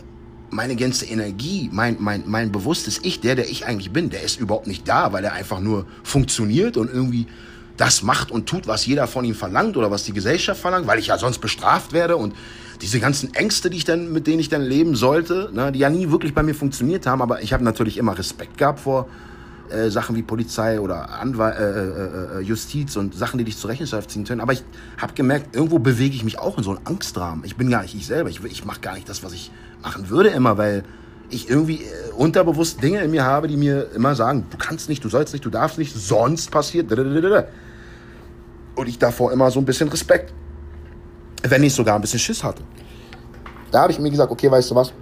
meine 0.50 0.76
ganze 0.76 1.06
Energie, 1.06 1.68
mein, 1.72 1.96
mein, 1.98 2.24
mein 2.26 2.52
bewusstes 2.52 3.00
Ich, 3.02 3.20
der, 3.20 3.34
der 3.34 3.48
ich 3.48 3.66
eigentlich 3.66 3.92
bin, 3.92 4.10
der 4.10 4.22
ist 4.22 4.38
überhaupt 4.38 4.66
nicht 4.66 4.86
da, 4.86 5.12
weil 5.12 5.24
er 5.24 5.32
einfach 5.32 5.60
nur 5.60 5.86
funktioniert 6.02 6.76
und 6.76 6.90
irgendwie 6.90 7.26
das 7.76 8.02
macht 8.02 8.30
und 8.30 8.46
tut, 8.46 8.68
was 8.68 8.86
jeder 8.86 9.08
von 9.08 9.24
ihm 9.24 9.34
verlangt 9.34 9.76
oder 9.76 9.90
was 9.90 10.04
die 10.04 10.12
Gesellschaft 10.12 10.60
verlangt, 10.60 10.86
weil 10.86 10.98
ich 10.98 11.08
ja 11.08 11.18
sonst 11.18 11.38
bestraft 11.38 11.92
werde 11.92 12.16
und 12.16 12.34
diese 12.84 13.00
ganzen 13.00 13.32
Ängste, 13.32 13.70
die 13.70 13.78
ich 13.78 13.84
dann, 13.84 14.12
mit 14.12 14.26
denen 14.26 14.40
ich 14.40 14.50
dann 14.50 14.60
leben 14.60 14.94
sollte, 14.94 15.48
ne, 15.54 15.72
die 15.72 15.78
ja 15.78 15.88
nie 15.88 16.10
wirklich 16.10 16.34
bei 16.34 16.42
mir 16.42 16.54
funktioniert 16.54 17.06
haben, 17.06 17.22
aber 17.22 17.42
ich 17.42 17.54
habe 17.54 17.64
natürlich 17.64 17.96
immer 17.96 18.18
Respekt 18.18 18.58
gehabt 18.58 18.80
vor 18.80 19.08
äh, 19.70 19.88
Sachen 19.88 20.14
wie 20.16 20.22
Polizei 20.22 20.78
oder 20.78 21.08
Anwal 21.18 21.52
äh, 21.52 22.36
äh, 22.36 22.40
äh, 22.40 22.42
Justiz 22.42 22.96
und 22.96 23.14
Sachen, 23.14 23.38
die 23.38 23.44
dich 23.44 23.56
zur 23.56 23.70
Rechenschaft 23.70 24.10
ziehen 24.10 24.24
können. 24.24 24.42
Aber 24.42 24.52
ich 24.52 24.62
habe 24.98 25.14
gemerkt, 25.14 25.56
irgendwo 25.56 25.78
bewege 25.78 26.14
ich 26.14 26.24
mich 26.24 26.38
auch 26.38 26.58
in 26.58 26.64
so 26.64 26.72
einen 26.72 26.86
Angstrahmen. 26.86 27.42
Ich 27.46 27.56
bin 27.56 27.70
gar 27.70 27.80
nicht 27.80 27.94
ich 27.94 28.06
selber. 28.06 28.28
Ich, 28.28 28.44
ich 28.44 28.66
mache 28.66 28.80
gar 28.80 28.92
nicht 28.92 29.08
das, 29.08 29.24
was 29.24 29.32
ich 29.32 29.50
machen 29.82 30.10
würde 30.10 30.28
immer, 30.28 30.58
weil 30.58 30.84
ich 31.30 31.48
irgendwie 31.48 31.84
äh, 31.84 32.12
unterbewusst 32.14 32.82
Dinge 32.82 33.00
in 33.00 33.10
mir 33.10 33.24
habe, 33.24 33.48
die 33.48 33.56
mir 33.56 33.92
immer 33.94 34.14
sagen, 34.14 34.44
du 34.50 34.58
kannst 34.58 34.90
nicht, 34.90 35.02
du 35.02 35.08
sollst 35.08 35.32
nicht, 35.32 35.46
du 35.46 35.50
darfst 35.50 35.78
nicht, 35.78 35.94
sonst 35.94 36.50
passiert. 36.50 36.92
Und 38.74 38.88
ich 38.88 38.98
davor 38.98 39.32
immer 39.32 39.50
so 39.50 39.58
ein 39.58 39.64
bisschen 39.64 39.88
Respekt 39.88 40.34
wenn 41.50 41.62
ich 41.62 41.74
sogar 41.74 41.94
ein 41.96 42.00
bisschen 42.00 42.18
Schiss 42.18 42.42
hatte. 42.42 42.62
Da 43.70 43.82
habe 43.82 43.92
ich 43.92 43.98
mir 43.98 44.10
gesagt, 44.10 44.30
okay, 44.30 44.50
weißt 44.50 44.70
du 44.70 44.74
was? 44.74 44.92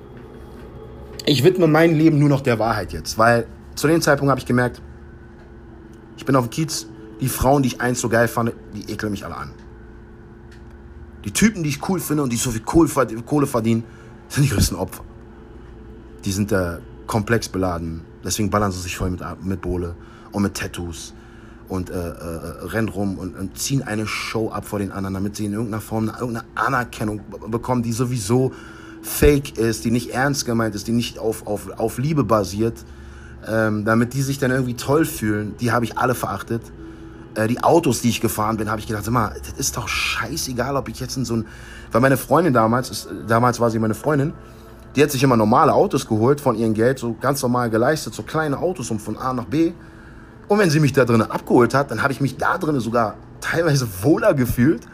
Ich 1.24 1.44
widme 1.44 1.66
mein 1.66 1.94
Leben 1.94 2.18
nur 2.18 2.28
noch 2.28 2.40
der 2.40 2.59
Wahrheit 2.59 2.92
jetzt, 2.92 3.16
weil 3.16 3.46
zu 3.74 3.87
dem 3.87 4.00
Zeitpunkt 4.00 4.31
habe 4.31 4.40
ich 4.40 4.46
gemerkt, 4.46 4.83
ich 6.16 6.24
bin 6.24 6.35
auf 6.37 6.48
dem 6.48 6.50
Kiez, 6.50 6.87
die 7.20 7.28
Frauen, 7.28 7.62
die 7.62 7.68
ich 7.68 7.81
einst 7.81 8.00
so 8.00 8.09
geil 8.09 8.28
fand, 8.28 8.52
die 8.74 8.90
ekeln 8.92 9.12
mich 9.12 9.24
alle 9.24 9.37
an. 9.37 9.52
Die 11.24 11.31
Typen, 11.31 11.62
die 11.62 11.68
ich 11.68 11.88
cool 11.88 12.00
finde 12.00 12.24
und 12.24 12.33
die 12.33 12.37
so 12.37 12.50
viel 12.50 12.62
Kohle 12.62 13.46
verdienen, 13.46 13.85
sind 14.28 14.42
die 14.42 14.48
größten 14.48 14.76
Opfer. 14.76 15.05
Die 16.24 16.33
sind 16.33 16.50
äh, 16.50 16.78
komplex 17.07 17.48
beladen, 17.48 18.02
deswegen 18.24 18.50
ballern 18.50 18.72
sie 18.72 18.81
sich 18.81 18.96
voll 18.96 19.11
mit, 19.11 19.22
mit 19.42 19.61
Bohle 19.61 19.94
und 20.33 20.42
mit 20.42 20.55
Tattoos 20.55 21.14
und 21.72 21.88
äh, 21.88 21.94
äh, 21.94 22.64
rennen 22.66 22.88
rum 22.88 23.18
und, 23.18 23.35
und, 23.35 23.58
ziehen 23.58 23.82
eine 23.82 24.06
Show 24.06 24.50
ab 24.50 24.66
vor 24.66 24.78
den 24.78 24.92
anderen, 24.92 25.14
damit 25.14 25.37
sie 25.37 25.46
in 25.46 25.54
irgendeiner 25.54 25.80
Form 25.80 26.08
irgendeine 26.08 26.44
Anerkennung 26.54 27.22
bekommen, 27.48 27.82
die 27.82 27.92
sowieso 27.92 28.52
fake 29.00 29.58
ist, 29.58 29.85
die 29.85 29.90
nicht 29.90 30.11
ernst 30.11 30.44
gemeint 30.44 30.74
ist, 30.74 30.87
die 30.87 30.92
nicht 30.92 31.18
auf, 31.18 31.46
auf, 31.46 31.70
auf 31.78 31.96
Liebe 31.96 32.24
basiert, 32.24 32.85
ähm, 33.48 33.87
damit 33.87 34.12
die 34.12 34.20
sich 34.20 34.38
dann 34.38 34.50
irgendwie 34.50 34.74
toll 34.74 35.06
fühlen, 35.06 35.54
die 35.61 35.72
habe 35.72 35.87
ich 35.87 35.96
alle 35.96 36.14
verachtet. 36.14 36.61
Äh, 37.35 37.48
die 37.48 37.62
Autos, 37.64 38.02
die 38.02 38.11
ich 38.11 38.20
gefahren 38.20 38.58
bin, 38.58 38.70
habe 38.70 38.78
ich 38.78 38.87
gedacht, 38.87 39.04
sag 39.04 39.12
mal, 39.12 39.35
das 39.38 39.58
ist 39.58 39.78
doch 39.78 39.88
scheißegal, 39.88 40.76
ob 40.76 40.88
ich 40.88 41.00
jetzt 41.00 41.16
in 41.16 41.24
so 41.24 41.37
ein... 41.37 41.46
Weil 41.90 42.02
meine 42.02 42.18
Freundin 42.18 42.52
damals, 42.52 42.90
ist, 42.90 43.08
damals 43.26 43.61
war 43.61 43.70
sie 43.70 43.78
meine 43.78 43.94
Freundin, 43.94 44.35
die 44.94 45.02
hat 45.02 45.11
sich 45.11 45.22
immer 45.22 45.38
normale 45.38 45.72
Autos 45.72 46.06
geholt 46.06 46.38
von 46.38 46.54
ihrem 46.54 46.74
Geld, 46.74 46.98
so 46.98 47.16
ganz 47.18 47.40
normal 47.40 47.70
geleistet, 47.70 48.12
so 48.12 48.22
kleine 48.22 48.58
Autos, 48.58 48.90
um 48.90 48.98
von 48.98 49.16
A 49.16 49.32
nach 49.32 49.46
B. 49.46 49.72
Und 50.48 50.59
wenn 50.59 50.70
sie 50.70 50.81
mich 50.81 50.92
da 50.92 51.05
drinnen 51.05 51.31
abgeholt 51.31 51.74
hat, 51.74 51.90
dann 51.90 52.02
habe 52.02 52.12
ich 52.12 52.20
mich 52.20 52.37
da 52.37 52.59
drinnen 52.59 52.81
sogar 52.81 53.16
teilweise 53.40 53.87
wohler 54.02 54.35
gefühlt, 54.35 54.87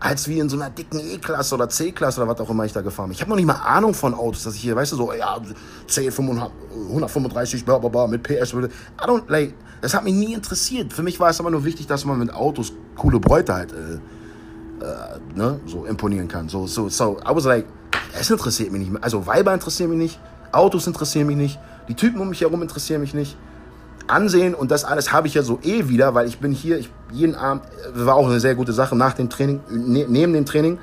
als 0.00 0.28
wie 0.28 0.38
in 0.38 0.48
so 0.48 0.56
einer 0.56 0.70
dicken 0.70 1.00
E-Klasse 1.00 1.54
oder 1.54 1.68
C-Klasse 1.68 2.20
oder 2.22 2.30
was 2.30 2.40
auch 2.40 2.50
immer 2.50 2.64
ich 2.64 2.72
da 2.72 2.82
gefahren 2.82 3.08
bin. 3.08 3.14
Ich 3.14 3.20
habe 3.20 3.30
noch 3.30 3.36
nicht 3.36 3.46
mal 3.46 3.54
Ahnung 3.54 3.94
von 3.94 4.14
Autos, 4.14 4.44
dass 4.44 4.54
ich 4.54 4.60
hier, 4.60 4.76
weißt 4.76 4.92
du, 4.92 4.96
so, 4.96 5.12
ja, 5.12 5.40
C 5.86 6.08
135, 6.08 7.64
bla, 7.64 7.78
bla, 7.78 7.88
bla, 7.88 8.06
mit 8.06 8.22
PS. 8.22 8.52
I 8.52 8.68
don't, 9.04 9.22
like, 9.28 9.54
das 9.80 9.94
hat 9.94 10.04
mich 10.04 10.14
nie 10.14 10.34
interessiert. 10.34 10.92
Für 10.92 11.02
mich 11.02 11.18
war 11.18 11.30
es 11.30 11.40
aber 11.40 11.50
nur 11.50 11.64
wichtig, 11.64 11.86
dass 11.86 12.04
man 12.04 12.18
mit 12.18 12.32
Autos 12.32 12.72
coole 12.96 13.18
Bräute 13.20 13.54
halt, 13.54 13.72
äh, 13.72 13.94
äh, 14.84 15.18
ne, 15.34 15.60
so 15.66 15.86
imponieren 15.86 16.28
kann. 16.28 16.48
So, 16.48 16.66
so, 16.66 16.88
so, 16.88 17.18
I 17.18 17.34
was 17.34 17.44
like, 17.44 17.66
es 18.18 18.30
interessiert 18.30 18.72
mich 18.72 18.80
nicht 18.80 18.92
mehr. 18.92 19.02
Also 19.02 19.26
Weiber 19.26 19.54
interessieren 19.54 19.90
mich 19.90 19.98
nicht, 19.98 20.20
Autos 20.52 20.86
interessieren 20.86 21.26
mich 21.26 21.36
nicht, 21.36 21.58
die 21.88 21.94
Typen 21.94 22.20
um 22.20 22.28
mich 22.28 22.40
herum 22.40 22.62
interessieren 22.62 23.00
mich 23.00 23.14
nicht. 23.14 23.36
Ansehen 24.08 24.54
und 24.54 24.70
das 24.70 24.84
alles 24.84 25.12
habe 25.12 25.26
ich 25.26 25.34
ja 25.34 25.42
so 25.42 25.58
eh 25.62 25.88
wieder, 25.88 26.14
weil 26.14 26.26
ich 26.26 26.38
bin 26.38 26.52
hier, 26.52 26.78
ich, 26.78 26.90
jeden 27.12 27.34
Abend, 27.34 27.64
war 27.94 28.14
auch 28.14 28.28
eine 28.28 28.40
sehr 28.40 28.54
gute 28.54 28.72
Sache 28.72 28.96
nach 28.96 29.14
dem 29.14 29.28
Training, 29.30 29.60
ne, 29.68 30.06
neben 30.08 30.32
dem 30.32 30.46
Training, 30.46 30.78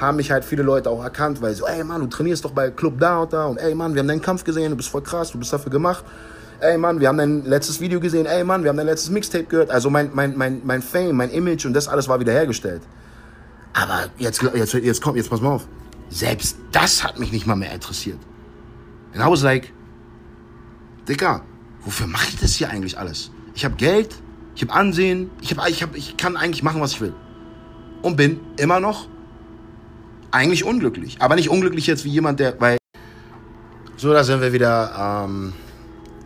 haben 0.00 0.16
mich 0.16 0.30
halt 0.30 0.44
viele 0.44 0.62
Leute 0.62 0.90
auch 0.90 1.02
erkannt, 1.02 1.40
weil 1.40 1.54
so, 1.54 1.66
ey 1.66 1.84
Mann, 1.84 2.00
du 2.00 2.06
trainierst 2.06 2.44
doch 2.44 2.50
bei 2.50 2.70
Club 2.70 2.94
da 2.98 3.18
und 3.18 3.32
da 3.32 3.46
und 3.46 3.58
ey 3.58 3.74
Mann, 3.74 3.94
wir 3.94 4.00
haben 4.00 4.08
deinen 4.08 4.22
Kampf 4.22 4.44
gesehen, 4.44 4.70
du 4.70 4.76
bist 4.76 4.88
voll 4.88 5.02
krass, 5.02 5.30
du 5.30 5.38
bist 5.38 5.52
dafür 5.52 5.70
gemacht. 5.70 6.04
Ey 6.60 6.78
Mann, 6.78 7.00
wir 7.00 7.08
haben 7.08 7.18
dein 7.18 7.44
letztes 7.44 7.80
Video 7.80 8.00
gesehen, 8.00 8.26
ey 8.26 8.42
Mann, 8.44 8.62
wir 8.62 8.70
haben 8.70 8.76
dein 8.76 8.86
letztes 8.86 9.10
Mixtape 9.10 9.44
gehört. 9.44 9.70
Also 9.70 9.90
mein, 9.90 10.10
mein, 10.14 10.36
mein, 10.36 10.62
mein 10.64 10.82
Fame, 10.82 11.14
mein 11.16 11.30
Image 11.30 11.66
und 11.66 11.74
das 11.74 11.88
alles 11.88 12.08
war 12.08 12.20
wiederhergestellt. 12.20 12.82
Aber 13.72 14.06
jetzt, 14.18 14.42
jetzt, 14.42 14.72
jetzt 14.74 15.02
kommt, 15.02 15.16
jetzt 15.16 15.30
pass 15.30 15.40
mal 15.40 15.50
auf. 15.50 15.66
Selbst 16.08 16.56
das 16.72 17.02
hat 17.04 17.18
mich 17.18 17.32
nicht 17.32 17.46
mal 17.46 17.56
mehr 17.56 17.72
interessiert. 17.72 18.18
And 19.14 19.22
I 19.22 19.30
was 19.30 19.42
like, 19.42 19.72
Digga, 21.08 21.42
wofür 21.84 22.06
mache 22.06 22.28
ich 22.28 22.40
das 22.40 22.54
hier 22.54 22.70
eigentlich 22.70 22.98
alles? 22.98 23.30
Ich 23.54 23.64
habe 23.64 23.76
Geld, 23.76 24.14
ich 24.54 24.62
habe 24.62 24.72
Ansehen, 24.72 25.30
ich, 25.40 25.56
hab, 25.56 25.68
ich, 25.68 25.82
hab, 25.82 25.96
ich 25.96 26.16
kann 26.16 26.36
eigentlich 26.36 26.62
machen, 26.62 26.80
was 26.80 26.92
ich 26.92 27.00
will. 27.00 27.14
Und 28.02 28.16
bin 28.16 28.40
immer 28.58 28.80
noch 28.80 29.08
eigentlich 30.30 30.64
unglücklich. 30.64 31.16
Aber 31.20 31.36
nicht 31.36 31.48
unglücklich 31.48 31.86
jetzt 31.86 32.04
wie 32.04 32.10
jemand, 32.10 32.40
der, 32.40 32.60
weil... 32.60 32.76
So, 33.96 34.12
da 34.12 34.24
sind 34.24 34.40
wir 34.40 34.52
wieder. 34.52 35.24
Ähm, 35.24 35.52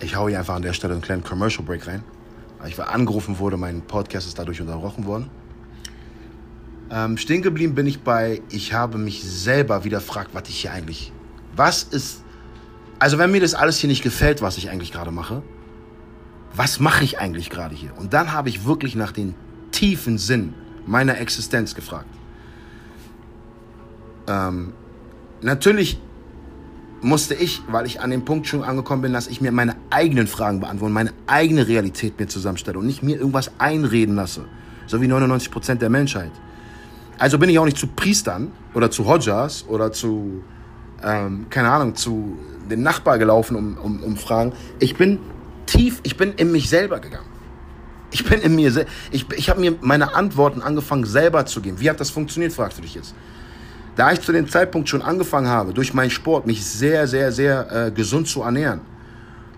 ich 0.01 0.17
hau 0.17 0.29
hier 0.29 0.39
einfach 0.39 0.55
an 0.55 0.63
der 0.63 0.73
Stelle 0.73 0.95
einen 0.95 1.03
kleinen 1.03 1.23
Commercial 1.23 1.65
Break 1.65 1.87
rein. 1.87 2.03
Weil 2.59 2.71
ich 2.71 2.81
angerufen 2.81 3.39
wurde, 3.39 3.57
mein 3.57 3.83
Podcast 3.83 4.27
ist 4.27 4.39
dadurch 4.39 4.61
unterbrochen 4.61 5.05
worden. 5.05 5.31
Ähm, 6.91 7.19
stehen 7.19 7.43
geblieben 7.43 7.75
bin 7.75 7.87
ich 7.87 8.01
bei, 8.01 8.41
ich 8.51 8.73
habe 8.73 8.99
mich 8.99 9.23
selber 9.23 9.85
wieder 9.85 9.99
gefragt, 9.99 10.31
was 10.33 10.49
ich 10.49 10.63
hier 10.63 10.73
eigentlich, 10.73 11.13
was 11.55 11.83
ist, 11.83 12.23
also 12.99 13.19
wenn 13.19 13.31
mir 13.31 13.41
das 13.41 13.55
alles 13.55 13.79
hier 13.79 13.89
nicht 13.89 14.03
gefällt, 14.03 14.43
was 14.43 14.59
ich 14.59 14.71
eigentlich 14.71 14.93
gerade 14.93 15.11
mache, 15.11 15.43
was 16.55 16.81
mache 16.81 17.05
ich 17.05 17.19
eigentlich 17.19 17.51
gerade 17.51 17.75
hier? 17.75 17.97
Und 17.97 18.13
dann 18.13 18.33
habe 18.33 18.49
ich 18.49 18.65
wirklich 18.65 18.97
nach 18.97 19.13
den 19.13 19.35
tiefen 19.71 20.19
Sinn 20.19 20.55
meiner 20.87 21.19
Existenz 21.21 21.75
gefragt. 21.75 22.09
Ähm, 24.27 24.73
natürlich 25.41 26.01
musste 27.01 27.35
ich, 27.35 27.63
weil 27.69 27.87
ich 27.87 28.01
an 28.01 28.11
dem 28.11 28.25
Punkt 28.25 28.49
schon 28.49 28.65
angekommen 28.65 29.03
bin, 29.03 29.13
dass 29.13 29.29
ich 29.29 29.41
mir 29.41 29.53
meine 29.53 29.77
eigenen 29.91 30.27
Fragen 30.27 30.61
beantworte, 30.61 30.93
meine 30.93 31.13
eigene 31.27 31.69
Realität 31.69 32.19
mir 32.19 32.27
zusammenstelle 32.27 32.79
und 32.79 32.87
nicht 32.87 33.03
mir 33.03 33.17
irgendwas 33.17 33.53
einreden 33.59 34.17
lasse, 34.17 34.47
so 34.87 35.01
wie 35.01 35.07
99 35.07 35.51
Prozent 35.51 35.83
der 35.83 35.91
Menschheit. 35.91 36.33
Also 37.19 37.39
bin 37.39 37.51
ich 37.51 37.59
auch 37.59 37.65
nicht 37.65 37.79
zu 37.79 37.87
Priestern 37.87 38.51
oder 38.75 38.91
zu 38.91 39.07
Hodjas 39.07 39.65
oder 39.69 39.93
zu, 39.93 40.43
ähm, 41.03 41.47
keine 41.51 41.71
Ahnung, 41.71 41.95
zu 41.95 42.37
dem 42.71 42.83
Nachbar 42.83 43.19
gelaufen, 43.19 43.57
um, 43.57 43.79
um, 43.79 44.03
um 44.03 44.17
Fragen. 44.17 44.53
Ich 44.79 44.97
bin 44.97 45.19
tief, 45.67 46.01
ich 46.03 46.17
bin 46.17 46.33
in 46.35 46.53
mich 46.53 46.69
selber 46.69 47.01
gegangen. 47.01 47.27
Ich 48.11 48.25
bin 48.25 48.41
in 48.41 48.55
mir, 48.55 48.87
ich, 49.11 49.27
ich 49.37 49.51
habe 49.51 49.61
mir 49.61 49.75
meine 49.81 50.15
Antworten 50.15 50.63
angefangen 50.63 51.05
selber 51.05 51.45
zu 51.45 51.61
geben. 51.61 51.79
Wie 51.81 51.91
hat 51.91 52.01
das 52.01 52.11
funktioniert, 52.11 52.53
fragst 52.53 52.79
du 52.79 52.83
dich 52.83 52.95
jetzt. 52.95 53.15
Da 53.97 54.13
ich 54.13 54.21
zu 54.21 54.33
dem 54.33 54.49
Zeitpunkt 54.49 54.89
schon 54.89 55.03
angefangen 55.03 55.49
habe, 55.49 55.75
durch 55.75 55.93
meinen 55.93 56.11
Sport 56.11 56.47
mich 56.47 56.65
sehr, 56.65 57.07
sehr, 57.07 57.33
sehr 57.33 57.87
äh, 57.87 57.91
gesund 57.91 58.29
zu 58.29 58.43
ernähren 58.43 58.81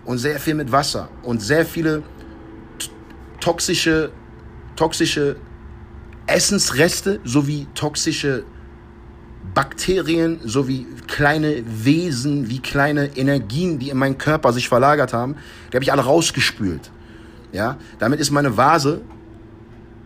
und 0.03 0.17
sehr 0.17 0.39
viel 0.39 0.55
mit 0.55 0.71
Wasser 0.71 1.09
und 1.23 1.41
sehr 1.41 1.65
viele 1.65 2.03
toxische, 3.39 4.11
toxische 4.75 5.37
Essensreste 6.27 7.19
sowie 7.23 7.67
toxische 7.73 8.43
Bakterien 9.53 10.39
sowie 10.43 10.85
kleine 11.07 11.63
Wesen 11.65 12.49
wie 12.49 12.59
kleine 12.59 13.17
Energien, 13.17 13.79
die 13.79 13.89
in 13.89 13.97
meinen 13.97 14.17
Körper 14.17 14.53
sich 14.53 14.69
verlagert 14.69 15.13
haben, 15.13 15.35
die 15.71 15.75
habe 15.75 15.83
ich 15.83 15.91
alle 15.91 16.03
rausgespült. 16.03 16.91
Ja, 17.51 17.77
damit 17.99 18.19
ist 18.19 18.31
meine 18.31 18.55
Vase 18.55 19.01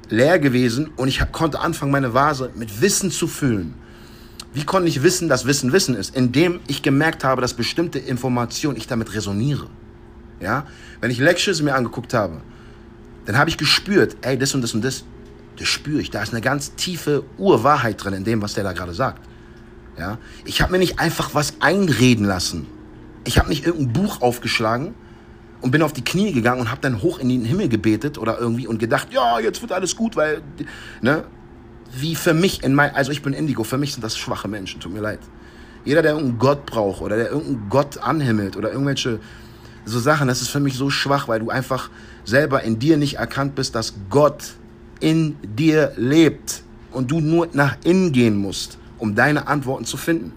leer 0.10 0.40
gewesen 0.40 0.90
und 0.96 1.08
ich 1.08 1.22
konnte 1.32 1.60
anfangen, 1.60 1.92
meine 1.92 2.14
Vase 2.14 2.52
mit 2.56 2.82
Wissen 2.82 3.12
zu 3.12 3.28
füllen. 3.28 3.76
Wie 4.54 4.64
konnte 4.64 4.88
ich 4.88 5.04
wissen, 5.04 5.28
dass 5.28 5.46
Wissen 5.46 5.74
Wissen 5.74 5.96
ist? 5.96 6.16
Indem 6.16 6.62
ich 6.68 6.82
gemerkt 6.82 7.24
habe, 7.24 7.42
dass 7.42 7.54
bestimmte 7.54 8.00
Informationen 8.00 8.78
ich 8.78 8.88
damit 8.88 9.14
resoniere. 9.14 9.68
Ja, 10.40 10.66
wenn 11.02 11.12
ich 11.12 11.20
Lectures 11.20 11.62
mir 11.62 11.76
angeguckt 11.76 12.14
habe, 12.14 12.42
dann 13.26 13.38
habe 13.38 13.50
ich 13.50 13.58
gespürt, 13.58 14.16
ey, 14.22 14.38
das 14.38 14.54
und 14.56 14.62
das 14.62 14.74
und 14.74 14.84
das, 14.84 15.04
das 15.58 15.68
spüre 15.68 16.02
ich. 16.02 16.12
Da 16.12 16.22
ist 16.22 16.34
eine 16.34 16.42
ganz 16.42 16.76
tiefe 16.76 17.24
Urwahrheit 17.38 18.04
drin 18.04 18.14
in 18.14 18.24
dem, 18.24 18.42
was 18.42 18.54
der 18.54 18.64
da 18.64 18.74
gerade 18.74 18.94
sagt. 18.94 19.22
Ja? 19.98 20.18
Ich 20.46 20.62
habe 20.62 20.74
mir 20.74 20.80
nicht 20.80 21.00
einfach 21.00 21.34
was 21.34 21.62
einreden 21.62 22.26
lassen. 22.26 22.68
Ich 23.26 23.40
habe 23.40 23.50
nicht 23.50 23.66
irgendein 23.66 23.94
Buch 23.94 24.22
aufgeschlagen 24.22 24.94
und 25.62 25.72
bin 25.72 25.82
auf 25.82 25.94
die 25.94 26.04
Knie 26.04 26.32
gegangen 26.32 26.62
und 26.62 26.70
habe 26.70 26.82
dann 26.82 27.02
hoch 27.02 27.20
in 27.20 27.30
den 27.30 27.44
Himmel 27.44 27.70
gebetet 27.70 28.18
oder 28.18 28.38
irgendwie 28.40 28.68
und 28.68 28.78
gedacht, 28.78 29.08
ja, 29.12 29.40
jetzt 29.40 29.62
wird 29.62 29.72
alles 29.72 29.96
gut, 29.96 30.16
weil, 30.16 30.42
ne? 31.02 31.24
Wie 31.98 32.16
für 32.16 32.34
mich 32.34 32.64
in 32.64 32.76
mein, 32.76 32.94
also 32.94 33.12
ich 33.12 33.22
bin 33.22 33.32
Indigo, 33.32 33.64
für 33.64 33.78
mich 33.78 33.94
sind 33.94 34.04
das 34.04 34.18
schwache 34.18 34.48
Menschen, 34.48 34.82
tut 34.82 34.94
mir 34.94 35.00
leid. 35.00 35.20
Jeder, 35.86 36.02
der 36.02 36.12
irgendeinen 36.12 36.40
Gott 36.40 36.66
braucht 36.66 37.02
oder 37.02 37.16
der 37.16 37.30
irgendeinen 37.30 37.70
Gott 37.70 37.98
anhimmelt 38.00 38.58
oder 38.58 38.72
irgendwelche 38.72 39.20
so 39.86 40.00
Sachen, 40.00 40.28
das 40.28 40.42
ist 40.42 40.50
für 40.50 40.60
mich 40.60 40.76
so 40.76 40.90
schwach, 40.90 41.28
weil 41.28 41.40
du 41.40 41.50
einfach 41.52 41.90
selber 42.26 42.64
in 42.64 42.80
dir 42.80 42.98
nicht 42.98 43.18
erkannt 43.18 43.56
bist, 43.56 43.76
dass 43.76 43.94
Gott 44.10 44.56
in 45.06 45.36
dir 45.44 45.92
lebt 45.98 46.64
und 46.92 47.12
du 47.12 47.20
nur 47.20 47.48
nach 47.54 47.78
innen 47.84 48.12
gehen 48.12 48.36
musst, 48.36 48.80
um 48.98 49.14
deine 49.14 49.48
Antworten 49.48 49.86
zu 49.86 49.98
finden. 49.98 50.34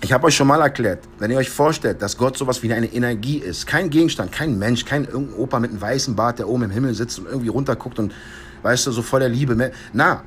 Ich 0.00 0.10
habe 0.10 0.26
euch 0.26 0.34
schon 0.34 0.46
mal 0.46 0.62
erklärt, 0.62 1.00
wenn 1.18 1.30
ihr 1.30 1.36
euch 1.36 1.50
vorstellt, 1.50 2.00
dass 2.00 2.16
Gott 2.16 2.38
sowas 2.38 2.62
wie 2.62 2.72
eine 2.72 2.86
Energie 2.86 3.36
ist, 3.36 3.66
kein 3.66 3.90
Gegenstand, 3.90 4.32
kein 4.32 4.58
Mensch, 4.58 4.86
kein 4.86 5.04
irgendein 5.04 5.38
Opa 5.38 5.60
mit 5.60 5.70
einem 5.70 5.82
weißen 5.82 6.16
Bart, 6.16 6.38
der 6.38 6.48
oben 6.48 6.62
im 6.62 6.70
Himmel 6.70 6.94
sitzt 6.94 7.18
und 7.18 7.26
irgendwie 7.26 7.48
runterguckt 7.48 7.98
und, 7.98 8.14
weißt 8.62 8.86
du, 8.86 8.92
so 8.92 9.02
voll 9.02 9.20
der 9.20 9.28
Liebe. 9.28 9.70
Na, 9.92 10.22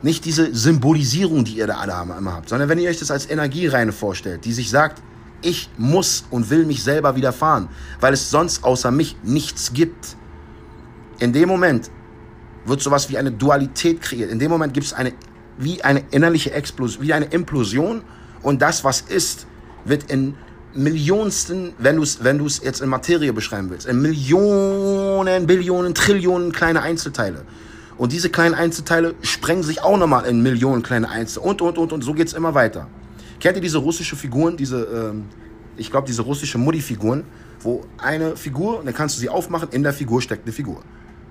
nicht 0.00 0.24
diese 0.24 0.54
Symbolisierung, 0.54 1.44
die 1.44 1.58
ihr 1.58 1.66
da 1.66 1.80
alle 1.80 1.92
immer 2.16 2.32
habt, 2.32 2.48
sondern 2.48 2.70
wenn 2.70 2.78
ihr 2.78 2.88
euch 2.88 2.98
das 2.98 3.10
als 3.10 3.28
Energiereine 3.28 3.92
vorstellt, 3.92 4.46
die 4.46 4.54
sich 4.54 4.70
sagt, 4.70 5.02
ich 5.42 5.68
muss 5.76 6.24
und 6.30 6.48
will 6.48 6.64
mich 6.64 6.82
selber 6.82 7.14
widerfahren, 7.14 7.68
weil 8.00 8.14
es 8.14 8.30
sonst 8.30 8.64
außer 8.64 8.90
mich 8.90 9.16
nichts 9.22 9.74
gibt. 9.74 10.16
In 11.20 11.32
dem 11.32 11.48
Moment 11.48 11.90
wird 12.64 12.80
sowas 12.80 13.08
wie 13.10 13.18
eine 13.18 13.30
Dualität 13.30 14.00
kreiert. 14.00 14.30
In 14.30 14.38
dem 14.38 14.50
Moment 14.50 14.74
gibt 14.74 14.86
es 14.86 14.92
eine, 14.92 15.12
wie 15.58 15.82
eine 15.82 16.02
innerliche 16.10 16.52
Explosion, 16.52 17.04
wie 17.04 17.12
eine 17.12 17.26
Implosion 17.26 18.02
und 18.42 18.60
das, 18.62 18.84
was 18.84 19.02
ist, 19.02 19.46
wird 19.84 20.10
in 20.10 20.34
Millionsten, 20.74 21.74
wenn 21.78 21.96
du 21.96 22.02
es 22.02 22.22
wenn 22.22 22.44
jetzt 22.62 22.80
in 22.80 22.88
Materie 22.88 23.32
beschreiben 23.32 23.70
willst, 23.70 23.86
in 23.86 24.00
Millionen, 24.00 25.46
Billionen, 25.46 25.94
Trillionen 25.94 26.52
kleine 26.52 26.82
Einzelteile. 26.82 27.44
Und 27.98 28.12
diese 28.12 28.30
kleinen 28.30 28.54
Einzelteile 28.54 29.14
sprengen 29.20 29.62
sich 29.62 29.82
auch 29.82 29.98
nochmal 29.98 30.24
in 30.26 30.42
Millionen 30.42 30.82
kleine 30.82 31.10
Einzel 31.10 31.40
und, 31.40 31.60
und, 31.60 31.76
und, 31.76 31.92
und 31.92 32.02
so 32.02 32.14
geht's 32.14 32.32
immer 32.32 32.54
weiter. 32.54 32.86
Kennt 33.40 33.56
ihr 33.56 33.62
diese 33.62 33.78
russische 33.78 34.16
Figuren, 34.16 34.56
diese, 34.56 34.84
ähm, 34.84 35.24
ich 35.76 35.90
glaube, 35.90 36.06
diese 36.06 36.22
russische 36.22 36.56
Mutti-Figuren, 36.56 37.24
wo 37.60 37.84
eine 37.98 38.36
Figur, 38.36 38.80
dann 38.84 38.94
kannst 38.94 39.16
du 39.16 39.20
sie 39.20 39.28
aufmachen, 39.28 39.68
in 39.72 39.82
der 39.82 39.92
Figur 39.92 40.22
steckt 40.22 40.44
eine 40.44 40.52
Figur. 40.52 40.82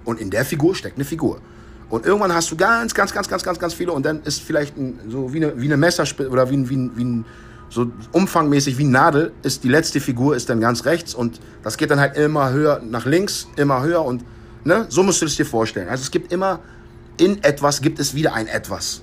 Und 0.06 0.20
in 0.20 0.30
der 0.30 0.46
Figur 0.46 0.76
steckt 0.76 0.96
eine 0.96 1.06
Figur. 1.06 1.42
Und 1.90 2.06
irgendwann 2.06 2.34
hast 2.34 2.52
du 2.52 2.56
ganz, 2.56 2.94
ganz, 2.94 3.14
ganz, 3.14 3.28
ganz, 3.28 3.44
ganz, 3.44 3.60
ganz 3.60 3.74
viele 3.74 3.92
und 3.92 4.06
dann 4.06 4.22
ist 4.24 4.42
vielleicht 4.42 4.78
ein, 4.78 5.00
so 5.10 5.34
wie 5.34 5.44
eine, 5.44 5.60
wie 5.60 5.66
eine 5.66 5.78
Messerspitze 5.78 6.30
oder 6.30 6.50
wie 6.50 6.58
ein, 6.58 6.70
wie 6.70 6.78
ein, 6.78 6.92
wie 6.96 7.04
ein, 7.04 7.26
so 7.70 7.92
umfangmäßig 8.12 8.78
wie 8.78 8.84
Nadel 8.84 9.32
ist 9.42 9.64
die 9.64 9.70
letzte 9.70 10.00
Figur 10.00 10.36
ist 10.36 10.50
dann 10.50 10.60
ganz 10.60 10.86
rechts 10.86 11.14
und 11.14 11.40
das 11.64 11.78
geht 11.78 11.90
dann 11.92 12.00
halt 12.00 12.16
immer 12.16 12.52
höher 12.52 12.82
nach 12.84 13.06
links, 13.06 13.48
immer 13.56 13.82
höher 13.82 14.06
und 14.06 14.24
ne, 14.64 14.86
so 14.90 15.02
musst 15.04 15.22
du 15.22 15.26
es 15.26 15.36
dir 15.36 15.46
vorstellen. 15.46 15.90
Also 15.90 16.04
es 16.04 16.12
gibt 16.12 16.32
immer 16.32 16.60
in 17.20 17.44
etwas 17.44 17.82
gibt 17.82 18.00
es 18.00 18.16
wieder 18.16 18.34
ein 18.34 18.48
etwas. 18.48 19.02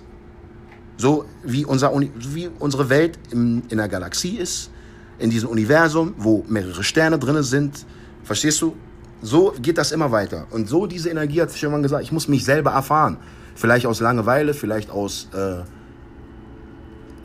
So 0.96 1.26
wie, 1.44 1.64
unser, 1.64 1.92
wie 2.14 2.48
unsere 2.58 2.88
Welt 2.88 3.18
in, 3.30 3.64
in 3.68 3.76
der 3.76 3.88
Galaxie 3.88 4.36
ist, 4.38 4.70
in 5.18 5.30
diesem 5.30 5.50
Universum, 5.50 6.14
wo 6.16 6.44
mehrere 6.48 6.82
Sterne 6.82 7.18
drin 7.18 7.42
sind. 7.42 7.84
Verstehst 8.24 8.62
du? 8.62 8.74
So 9.22 9.54
geht 9.60 9.78
das 9.78 9.92
immer 9.92 10.12
weiter. 10.12 10.46
Und 10.50 10.68
so 10.68 10.86
diese 10.86 11.10
Energie 11.10 11.40
hat 11.40 11.50
irgendwann 11.54 11.82
gesagt, 11.82 12.02
ich 12.02 12.12
muss 12.12 12.28
mich 12.28 12.44
selber 12.44 12.70
erfahren. 12.72 13.16
Vielleicht 13.54 13.86
aus 13.86 14.00
Langeweile, 14.00 14.54
vielleicht 14.54 14.90
aus... 14.90 15.28
Äh, 15.34 15.62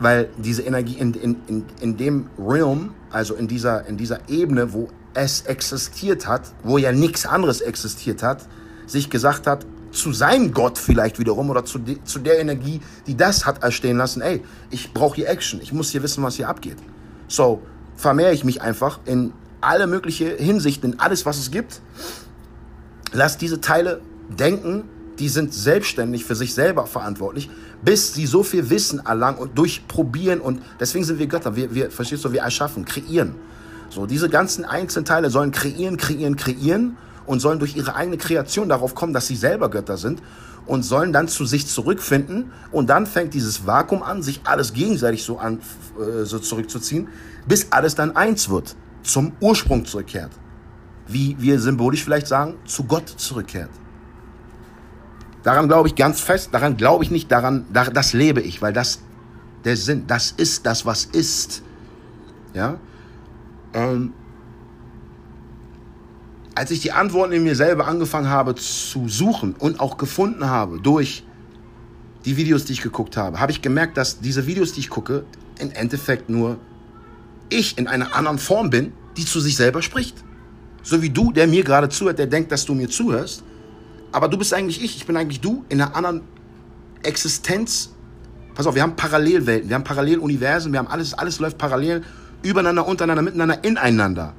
weil 0.01 0.29
diese 0.37 0.63
Energie 0.63 0.95
in, 0.95 1.13
in, 1.13 1.35
in, 1.47 1.65
in 1.79 1.95
dem 1.95 2.27
Realm, 2.39 2.95
also 3.11 3.35
in 3.35 3.47
dieser, 3.47 3.85
in 3.85 3.97
dieser 3.97 4.29
Ebene, 4.29 4.73
wo 4.73 4.89
es 5.13 5.41
existiert 5.41 6.27
hat, 6.27 6.53
wo 6.63 6.79
ja 6.79 6.91
nichts 6.91 7.27
anderes 7.27 7.61
existiert 7.61 8.23
hat, 8.23 8.47
sich 8.87 9.11
gesagt 9.11 9.45
hat, 9.45 9.65
zu 9.91 10.11
seinem 10.11 10.53
Gott 10.53 10.77
vielleicht 10.77 11.19
wiederum 11.19 11.49
oder 11.49 11.65
zu, 11.65 11.77
de, 11.77 12.03
zu 12.03 12.17
der 12.17 12.39
Energie, 12.39 12.81
die 13.05 13.15
das 13.15 13.45
hat 13.45 13.61
erstehen 13.61 13.97
lassen, 13.97 14.21
ey, 14.21 14.41
ich 14.71 14.93
brauche 14.93 15.17
hier 15.17 15.29
Action, 15.29 15.61
ich 15.61 15.71
muss 15.71 15.91
hier 15.91 16.01
wissen, 16.01 16.23
was 16.23 16.35
hier 16.35 16.49
abgeht. 16.49 16.77
So 17.27 17.61
vermehre 17.95 18.33
ich 18.33 18.43
mich 18.43 18.61
einfach 18.61 18.99
in 19.05 19.33
alle 19.61 19.87
mögliche 19.87 20.35
Hinsichten, 20.35 20.93
in 20.93 20.99
alles, 20.99 21.25
was 21.25 21.37
es 21.37 21.51
gibt. 21.51 21.81
Lass 23.13 23.37
diese 23.37 23.61
Teile 23.61 24.01
denken, 24.29 24.83
die 25.19 25.29
sind 25.29 25.53
selbstständig 25.53 26.25
für 26.25 26.35
sich 26.35 26.53
selber 26.53 26.87
verantwortlich, 26.87 27.49
bis 27.83 28.13
sie 28.13 28.25
so 28.25 28.43
viel 28.43 28.69
Wissen 28.69 28.99
erlangen 29.05 29.37
und 29.37 29.57
durchprobieren 29.57 30.39
und 30.41 30.61
deswegen 30.79 31.05
sind 31.05 31.19
wir 31.19 31.27
Götter. 31.27 31.55
Wir, 31.55 31.73
wir 31.73 31.91
verstehst 31.91 32.25
du, 32.25 32.31
wir 32.31 32.41
erschaffen, 32.41 32.85
kreieren. 32.85 33.35
So, 33.89 34.05
diese 34.05 34.29
ganzen 34.29 34.63
einzelnen 34.65 35.05
Teile 35.05 35.29
sollen 35.29 35.51
kreieren, 35.51 35.97
kreieren, 35.97 36.37
kreieren 36.37 36.97
und 37.25 37.39
sollen 37.39 37.59
durch 37.59 37.75
ihre 37.75 37.95
eigene 37.95 38.17
Kreation 38.17 38.69
darauf 38.69 38.95
kommen, 38.95 39.13
dass 39.13 39.27
sie 39.27 39.35
selber 39.35 39.69
Götter 39.69 39.97
sind 39.97 40.21
und 40.65 40.83
sollen 40.83 41.11
dann 41.11 41.27
zu 41.27 41.45
sich 41.45 41.67
zurückfinden 41.67 42.51
und 42.71 42.89
dann 42.89 43.05
fängt 43.05 43.33
dieses 43.33 43.67
Vakuum 43.67 44.03
an, 44.03 44.23
sich 44.23 44.41
alles 44.45 44.73
gegenseitig 44.73 45.23
so 45.23 45.37
an 45.37 45.59
äh, 45.99 46.23
so 46.23 46.39
zurückzuziehen, 46.39 47.09
bis 47.47 47.67
alles 47.71 47.95
dann 47.95 48.15
eins 48.15 48.49
wird, 48.49 48.75
zum 49.03 49.33
Ursprung 49.39 49.85
zurückkehrt. 49.85 50.31
Wie 51.07 51.35
wir 51.39 51.59
symbolisch 51.59 52.03
vielleicht 52.03 52.27
sagen, 52.27 52.55
zu 52.65 52.83
Gott 52.83 53.09
zurückkehrt. 53.09 53.69
Daran 55.43 55.67
glaube 55.67 55.87
ich 55.87 55.95
ganz 55.95 56.21
fest, 56.21 56.49
daran 56.51 56.77
glaube 56.77 57.03
ich 57.03 57.11
nicht, 57.11 57.31
daran, 57.31 57.65
das 57.71 58.13
lebe 58.13 58.41
ich, 58.41 58.61
weil 58.61 58.73
das 58.73 58.99
der 59.63 59.77
Sinn, 59.77 60.05
das 60.07 60.31
ist 60.31 60.65
das, 60.65 60.85
was 60.85 61.05
ist. 61.05 61.63
Ja? 62.53 62.79
Ähm, 63.73 64.13
als 66.55 66.71
ich 66.71 66.81
die 66.81 66.91
Antworten 66.91 67.33
in 67.33 67.43
mir 67.43 67.55
selber 67.55 67.87
angefangen 67.87 68.29
habe 68.29 68.55
zu 68.55 69.07
suchen 69.07 69.55
und 69.57 69.79
auch 69.79 69.97
gefunden 69.97 70.45
habe 70.49 70.79
durch 70.79 71.23
die 72.25 72.37
Videos, 72.37 72.65
die 72.65 72.73
ich 72.73 72.81
geguckt 72.81 73.17
habe, 73.17 73.39
habe 73.39 73.51
ich 73.51 73.61
gemerkt, 73.61 73.97
dass 73.97 74.19
diese 74.19 74.45
Videos, 74.45 74.73
die 74.73 74.81
ich 74.81 74.89
gucke, 74.89 75.25
im 75.59 75.71
Endeffekt 75.71 76.29
nur 76.29 76.57
ich 77.51 77.77
in 77.77 77.87
einer 77.87 78.15
anderen 78.15 78.39
Form 78.39 78.69
bin, 78.69 78.93
die 79.17 79.25
zu 79.25 79.39
sich 79.39 79.55
selber 79.55 79.81
spricht. 79.81 80.15
So 80.83 81.01
wie 81.01 81.09
du, 81.09 81.31
der 81.31 81.47
mir 81.47 81.63
gerade 81.63 81.89
zuhört, 81.89 82.17
der 82.17 82.27
denkt, 82.27 82.51
dass 82.51 82.65
du 82.65 82.73
mir 82.73 82.89
zuhörst, 82.89 83.43
aber 84.11 84.27
du 84.27 84.37
bist 84.37 84.53
eigentlich 84.53 84.83
ich, 84.83 84.97
ich 84.97 85.05
bin 85.05 85.15
eigentlich 85.15 85.41
du 85.41 85.63
in 85.69 85.81
einer 85.81 85.95
anderen 85.95 86.21
Existenz. 87.03 87.93
Pass 88.55 88.67
auf, 88.67 88.75
wir 88.75 88.81
haben 88.81 88.95
Parallelwelten, 88.95 89.69
wir 89.69 89.75
haben 89.75 89.83
Paralleluniversen, 89.83 90.71
wir 90.71 90.79
haben 90.79 90.87
alles, 90.87 91.13
alles 91.13 91.39
läuft 91.39 91.57
parallel, 91.57 92.03
übereinander, 92.41 92.85
untereinander, 92.85 93.21
miteinander, 93.21 93.63
ineinander 93.63 94.33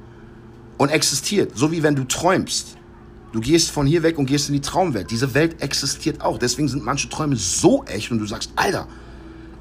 und 0.77 0.89
existiert. 0.89 1.57
So 1.57 1.71
wie 1.71 1.81
wenn 1.81 1.95
du 1.95 2.03
träumst. 2.03 2.77
Du 3.31 3.39
gehst 3.39 3.71
von 3.71 3.87
hier 3.87 4.03
weg 4.03 4.19
und 4.19 4.27
gehst 4.27 4.49
in 4.49 4.53
die 4.53 4.61
Traumwelt. 4.61 5.09
Diese 5.09 5.33
Welt 5.33 5.59
existiert 5.61 6.21
auch. 6.21 6.37
Deswegen 6.37 6.67
sind 6.67 6.83
manche 6.83 7.09
Träume 7.09 7.35
so 7.35 7.83
echt 7.85 8.11
und 8.11 8.19
du 8.19 8.27
sagst, 8.27 8.51
Alter, 8.55 8.87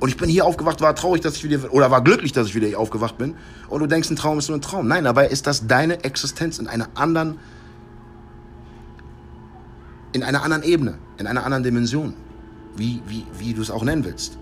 und 0.03 0.09
ich 0.09 0.17
bin 0.17 0.29
hier 0.29 0.45
aufgewacht, 0.45 0.81
war 0.81 0.97
traurig, 0.97 1.21
dass 1.21 1.37
ich 1.37 1.45
wieder, 1.45 1.73
oder 1.73 1.93
war 1.93 2.03
glücklich, 2.03 2.33
dass 2.33 2.49
ich 2.49 2.57
wieder 2.57 2.67
hier 2.67 2.81
aufgewacht 2.81 3.19
bin. 3.19 3.37
Und 3.69 3.79
du 3.79 3.87
denkst, 3.87 4.11
ein 4.11 4.17
Traum 4.17 4.37
ist 4.37 4.49
nur 4.49 4.59
ein 4.59 4.61
Traum. 4.61 4.89
Nein, 4.89 5.05
dabei 5.05 5.29
ist 5.29 5.47
das 5.47 5.69
deine 5.69 6.03
Existenz 6.03 6.59
in 6.59 6.67
einer 6.67 6.89
anderen 6.97 7.39
in 10.11 10.25
einer 10.25 10.43
anderen 10.43 10.65
Ebene, 10.65 10.99
in 11.19 11.29
einer 11.29 11.45
anderen 11.45 11.63
Dimension, 11.63 12.15
wie, 12.75 13.01
wie, 13.07 13.25
wie 13.39 13.55
du 13.55 13.63
es 13.63 13.71
auch 13.71 13.85
nennen 13.85 14.05
willst. 14.05 14.39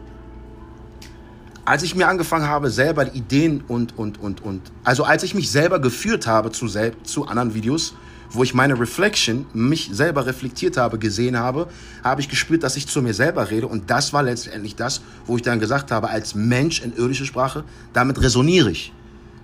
Als 1.66 1.82
ich 1.82 1.94
mir 1.94 2.08
angefangen 2.08 2.48
habe, 2.48 2.70
selber 2.70 3.14
Ideen 3.14 3.62
und, 3.68 3.98
und, 3.98 4.18
und, 4.18 4.42
und, 4.42 4.62
also 4.82 5.04
als 5.04 5.24
ich 5.24 5.34
mich 5.34 5.50
selber 5.50 5.78
geführt 5.78 6.26
habe 6.26 6.52
zu, 6.52 6.68
zu 7.02 7.26
anderen 7.26 7.52
Videos, 7.52 7.94
wo 8.33 8.43
ich 8.43 8.55
meine 8.55 8.78
Reflection, 8.78 9.47
mich 9.53 9.91
selber 9.93 10.26
reflektiert 10.26 10.76
habe, 10.76 10.99
gesehen 10.99 11.39
habe, 11.39 11.68
habe 12.05 12.20
ich 12.20 12.28
gespürt, 12.28 12.62
dass 12.62 12.76
ich 12.76 12.87
zu 12.87 13.03
mir 13.03 13.14
selber 13.14 13.51
rede. 13.51 13.66
Und 13.66 13.91
das 13.91 14.12
war 14.12 14.22
letztendlich 14.22 14.76
das, 14.76 15.03
wo 15.26 15.37
ich 15.37 15.43
dann 15.43 15.59
gesagt 15.59 15.91
habe, 15.91 16.09
als 16.09 16.35
Mensch 16.35 16.81
in 16.81 16.97
irdischer 16.97 17.24
Sprache, 17.24 17.64
damit 17.93 18.20
resoniere 18.20 18.70
ich. 18.70 18.93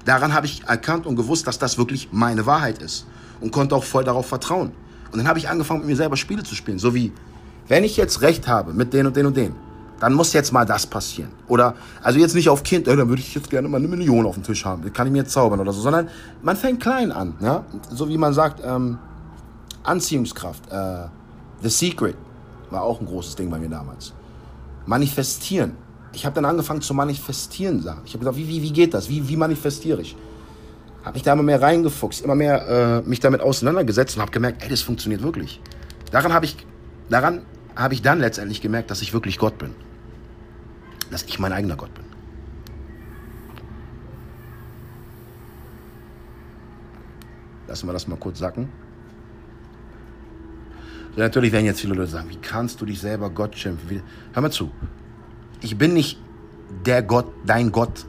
Daran 0.05 0.35
habe 0.35 0.47
ich 0.47 0.63
erkannt 0.65 1.07
und 1.07 1.17
gewusst, 1.17 1.47
dass 1.47 1.59
das 1.59 1.79
wirklich 1.79 2.09
meine 2.13 2.47
Wahrheit 2.47 2.81
ist. 2.81 3.07
Und 3.41 3.51
konnte 3.51 3.75
auch 3.75 3.85
voll 3.85 4.05
darauf 4.05 4.27
vertrauen. 4.27 4.73
Und 5.11 5.19
dann 5.19 5.29
habe 5.29 5.39
ich 5.39 5.49
angefangen, 5.49 5.81
mit 5.81 5.89
mir 5.89 5.97
selber 5.97 6.17
Spiele 6.17 6.43
zu 6.43 6.55
spielen. 6.55 6.79
So 6.79 6.95
wie, 6.95 7.13
wenn 7.69 7.85
ich 7.85 7.97
jetzt 7.97 8.23
recht 8.23 8.47
habe 8.47 8.73
mit 8.73 8.93
den 8.93 9.07
und 9.07 9.17
den 9.17 9.27
und 9.27 9.37
den, 9.37 9.55
dann 10.01 10.13
muss 10.13 10.33
jetzt 10.33 10.53
mal 10.53 10.65
das 10.65 10.87
passieren. 10.87 11.31
Oder, 11.49 11.75
also 12.03 12.19
jetzt 12.19 12.35
nicht 12.35 12.49
auf 12.49 12.63
Kind, 12.63 12.87
ey, 12.89 12.97
dann 12.97 13.09
würde 13.09 13.23
ich 13.23 13.35
jetzt 13.35 13.51
gerne 13.51 13.69
mal 13.69 13.79
eine 13.79 13.89
Million 13.89 14.27
auf 14.27 14.35
dem 14.35 14.43
Tisch 14.43 14.65
haben. 14.65 14.83
Das 14.83 14.93
kann 14.93 15.07
ich 15.07 15.13
mir 15.13 15.21
jetzt 15.21 15.33
zaubern 15.33 15.61
oder 15.61 15.73
so. 15.73 15.81
Sondern 15.81 16.09
man 16.43 16.57
fängt 16.57 16.81
klein 16.83 17.13
an. 17.13 17.35
Ja? 17.41 17.65
So 17.91 18.09
wie 18.09 18.19
man 18.19 18.35
sagt, 18.35 18.61
ähm, 18.65 18.99
Anziehungskraft. 19.83 20.71
Äh, 20.71 21.07
The 21.63 21.71
Secret 21.71 22.17
war 22.71 22.83
auch 22.83 23.01
ein 23.01 23.07
großes 23.07 23.37
Ding 23.37 23.51
bei 23.51 23.59
mir 23.59 23.71
damals. 23.71 24.13
Manifestieren. 24.85 25.73
Ich 26.13 26.27
habe 26.27 26.35
dann 26.35 26.45
angefangen 26.45 26.83
zu 26.83 26.93
manifestieren. 26.93 27.83
Sagen. 27.83 28.03
Ich 28.05 28.13
habe 28.13 28.21
gesagt, 28.21 28.37
wie, 28.37 28.49
wie, 28.49 28.63
wie 28.63 28.73
geht 28.73 28.93
das? 28.93 29.09
Wie, 29.09 29.27
wie 29.29 29.37
manifestiere 29.37 30.03
ich? 30.03 30.17
habe 31.07 31.15
mich 31.15 31.23
da 31.23 31.35
immer 31.35 31.45
mehr 31.45 31.63
reingefuchst, 31.63 32.25
immer 32.25 32.35
mehr 32.35 33.03
äh, 33.07 33.09
mich 33.09 33.21
damit 33.21 33.41
auseinandergesetzt 33.41 34.17
und 34.17 34.23
habe 34.23 34.33
gemerkt, 34.33 34.65
ey, 34.65 34.69
das 34.69 34.83
funktioniert 34.83 35.23
wirklich. 35.23 35.61
Daran 36.11 36.33
habe 36.33 36.47
ich, 36.47 36.57
daran 37.09 37.43
habe 37.77 37.95
ich 37.95 38.03
dann 38.03 38.19
letztendlich 38.19 38.61
gemerkt, 38.61 38.91
dass 38.91 39.03
ich 39.03 39.13
wirklich 39.13 39.39
Gott 39.39 39.57
bin. 39.57 39.71
Dass 41.11 41.23
ich 41.25 41.39
mein 41.39 41.53
eigener 41.53 41.77
Gott 41.77 41.95
bin. 41.95 42.05
Lassen 47.69 47.89
wir 47.89 47.93
das 47.93 48.07
mal 48.07 48.17
kurz 48.17 48.39
sacken. 48.39 48.69
So, 51.15 51.23
natürlich 51.23 51.53
werden 51.53 51.65
jetzt 51.65 51.81
viele 51.81 51.95
Leute 51.95 52.11
sagen, 52.11 52.29
wie 52.29 52.37
kannst 52.37 52.81
du 52.81 52.87
dich 52.87 53.01
selber 53.01 53.31
Gott 53.31 53.57
schimpfen? 53.57 54.03
Hör 54.33 54.43
mal 54.43 54.51
zu. 54.51 54.71
Ich 55.63 55.77
bin 55.79 55.95
nicht 55.95 56.19
der 56.85 57.03
Gott, 57.03 57.27
dein 57.47 57.73
Gott, 57.73 58.05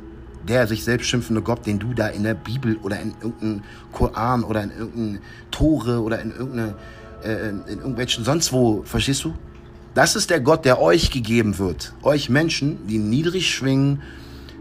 der 0.48 0.68
sich 0.68 0.84
selbst 0.84 1.08
schimpfende 1.08 1.42
Gott, 1.42 1.66
den 1.66 1.80
du 1.80 1.94
da 1.94 2.08
in 2.08 2.24
der 2.24 2.34
Bibel 2.34 2.78
oder 2.78 3.00
in 3.00 3.14
irgendeinem 3.22 3.64
Koran 3.92 4.44
oder 4.44 4.64
in 4.64 4.72
irgendeinem 4.72 5.20
Tore 5.52 6.02
oder 6.02 6.22
in, 6.22 6.32
irgendeine, 6.32 6.76
äh, 7.24 7.50
in 7.50 7.80
irgendwelchen 7.80 8.24
sonst 8.24 8.52
wo, 8.52 8.84
verstehst 8.84 9.24
du? 9.24 9.34
Das 9.98 10.16
ist 10.16 10.30
der 10.30 10.40
Gott, 10.40 10.64
der 10.64 10.80
euch 10.80 11.10
gegeben 11.10 11.58
wird. 11.58 11.96
Euch 12.04 12.30
Menschen, 12.30 12.86
die 12.86 13.00
niedrig 13.00 13.50
schwingen, 13.50 14.04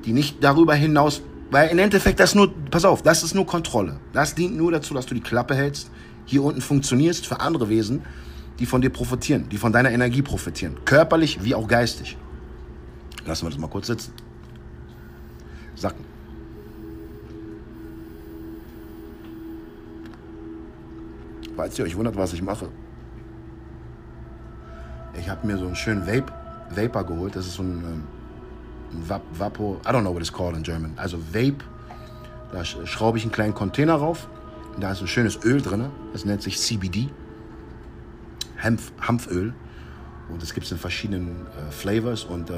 die 0.06 0.14
nicht 0.14 0.42
darüber 0.42 0.74
hinaus, 0.74 1.20
weil 1.50 1.68
im 1.68 1.78
Endeffekt 1.78 2.20
das 2.20 2.34
nur, 2.34 2.54
pass 2.70 2.86
auf, 2.86 3.02
das 3.02 3.22
ist 3.22 3.34
nur 3.34 3.44
Kontrolle. 3.44 4.00
Das 4.14 4.34
dient 4.34 4.56
nur 4.56 4.72
dazu, 4.72 4.94
dass 4.94 5.04
du 5.04 5.14
die 5.14 5.20
Klappe 5.20 5.54
hältst, 5.54 5.90
hier 6.24 6.42
unten 6.42 6.62
funktionierst 6.62 7.26
für 7.26 7.38
andere 7.40 7.68
Wesen, 7.68 8.02
die 8.58 8.64
von 8.64 8.80
dir 8.80 8.88
profitieren, 8.88 9.46
die 9.50 9.58
von 9.58 9.74
deiner 9.74 9.90
Energie 9.90 10.22
profitieren. 10.22 10.78
Körperlich 10.86 11.44
wie 11.44 11.54
auch 11.54 11.68
geistig. 11.68 12.16
Lassen 13.26 13.44
wir 13.44 13.50
das 13.50 13.58
mal 13.58 13.68
kurz 13.68 13.88
sitzen 13.88 14.14
sacken. 15.74 16.02
Falls 21.54 21.78
ihr 21.78 21.84
euch 21.84 21.94
wundert, 21.94 22.16
was 22.16 22.32
ich 22.32 22.40
mache. 22.40 22.70
Ich 25.18 25.28
habe 25.28 25.46
mir 25.46 25.58
so 25.58 25.66
einen 25.66 25.76
schönen 25.76 26.06
Vape, 26.06 26.32
Vapor 26.70 27.04
geholt. 27.04 27.36
Das 27.36 27.46
ist 27.46 27.54
so 27.54 27.62
ein, 27.62 27.84
ähm, 27.84 28.04
ein 28.92 29.08
Vap, 29.08 29.22
Vapo, 29.32 29.80
I 29.84 29.88
don't 29.88 30.00
know 30.00 30.12
what 30.12 30.20
it's 30.20 30.32
called 30.32 30.56
in 30.56 30.62
German. 30.62 30.92
Also 30.96 31.18
Vape, 31.32 31.64
da 32.52 32.64
schraube 32.64 33.18
ich 33.18 33.24
einen 33.24 33.32
kleinen 33.32 33.54
Container 33.54 33.94
rauf. 33.94 34.28
Da 34.78 34.92
ist 34.92 35.00
ein 35.00 35.08
schönes 35.08 35.42
Öl 35.44 35.60
drin. 35.62 35.86
Das 36.12 36.24
nennt 36.24 36.42
sich 36.42 36.58
CBD. 36.58 37.08
Hanf, 38.62 38.92
Hanföl. 39.00 39.54
Und 40.28 40.42
das 40.42 40.54
gibt 40.54 40.66
es 40.66 40.72
in 40.72 40.78
verschiedenen 40.78 41.46
äh, 41.46 41.70
Flavors. 41.70 42.24
Und 42.24 42.50
äh, 42.50 42.54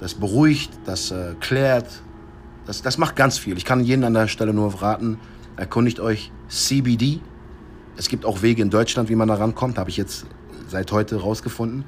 das 0.00 0.14
beruhigt, 0.14 0.70
das 0.84 1.10
äh, 1.10 1.34
klärt, 1.40 2.02
das, 2.66 2.82
das 2.82 2.98
macht 2.98 3.16
ganz 3.16 3.38
viel. 3.38 3.56
Ich 3.56 3.64
kann 3.64 3.82
jeden 3.82 4.04
an 4.04 4.14
der 4.14 4.28
Stelle 4.28 4.52
nur 4.52 4.82
raten, 4.82 5.18
erkundigt 5.56 6.00
euch 6.00 6.30
CBD. 6.48 7.20
Es 7.96 8.08
gibt 8.08 8.24
auch 8.24 8.42
Wege 8.42 8.62
in 8.62 8.70
Deutschland, 8.70 9.08
wie 9.08 9.16
man 9.16 9.28
da 9.28 9.34
rankommt, 9.34 9.78
habe 9.78 9.90
ich 9.90 9.96
jetzt 9.96 10.26
seit 10.68 10.92
heute 10.92 11.16
rausgefunden. 11.16 11.84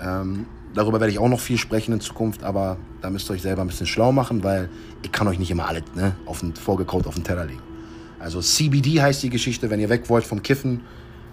Ähm, 0.00 0.46
darüber 0.74 1.00
werde 1.00 1.12
ich 1.12 1.18
auch 1.18 1.28
noch 1.28 1.40
viel 1.40 1.58
sprechen 1.58 1.92
in 1.92 2.00
Zukunft, 2.00 2.44
aber 2.44 2.76
da 3.00 3.10
müsst 3.10 3.28
ihr 3.30 3.34
euch 3.34 3.42
selber 3.42 3.62
ein 3.62 3.68
bisschen 3.68 3.86
schlau 3.86 4.12
machen, 4.12 4.42
weil 4.44 4.68
ich 5.02 5.12
kann 5.12 5.28
euch 5.28 5.38
nicht 5.38 5.50
immer 5.50 5.66
alles 5.66 5.82
ne, 5.94 6.16
auf 6.26 6.40
den, 6.40 6.54
vorgekaut 6.54 7.06
auf 7.06 7.14
den 7.14 7.24
Teller 7.24 7.44
legen. 7.44 7.62
Also 8.18 8.40
CBD 8.40 9.00
heißt 9.00 9.22
die 9.22 9.30
Geschichte, 9.30 9.70
wenn 9.70 9.80
ihr 9.80 9.88
weg 9.88 10.08
wollt 10.08 10.24
vom 10.24 10.42
Kiffen 10.42 10.80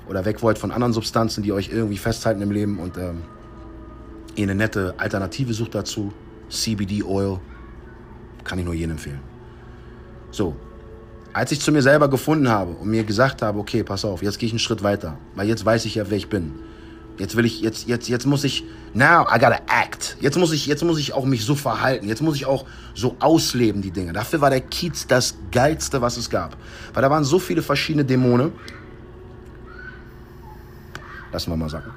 oder 0.08 0.26
weg 0.26 0.42
wollt 0.44 0.58
von 0.58 0.72
anderen 0.72 0.94
Substanzen, 0.94 1.44
die 1.44 1.52
euch 1.52 1.70
irgendwie 1.70 1.98
festhalten 1.98 2.42
im 2.42 2.52
Leben 2.52 2.80
und 2.80 2.98
ähm, 2.98 3.24
ihr 4.36 4.44
eine 4.44 4.56
nette 4.56 4.94
Alternative 4.98 5.54
sucht 5.54 5.76
dazu, 5.76 6.14
CBD 6.50 7.04
Oil, 7.04 7.40
kann 8.44 8.60
ich 8.60 8.66
nur 8.66 8.76
jedem 8.76 8.92
empfehlen. 8.92 9.20
So, 10.30 10.56
als 11.36 11.52
ich 11.52 11.60
zu 11.60 11.74
mir 11.74 11.82
selber 11.82 12.08
gefunden 12.08 12.48
habe 12.48 12.72
und 12.72 12.88
mir 12.88 13.04
gesagt 13.04 13.42
habe, 13.42 13.60
okay, 13.60 13.84
pass 13.84 14.06
auf, 14.06 14.24
jetzt 14.24 14.40
gehe 14.40 14.48
ich 14.48 14.54
einen 14.54 14.60
Schritt 14.60 14.84
weiter, 14.84 15.18
weil 15.36 15.50
jetzt 15.50 15.66
weiß 15.66 15.84
ich 15.84 15.96
ja, 15.96 16.10
wer 16.10 16.18
ich 16.18 16.30
bin. 16.30 16.54
Jetzt 17.18 17.36
will 17.36 17.44
ich, 17.44 17.60
jetzt, 17.60 17.90
jetzt, 17.90 18.08
jetzt 18.08 18.26
muss 18.26 18.46
ich, 18.46 18.64
now 18.94 19.24
I 19.24 19.38
gotta 19.38 19.60
act. 19.68 20.16
Jetzt 20.22 20.38
muss 20.38 20.54
ich, 20.54 20.66
jetzt 20.66 20.86
muss 20.86 20.98
ich 20.98 21.12
auch 21.12 21.26
mich 21.26 21.44
so 21.44 21.56
verhalten. 21.56 22.08
Jetzt 22.08 22.22
muss 22.22 22.36
ich 22.38 22.46
auch 22.46 22.66
so 22.94 23.18
ausleben, 23.20 23.82
die 23.82 23.92
Dinge. 23.92 24.14
Dafür 24.14 24.40
war 24.40 24.50
der 24.50 24.62
Kiez 24.62 25.08
das 25.08 25.36
geilste, 25.52 26.02
was 26.02 26.16
es 26.16 26.30
gab. 26.30 26.56
Weil 26.94 27.02
da 27.02 27.10
waren 27.10 27.26
so 27.26 27.38
viele 27.38 27.62
verschiedene 27.62 28.06
Dämonen. 28.06 28.54
Lassen 31.34 31.52
wir 31.52 31.58
mal 31.58 31.70
sagen. 31.70 31.92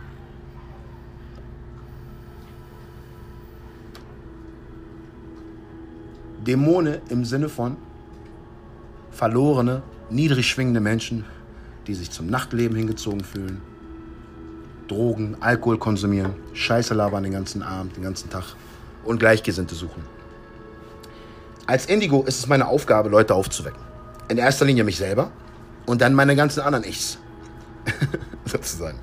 Dämonen 6.45 6.99
im 7.09 7.25
Sinne 7.25 7.49
von 7.49 7.77
verlorene, 9.19 9.83
niedrig 10.11 10.49
schwingende 10.49 10.79
Menschen, 10.79 11.25
die 11.89 11.95
sich 11.95 12.13
zum 12.13 12.29
Nachtleben 12.29 12.77
hingezogen 12.77 13.25
fühlen, 13.25 13.61
Drogen, 14.87 15.37
Alkohol 15.41 15.77
konsumieren, 15.77 16.35
Scheiße 16.55 16.95
labern 16.95 17.25
den 17.25 17.33
ganzen 17.33 17.65
Abend, 17.65 17.97
den 17.97 18.05
ganzen 18.05 18.31
Tag 18.31 18.45
und 19.05 19.19
Gleichgesinnte 19.19 19.75
suchen. 19.75 20.05
Als 21.67 21.87
Indigo 21.87 22.23
ist 22.23 22.39
es 22.39 22.47
meine 22.47 22.69
Aufgabe, 22.69 23.09
Leute 23.09 23.35
aufzuwecken. 23.35 23.81
In 24.29 24.39
erster 24.39 24.65
Linie 24.65 24.85
mich 24.85 24.99
selber 24.99 25.33
und 25.85 26.01
dann 26.01 26.15
meine 26.15 26.37
ganzen 26.37 26.61
anderen 26.61 26.85
Ichs. 26.85 27.19
Sozusagen. 28.45 29.01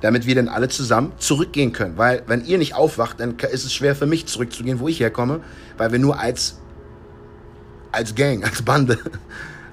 Damit 0.00 0.24
wir 0.24 0.36
dann 0.36 0.48
alle 0.48 0.68
zusammen 0.68 1.12
zurückgehen 1.18 1.72
können. 1.74 1.98
Weil, 1.98 2.22
wenn 2.26 2.46
ihr 2.46 2.56
nicht 2.56 2.74
aufwacht, 2.74 3.20
dann 3.20 3.36
ist 3.36 3.66
es 3.66 3.74
schwer 3.74 3.94
für 3.94 4.06
mich 4.06 4.26
zurückzugehen, 4.26 4.80
wo 4.80 4.88
ich 4.88 5.00
herkomme, 5.00 5.40
weil 5.76 5.92
wir 5.92 5.98
nur 5.98 6.18
als, 6.18 6.58
als 7.92 8.14
Gang, 8.14 8.44
als 8.44 8.62
Bande, 8.62 8.98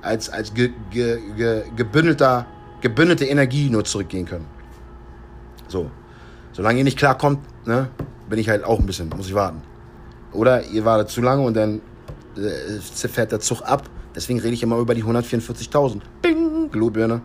als, 0.01 0.29
als 0.29 0.53
ge, 0.53 0.71
ge, 0.91 1.19
ge, 1.35 1.63
gebündelter, 1.75 2.45
gebündelte 2.81 3.25
Energie 3.25 3.69
nur 3.69 3.83
zurückgehen 3.83 4.25
können. 4.25 4.45
So. 5.67 5.89
Solange 6.53 6.77
ihr 6.77 6.83
nicht 6.85 6.97
klarkommt, 6.97 7.39
ne, 7.65 7.89
bin 8.29 8.39
ich 8.39 8.47
halt 8.47 8.63
auch 8.63 8.79
ein 8.79 8.85
bisschen, 8.85 9.09
muss 9.09 9.27
ich 9.27 9.33
warten. 9.33 9.61
Oder 10.31 10.63
ihr 10.63 10.85
wartet 10.85 11.09
zu 11.09 11.21
lange 11.21 11.41
und 11.41 11.55
dann 11.55 11.81
äh, 12.37 12.79
fährt 12.79 13.31
der 13.31 13.39
Zug 13.39 13.61
ab. 13.61 13.89
Deswegen 14.15 14.39
rede 14.39 14.53
ich 14.53 14.63
immer 14.63 14.77
über 14.77 14.95
die 14.95 15.03
144.000. 15.03 16.01
Bing, 16.21 16.69
Glühbirne. 16.71 17.21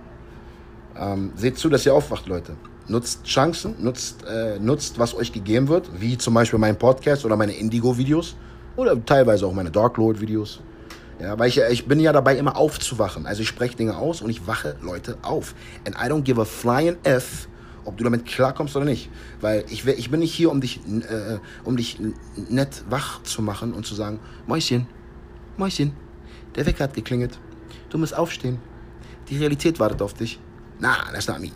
Ähm, 0.97 1.33
seht 1.37 1.59
zu, 1.59 1.69
dass 1.69 1.87
ihr 1.87 1.95
aufwacht, 1.95 2.27
Leute. 2.27 2.57
Nutzt 2.89 3.25
Chancen, 3.25 3.77
nutzt, 3.79 4.25
äh, 4.25 4.59
nutzt, 4.59 4.99
was 4.99 5.15
euch 5.15 5.33
gegeben 5.33 5.69
wird, 5.69 5.89
wie 6.01 6.19
zum 6.19 6.35
Beispiel 6.35 6.59
mein 6.59 6.77
Podcast 6.77 7.25
oder 7.25 7.37
meine 7.37 7.53
Indigo-Videos 7.53 8.35
oder 8.77 9.05
teilweise 9.05 9.47
auch 9.47 9.53
meine 9.53 9.71
Dark 9.71 9.97
Lord-Videos. 9.97 10.61
Ja, 11.21 11.39
weil 11.39 11.49
ich, 11.49 11.61
ich 11.61 11.87
bin 11.87 12.01
ja 12.01 12.13
dabei, 12.13 12.37
immer 12.37 12.57
aufzuwachen. 12.57 13.27
Also 13.27 13.43
ich 13.43 13.49
spreche 13.49 13.77
Dinge 13.77 13.97
aus 13.97 14.23
und 14.23 14.31
ich 14.31 14.47
wache 14.47 14.77
Leute 14.81 15.19
auf. 15.23 15.55
And 15.87 15.97
I 15.97 16.11
don't 16.11 16.23
give 16.23 16.41
a 16.41 16.47
flying 16.47 16.97
F, 17.03 17.47
ob 17.85 17.99
du 17.99 18.05
damit 18.05 18.25
klarkommst 18.25 18.75
oder 18.75 18.87
nicht. 18.87 19.11
Weil 19.41 19.65
ich, 19.69 19.87
ich 19.87 20.11
bin 20.11 20.21
nicht 20.21 20.33
hier, 20.33 20.51
um 20.51 20.63
dich, 20.63 20.81
äh, 20.87 21.39
um 21.65 21.77
dich 21.77 21.99
nett 22.49 22.85
wach 22.89 23.23
zu 23.23 23.43
machen 23.43 23.75
und 23.75 23.85
zu 23.85 23.95
sagen, 23.95 24.19
Mäuschen, 24.47 24.87
Mäuschen, 25.59 25.93
der 26.57 26.65
Wecker 26.65 26.85
hat 26.85 26.95
geklingelt. 26.95 27.39
Du 27.91 27.99
musst 27.99 28.17
aufstehen. 28.17 28.59
Die 29.29 29.37
Realität 29.37 29.79
wartet 29.79 30.01
auf 30.01 30.15
dich. 30.15 30.41
Na, 30.79 30.97
that's 31.13 31.29
not 31.29 31.39
me. 31.41 31.51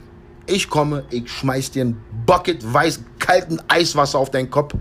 Ich 0.46 0.68
komme, 0.68 1.04
ich 1.08 1.30
schmeiß 1.30 1.70
dir 1.70 1.86
ein 1.86 1.96
Bucket 2.26 2.60
weiß 2.70 3.00
kalten 3.18 3.60
Eiswasser 3.68 4.18
auf 4.18 4.30
deinen 4.30 4.50
Kopf. 4.50 4.74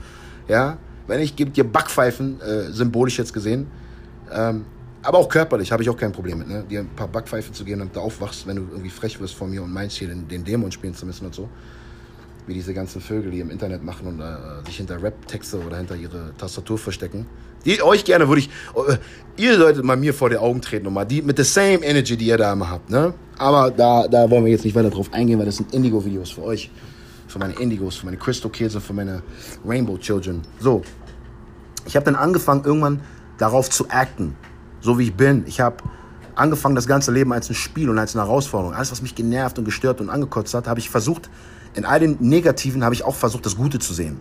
Ja, 0.49 0.77
wenn 1.07 1.21
ich 1.21 1.37
gebe 1.37 1.51
dir 1.51 1.63
Backpfeifen, 1.63 2.41
äh, 2.41 2.71
symbolisch 2.71 3.17
jetzt 3.17 3.33
gesehen. 3.33 3.67
Ähm, 4.29 4.65
aber 5.03 5.17
auch 5.17 5.27
körperlich 5.27 5.71
habe 5.71 5.83
ich 5.83 5.89
auch 5.89 5.97
kein 5.97 6.11
Problem 6.11 6.39
mit, 6.39 6.47
ne? 6.47 6.63
dir 6.67 6.79
ein 6.79 6.89
paar 6.89 7.09
Backpfeifen 7.09 7.53
zu 7.53 7.65
geben, 7.65 7.79
damit 7.79 7.95
du 7.95 7.99
aufwachst, 7.99 8.47
wenn 8.47 8.55
du 8.55 8.63
irgendwie 8.71 8.89
frech 8.89 9.19
wirst 9.19 9.35
vor 9.35 9.47
mir 9.47 9.61
und 9.61 9.71
meinst, 9.71 9.97
hier 9.97 10.07
den, 10.07 10.27
den 10.27 10.43
Dämon 10.45 10.71
spielen 10.71 10.95
zu 10.95 11.05
müssen 11.05 11.25
und 11.25 11.35
so. 11.35 11.49
Wie 12.47 12.53
diese 12.53 12.73
ganzen 12.73 13.01
Vögel, 13.01 13.31
die 13.31 13.39
im 13.39 13.49
Internet 13.49 13.83
machen 13.83 14.07
und 14.07 14.19
äh, 14.19 14.65
sich 14.65 14.77
hinter 14.77 15.01
Rap-Texte 15.01 15.59
oder 15.59 15.77
hinter 15.77 15.95
ihre 15.95 16.33
Tastatur 16.37 16.77
verstecken. 16.77 17.25
Die 17.65 17.81
euch 17.81 18.03
gerne 18.03 18.27
würde 18.27 18.41
ich, 18.41 18.49
äh, 18.75 18.97
ihr 19.37 19.57
solltet 19.57 19.83
mal 19.83 19.95
mir 19.95 20.13
vor 20.13 20.29
die 20.29 20.37
Augen 20.37 20.61
treten 20.61 20.87
und 20.87 20.93
mal 20.93 21.05
die 21.05 21.21
mit 21.21 21.37
der 21.37 21.45
same 21.45 21.83
Energy, 21.83 22.17
die 22.17 22.25
ihr 22.27 22.37
da 22.37 22.51
immer 22.51 22.69
habt, 22.69 22.89
ne? 22.89 23.13
Aber 23.37 23.71
da, 23.71 24.07
da 24.07 24.29
wollen 24.29 24.45
wir 24.45 24.51
jetzt 24.51 24.65
nicht 24.65 24.75
weiter 24.75 24.89
drauf 24.89 25.11
eingehen, 25.13 25.39
weil 25.39 25.45
das 25.45 25.57
sind 25.57 25.73
Indigo-Videos 25.73 26.31
für 26.31 26.43
euch. 26.43 26.69
Für 27.27 27.39
meine 27.39 27.53
Indigos, 27.53 27.95
für 27.95 28.05
meine 28.05 28.17
Crystal 28.17 28.51
Kids 28.51 28.75
und 28.75 28.81
für 28.81 28.93
meine 28.93 29.23
Rainbow 29.65 29.97
Children. 29.97 30.41
So. 30.59 30.81
Ich 31.85 31.95
habe 31.95 32.05
dann 32.05 32.15
angefangen, 32.15 32.63
irgendwann 32.63 33.01
darauf 33.37 33.69
zu 33.69 33.89
acten 33.89 34.35
so 34.83 34.99
wie 34.99 35.05
ich 35.05 35.15
bin. 35.15 35.45
Ich 35.47 35.61
habe 35.61 35.77
angefangen, 36.35 36.75
das 36.75 36.85
ganze 36.85 37.11
Leben 37.11 37.33
als 37.33 37.49
ein 37.49 37.55
Spiel 37.55 37.89
und 37.89 37.97
als 37.97 38.15
eine 38.15 38.25
Herausforderung. 38.25 38.75
Alles, 38.75 38.91
was 38.91 39.01
mich 39.01 39.15
genervt 39.15 39.57
und 39.57 39.65
gestört 39.65 40.01
und 40.01 40.09
angekotzt 40.09 40.53
hat, 40.53 40.67
habe 40.67 40.79
ich 40.79 40.89
versucht, 40.89 41.29
in 41.73 41.85
all 41.85 41.99
den 41.99 42.17
Negativen 42.19 42.83
habe 42.83 42.93
ich 42.93 43.03
auch 43.03 43.15
versucht, 43.15 43.45
das 43.45 43.55
Gute 43.55 43.79
zu 43.79 43.93
sehen. 43.93 44.19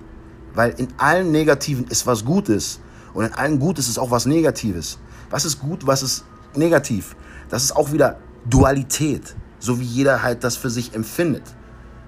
Weil 0.55 0.71
in 0.79 0.89
allen 0.97 1.33
Negativen 1.33 1.87
ist 1.89 2.07
was 2.07 2.25
Gutes 2.25 2.81
und 3.13 3.25
in 3.25 3.33
allen 3.35 3.59
Gutes 3.59 3.89
ist 3.89 3.99
auch 3.99 4.11
was 4.11 4.25
Negatives. 4.25 4.99
Was 5.31 5.45
ist 5.45 5.59
gut, 5.59 5.87
was 5.87 6.03
ist 6.03 6.25
negativ? 6.55 7.17
Das 7.51 7.65
ist 7.65 7.75
auch 7.75 7.93
wieder 7.93 8.19
Dualität, 8.47 9.35
so 9.59 9.81
wie 9.81 9.85
jeder 9.85 10.23
halt 10.23 10.45
das 10.45 10.57
für 10.57 10.71
sich 10.71 10.95
empfindet. 10.95 11.43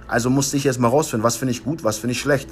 Also 0.07 0.31
musste 0.31 0.57
ich 0.57 0.65
jetzt 0.65 0.79
mal 0.79 0.89
rausfinden, 0.89 1.25
was 1.25 1.37
finde 1.37 1.53
ich 1.53 1.65
gut, 1.65 1.83
was 1.83 1.99
finde 1.99 2.13
ich 2.13 2.21
schlecht 2.21 2.49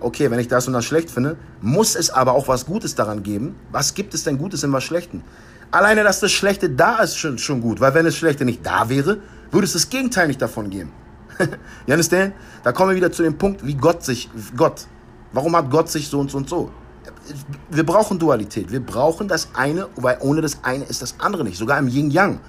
okay, 0.00 0.30
wenn 0.30 0.38
ich 0.38 0.48
das 0.48 0.66
und 0.66 0.74
das 0.74 0.84
schlecht 0.84 1.10
finde, 1.10 1.36
muss 1.60 1.94
es 1.94 2.10
aber 2.10 2.32
auch 2.32 2.48
was 2.48 2.66
Gutes 2.66 2.94
daran 2.94 3.22
geben. 3.22 3.54
Was 3.70 3.94
gibt 3.94 4.14
es 4.14 4.24
denn 4.24 4.38
Gutes 4.38 4.62
in 4.62 4.72
was 4.72 4.84
Schlechten? 4.84 5.22
Alleine, 5.70 6.02
dass 6.02 6.20
das 6.20 6.32
Schlechte 6.32 6.68
da 6.68 6.98
ist, 6.98 7.16
schon, 7.16 7.38
schon 7.38 7.60
gut. 7.60 7.80
Weil 7.80 7.94
wenn 7.94 8.04
das 8.04 8.16
Schlechte 8.16 8.44
nicht 8.44 8.64
da 8.64 8.88
wäre, 8.88 9.18
würde 9.50 9.64
es 9.64 9.72
das 9.72 9.88
Gegenteil 9.88 10.26
nicht 10.26 10.42
davon 10.42 10.70
geben. 10.70 10.92
you 11.38 11.92
understand? 11.92 12.34
Da 12.62 12.72
kommen 12.72 12.90
wir 12.90 12.96
wieder 12.96 13.12
zu 13.12 13.22
dem 13.22 13.38
Punkt, 13.38 13.64
wie 13.64 13.74
Gott 13.74 14.04
sich, 14.04 14.28
Gott. 14.56 14.86
Warum 15.32 15.54
hat 15.56 15.70
Gott 15.70 15.88
sich 15.88 16.08
so 16.08 16.18
und 16.18 16.30
so 16.30 16.38
und 16.38 16.48
so? 16.48 16.70
Wir 17.70 17.86
brauchen 17.86 18.18
Dualität. 18.18 18.72
Wir 18.72 18.80
brauchen 18.80 19.28
das 19.28 19.48
eine, 19.54 19.88
weil 19.96 20.18
ohne 20.20 20.40
das 20.40 20.58
eine 20.64 20.84
ist 20.84 21.02
das 21.02 21.14
andere 21.18 21.44
nicht. 21.44 21.56
Sogar 21.56 21.78
im 21.78 21.88
Yin-Yang. 21.88 22.40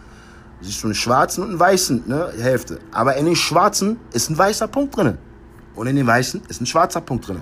Siehst 0.62 0.82
du 0.84 0.88
einen 0.88 0.96
schwarzen 0.96 1.44
und 1.44 1.50
einen 1.50 1.60
weißen 1.60 2.04
ne, 2.08 2.32
Hälfte. 2.40 2.80
Aber 2.92 3.16
in 3.18 3.26
den 3.26 3.36
schwarzen 3.36 4.00
ist 4.14 4.30
ein 4.30 4.38
weißer 4.38 4.68
Punkt 4.68 4.96
drinnen. 4.96 5.18
Und 5.76 5.88
in 5.88 5.96
den 5.96 6.08
weißen 6.08 6.42
ist 6.50 6.62
ein 6.62 6.66
schwarzer 6.66 7.02
Punkt 7.02 7.28
drin. 7.28 7.42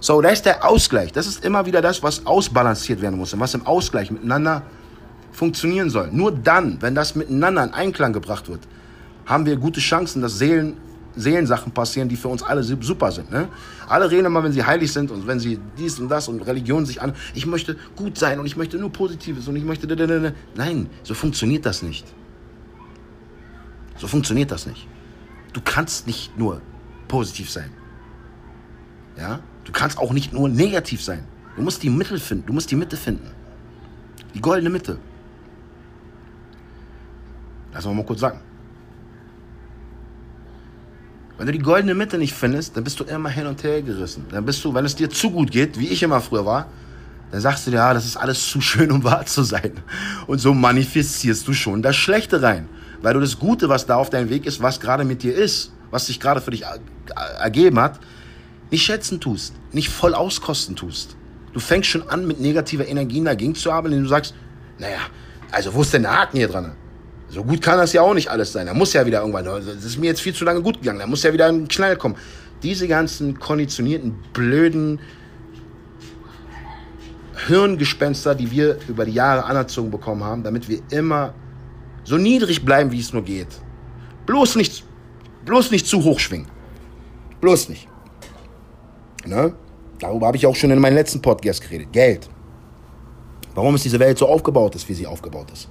So, 0.00 0.20
da 0.20 0.30
ist 0.30 0.44
der 0.44 0.68
Ausgleich. 0.68 1.12
Das 1.12 1.26
ist 1.26 1.44
immer 1.44 1.64
wieder 1.64 1.80
das, 1.80 2.02
was 2.02 2.26
ausbalanciert 2.26 3.00
werden 3.00 3.18
muss 3.18 3.32
und 3.34 3.40
was 3.40 3.54
im 3.54 3.64
Ausgleich 3.64 4.10
miteinander 4.10 4.62
funktionieren 5.30 5.90
soll. 5.90 6.10
Nur 6.10 6.32
dann, 6.32 6.82
wenn 6.82 6.94
das 6.94 7.14
miteinander 7.14 7.64
in 7.64 7.72
Einklang 7.72 8.12
gebracht 8.12 8.48
wird, 8.48 8.60
haben 9.26 9.46
wir 9.46 9.56
gute 9.56 9.80
Chancen, 9.80 10.20
dass 10.20 10.38
Seelen, 10.38 10.76
Seelensachen 11.14 11.72
passieren, 11.72 12.08
die 12.08 12.16
für 12.16 12.28
uns 12.28 12.42
alle 12.42 12.64
super 12.64 13.12
sind. 13.12 13.30
Ne? 13.30 13.48
Alle 13.88 14.10
reden 14.10 14.26
immer, 14.26 14.42
wenn 14.42 14.52
sie 14.52 14.64
heilig 14.64 14.92
sind 14.92 15.10
und 15.10 15.26
wenn 15.26 15.38
sie 15.38 15.60
dies 15.78 16.00
und 16.00 16.08
das 16.08 16.26
und 16.26 16.40
Religion 16.42 16.84
sich 16.84 17.00
an. 17.00 17.14
Ich 17.34 17.46
möchte 17.46 17.76
gut 17.94 18.18
sein 18.18 18.40
und 18.40 18.46
ich 18.46 18.56
möchte 18.56 18.78
nur 18.78 18.90
Positives 18.90 19.46
und 19.46 19.54
ich 19.56 19.64
möchte. 19.64 19.86
Nein, 20.56 20.90
so 21.04 21.14
funktioniert 21.14 21.64
das 21.64 21.82
nicht. 21.82 22.06
So 23.98 24.08
funktioniert 24.08 24.50
das 24.50 24.66
nicht. 24.66 24.88
Du 25.52 25.60
kannst 25.64 26.08
nicht 26.08 26.36
nur 26.36 26.60
positiv 27.12 27.50
sein. 27.50 27.70
Ja? 29.18 29.40
Du 29.64 29.72
kannst 29.72 29.98
auch 29.98 30.12
nicht 30.18 30.32
nur 30.32 30.48
negativ 30.48 31.00
sein. 31.02 31.22
Du 31.56 31.62
musst 31.62 31.82
die 31.82 31.90
Mitte 31.90 32.18
finden. 32.18 32.46
Du 32.46 32.54
musst 32.54 32.70
die 32.70 32.76
Mitte 32.82 32.96
finden. 32.96 33.28
Die 34.34 34.40
goldene 34.40 34.70
Mitte. 34.70 34.96
Lass 37.74 37.84
mal 37.84 38.04
kurz 38.04 38.20
sagen. 38.20 38.40
Wenn 41.36 41.46
du 41.46 41.52
die 41.52 41.58
goldene 41.58 41.94
Mitte 41.94 42.16
nicht 42.16 42.32
findest, 42.32 42.76
dann 42.76 42.84
bist 42.84 42.98
du 42.98 43.04
immer 43.04 43.28
hin 43.28 43.46
und 43.46 43.62
her 43.62 43.82
gerissen. 43.82 44.24
Dann 44.30 44.46
bist 44.46 44.64
du, 44.64 44.72
wenn 44.72 44.86
es 44.86 44.96
dir 44.96 45.10
zu 45.10 45.30
gut 45.30 45.50
geht, 45.50 45.78
wie 45.78 45.88
ich 45.88 46.02
immer 46.02 46.20
früher 46.22 46.46
war, 46.46 46.66
dann 47.30 47.42
sagst 47.42 47.66
du 47.66 47.70
dir, 47.72 47.78
ja, 47.78 47.92
das 47.92 48.06
ist 48.06 48.16
alles 48.16 48.48
zu 48.48 48.62
schön, 48.62 48.90
um 48.90 49.04
wahr 49.04 49.26
zu 49.26 49.42
sein. 49.42 49.72
Und 50.26 50.38
so 50.38 50.54
manifestierst 50.54 51.46
du 51.46 51.52
schon 51.52 51.82
das 51.82 51.96
Schlechte 51.96 52.40
rein. 52.40 52.68
Weil 53.02 53.14
du 53.14 53.20
das 53.20 53.38
Gute, 53.38 53.68
was 53.68 53.84
da 53.84 53.96
auf 53.96 54.08
deinem 54.08 54.30
Weg 54.30 54.46
ist, 54.46 54.62
was 54.62 54.80
gerade 54.80 55.04
mit 55.04 55.22
dir 55.22 55.34
ist, 55.34 55.72
was 55.92 56.06
sich 56.06 56.18
gerade 56.18 56.40
für 56.40 56.50
dich 56.50 56.64
ergeben 57.38 57.78
hat, 57.78 58.00
nicht 58.72 58.82
schätzen 58.82 59.20
tust, 59.20 59.54
nicht 59.70 59.90
voll 59.90 60.14
auskosten 60.14 60.74
tust. 60.74 61.16
Du 61.52 61.60
fängst 61.60 61.90
schon 61.90 62.08
an, 62.08 62.26
mit 62.26 62.40
negativer 62.40 62.88
Energien 62.88 63.26
dagegen 63.26 63.54
zu 63.54 63.70
arbeiten, 63.70 63.92
indem 63.92 64.04
du 64.04 64.10
sagst, 64.10 64.34
naja, 64.78 64.98
also 65.52 65.74
wo 65.74 65.82
ist 65.82 65.92
denn 65.92 66.02
der 66.02 66.18
Haken 66.18 66.38
hier 66.38 66.48
dran? 66.48 66.72
So 67.28 67.44
gut 67.44 67.62
kann 67.62 67.78
das 67.78 67.92
ja 67.92 68.00
auch 68.02 68.14
nicht 68.14 68.28
alles 68.28 68.52
sein. 68.52 68.66
Da 68.66 68.74
muss 68.74 68.94
ja 68.94 69.06
wieder 69.06 69.20
irgendwann, 69.20 69.44
das 69.44 69.66
ist 69.66 69.98
mir 69.98 70.06
jetzt 70.06 70.22
viel 70.22 70.34
zu 70.34 70.44
lange 70.44 70.62
gut 70.62 70.80
gegangen, 70.80 70.98
da 70.98 71.06
muss 71.06 71.22
ja 71.22 71.32
wieder 71.32 71.46
ein 71.46 71.68
Knall 71.68 71.96
kommen. 71.96 72.16
Diese 72.62 72.88
ganzen 72.88 73.38
konditionierten, 73.38 74.14
blöden 74.32 75.00
Hirngespenster, 77.46 78.34
die 78.34 78.50
wir 78.50 78.78
über 78.88 79.04
die 79.04 79.12
Jahre 79.12 79.44
anerzogen 79.44 79.90
bekommen 79.90 80.24
haben, 80.24 80.42
damit 80.42 80.68
wir 80.68 80.80
immer 80.90 81.34
so 82.04 82.16
niedrig 82.16 82.64
bleiben, 82.64 82.92
wie 82.92 83.00
es 83.00 83.12
nur 83.12 83.22
geht. 83.22 83.48
Bloß 84.26 84.56
nicht 84.56 84.84
Bloß 85.44 85.70
nicht 85.70 85.86
zu 85.86 86.02
hoch 86.04 86.18
schwingen. 86.18 86.46
Bloß 87.40 87.68
nicht. 87.68 87.88
Ne? 89.26 89.54
Darüber 89.98 90.26
habe 90.26 90.36
ich 90.36 90.46
auch 90.46 90.56
schon 90.56 90.70
in 90.70 90.78
meinem 90.78 90.94
letzten 90.94 91.20
Podcast 91.20 91.62
geredet. 91.62 91.92
Geld. 91.92 92.28
Warum 93.54 93.74
ist 93.74 93.84
diese 93.84 94.00
Welt 94.00 94.18
so 94.18 94.28
aufgebaut 94.28 94.74
ist, 94.74 94.88
wie 94.88 94.94
sie 94.94 95.06
aufgebaut 95.06 95.50
ist? 95.52 95.68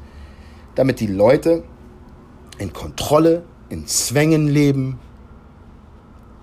Damit 0.76 1.00
die 1.00 1.08
Leute 1.08 1.64
in 2.58 2.72
Kontrolle, 2.74 3.44
in 3.70 3.88
Zwängen 3.88 4.48
leben, 4.48 5.00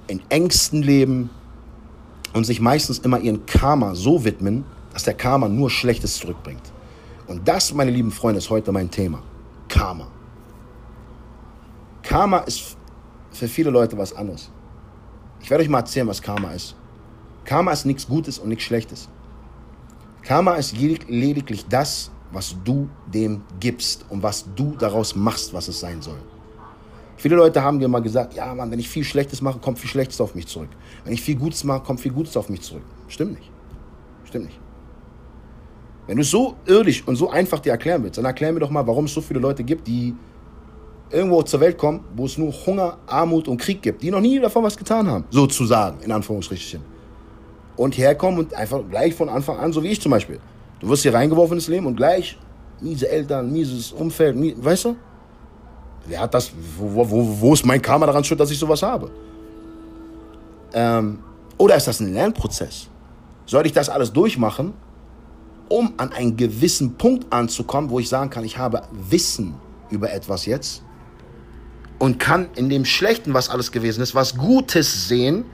in 0.08 0.20
Ängsten 0.30 0.82
leben 0.82 1.30
und 2.32 2.44
sich 2.44 2.60
meistens 2.60 2.98
immer 2.98 3.20
ihren 3.20 3.46
Karma 3.46 3.94
so 3.94 4.24
widmen, 4.24 4.64
dass 4.92 5.04
der 5.04 5.14
Karma 5.14 5.48
nur 5.48 5.70
Schlechtes 5.70 6.16
zurückbringt. 6.16 6.72
Und 7.26 7.46
das, 7.46 7.72
meine 7.72 7.90
lieben 7.90 8.10
Freunde, 8.10 8.38
ist 8.38 8.50
heute 8.50 8.72
mein 8.72 8.90
Thema. 8.90 9.22
Karma. 9.68 10.08
Karma 12.02 12.38
ist 12.38 12.77
für 13.38 13.48
viele 13.48 13.70
Leute 13.70 13.96
was 13.96 14.12
anderes. 14.12 14.50
Ich 15.40 15.50
werde 15.50 15.62
euch 15.62 15.70
mal 15.70 15.78
erzählen, 15.78 16.06
was 16.06 16.20
Karma 16.20 16.50
ist. 16.52 16.74
Karma 17.44 17.72
ist 17.72 17.86
nichts 17.86 18.06
Gutes 18.06 18.38
und 18.38 18.48
nichts 18.48 18.64
Schlechtes. 18.64 19.08
Karma 20.22 20.54
ist 20.56 20.76
lediglich 20.76 21.64
das, 21.68 22.10
was 22.32 22.56
du 22.64 22.90
dem 23.06 23.42
gibst 23.60 24.04
und 24.10 24.22
was 24.22 24.44
du 24.54 24.74
daraus 24.78 25.14
machst, 25.14 25.54
was 25.54 25.68
es 25.68 25.80
sein 25.80 26.02
soll. 26.02 26.18
Viele 27.16 27.36
Leute 27.36 27.62
haben 27.62 27.78
mir 27.78 27.88
mal 27.88 28.02
gesagt, 28.02 28.34
ja 28.34 28.54
Mann, 28.54 28.70
wenn 28.70 28.78
ich 28.78 28.88
viel 28.88 29.04
Schlechtes 29.04 29.40
mache, 29.40 29.58
kommt 29.58 29.78
viel 29.78 29.88
Schlechtes 29.88 30.20
auf 30.20 30.34
mich 30.34 30.46
zurück. 30.46 30.68
Wenn 31.04 31.14
ich 31.14 31.22
viel 31.22 31.36
Gutes 31.36 31.64
mache, 31.64 31.82
kommt 31.82 32.00
viel 32.00 32.12
Gutes 32.12 32.36
auf 32.36 32.48
mich 32.48 32.60
zurück. 32.60 32.84
Stimmt 33.08 33.32
nicht. 33.32 33.50
Stimmt 34.24 34.46
nicht. 34.46 34.60
Wenn 36.06 36.16
du 36.16 36.22
es 36.22 36.30
so 36.30 36.56
irdisch 36.66 37.06
und 37.06 37.16
so 37.16 37.30
einfach 37.30 37.60
dir 37.60 37.70
erklären 37.70 38.02
willst, 38.02 38.18
dann 38.18 38.24
erklär 38.24 38.52
mir 38.52 38.60
doch 38.60 38.70
mal, 38.70 38.86
warum 38.86 39.06
es 39.06 39.14
so 39.14 39.20
viele 39.20 39.40
Leute 39.40 39.64
gibt, 39.64 39.86
die 39.86 40.14
irgendwo 41.10 41.42
zur 41.42 41.60
Welt 41.60 41.78
kommen, 41.78 42.04
wo 42.14 42.26
es 42.26 42.36
nur 42.38 42.52
Hunger, 42.66 42.98
Armut 43.06 43.48
und 43.48 43.58
Krieg 43.58 43.82
gibt, 43.82 44.02
die 44.02 44.10
noch 44.10 44.20
nie 44.20 44.38
davon 44.38 44.62
was 44.62 44.76
getan 44.76 45.08
haben, 45.08 45.24
sozusagen, 45.30 46.00
in 46.02 46.12
Anführungsstrichen. 46.12 46.80
Und 47.76 47.96
herkommen 47.96 48.40
und 48.40 48.54
einfach 48.54 48.80
gleich 48.90 49.14
von 49.14 49.28
Anfang 49.28 49.58
an, 49.58 49.72
so 49.72 49.82
wie 49.82 49.88
ich 49.88 50.00
zum 50.00 50.10
Beispiel. 50.10 50.40
Du 50.80 50.88
wirst 50.88 51.02
hier 51.02 51.14
reingeworfen 51.14 51.56
ins 51.56 51.68
Leben 51.68 51.86
und 51.86 51.96
gleich 51.96 52.38
miese 52.80 53.08
Eltern, 53.08 53.50
mieses 53.52 53.92
Umfeld, 53.92 54.36
mies, 54.36 54.54
weißt 54.58 54.86
du? 54.86 54.96
Wer 56.06 56.20
hat 56.20 56.34
das, 56.34 56.50
wo, 56.78 57.08
wo, 57.08 57.40
wo 57.40 57.52
ist 57.52 57.66
mein 57.66 57.82
Karma 57.82 58.06
daran 58.06 58.24
schuld, 58.24 58.40
dass 58.40 58.50
ich 58.50 58.58
sowas 58.58 58.82
habe? 58.82 59.10
Ähm, 60.72 61.18
oder 61.56 61.76
ist 61.76 61.86
das 61.86 62.00
ein 62.00 62.12
Lernprozess? 62.12 62.88
Soll 63.46 63.66
ich 63.66 63.72
das 63.72 63.88
alles 63.88 64.12
durchmachen, 64.12 64.74
um 65.68 65.92
an 65.96 66.12
einen 66.12 66.36
gewissen 66.36 66.94
Punkt 66.94 67.32
anzukommen, 67.32 67.90
wo 67.90 67.98
ich 67.98 68.08
sagen 68.08 68.30
kann, 68.30 68.44
ich 68.44 68.56
habe 68.56 68.82
Wissen 68.92 69.54
über 69.90 70.10
etwas 70.12 70.46
jetzt 70.46 70.82
und 71.98 72.18
kann 72.18 72.48
in 72.54 72.68
dem 72.68 72.84
Schlechten, 72.84 73.34
was 73.34 73.48
alles 73.48 73.72
gewesen 73.72 74.02
ist, 74.02 74.14
was 74.14 74.36
Gutes 74.36 75.08
sehen, 75.08 75.44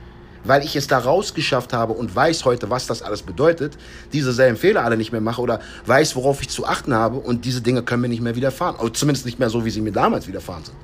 weil 0.45 0.63
ich 0.63 0.77
es 0.77 0.87
da 0.87 0.99
rausgeschafft 0.99 1.73
habe 1.73 1.95
und 1.95 2.15
weiß 2.15 2.45
heute, 2.45 2.69
was 2.69 2.87
das 2.87 3.03
alles 3.03 3.23
bedeutet, 3.23 3.79
diese 4.13 4.33
selben 4.33 4.59
Fehler 4.59 4.85
alle 4.85 4.97
nicht 4.97 5.11
mehr 5.11 5.23
mache 5.23 5.41
oder 5.41 5.61
weiß, 5.87 6.17
worauf 6.17 6.43
ich 6.43 6.51
zu 6.51 6.67
achten 6.67 6.93
habe 6.93 7.17
und 7.17 7.47
diese 7.47 7.63
Dinge 7.63 7.83
können 7.83 8.03
mir 8.03 8.09
nicht 8.09 8.21
mehr 8.21 8.37
widerfahren. 8.37 8.77
Oder 8.77 8.93
zumindest 8.93 9.25
nicht 9.25 9.39
mehr 9.39 9.49
so, 9.49 9.65
wie 9.65 9.71
sie 9.71 9.81
mir 9.81 9.93
damals 9.93 10.29
widerfahren 10.29 10.65
sind. 10.65 10.77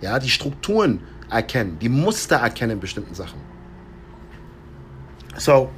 Ja, 0.00 0.20
die 0.20 0.30
Strukturen 0.30 1.00
erkennen, 1.28 1.78
die 1.80 1.88
Muster 1.88 2.36
erkennen 2.36 2.72
in 2.72 2.80
bestimmten 2.80 3.14
Sachen. 3.14 3.40
So, 5.36 5.68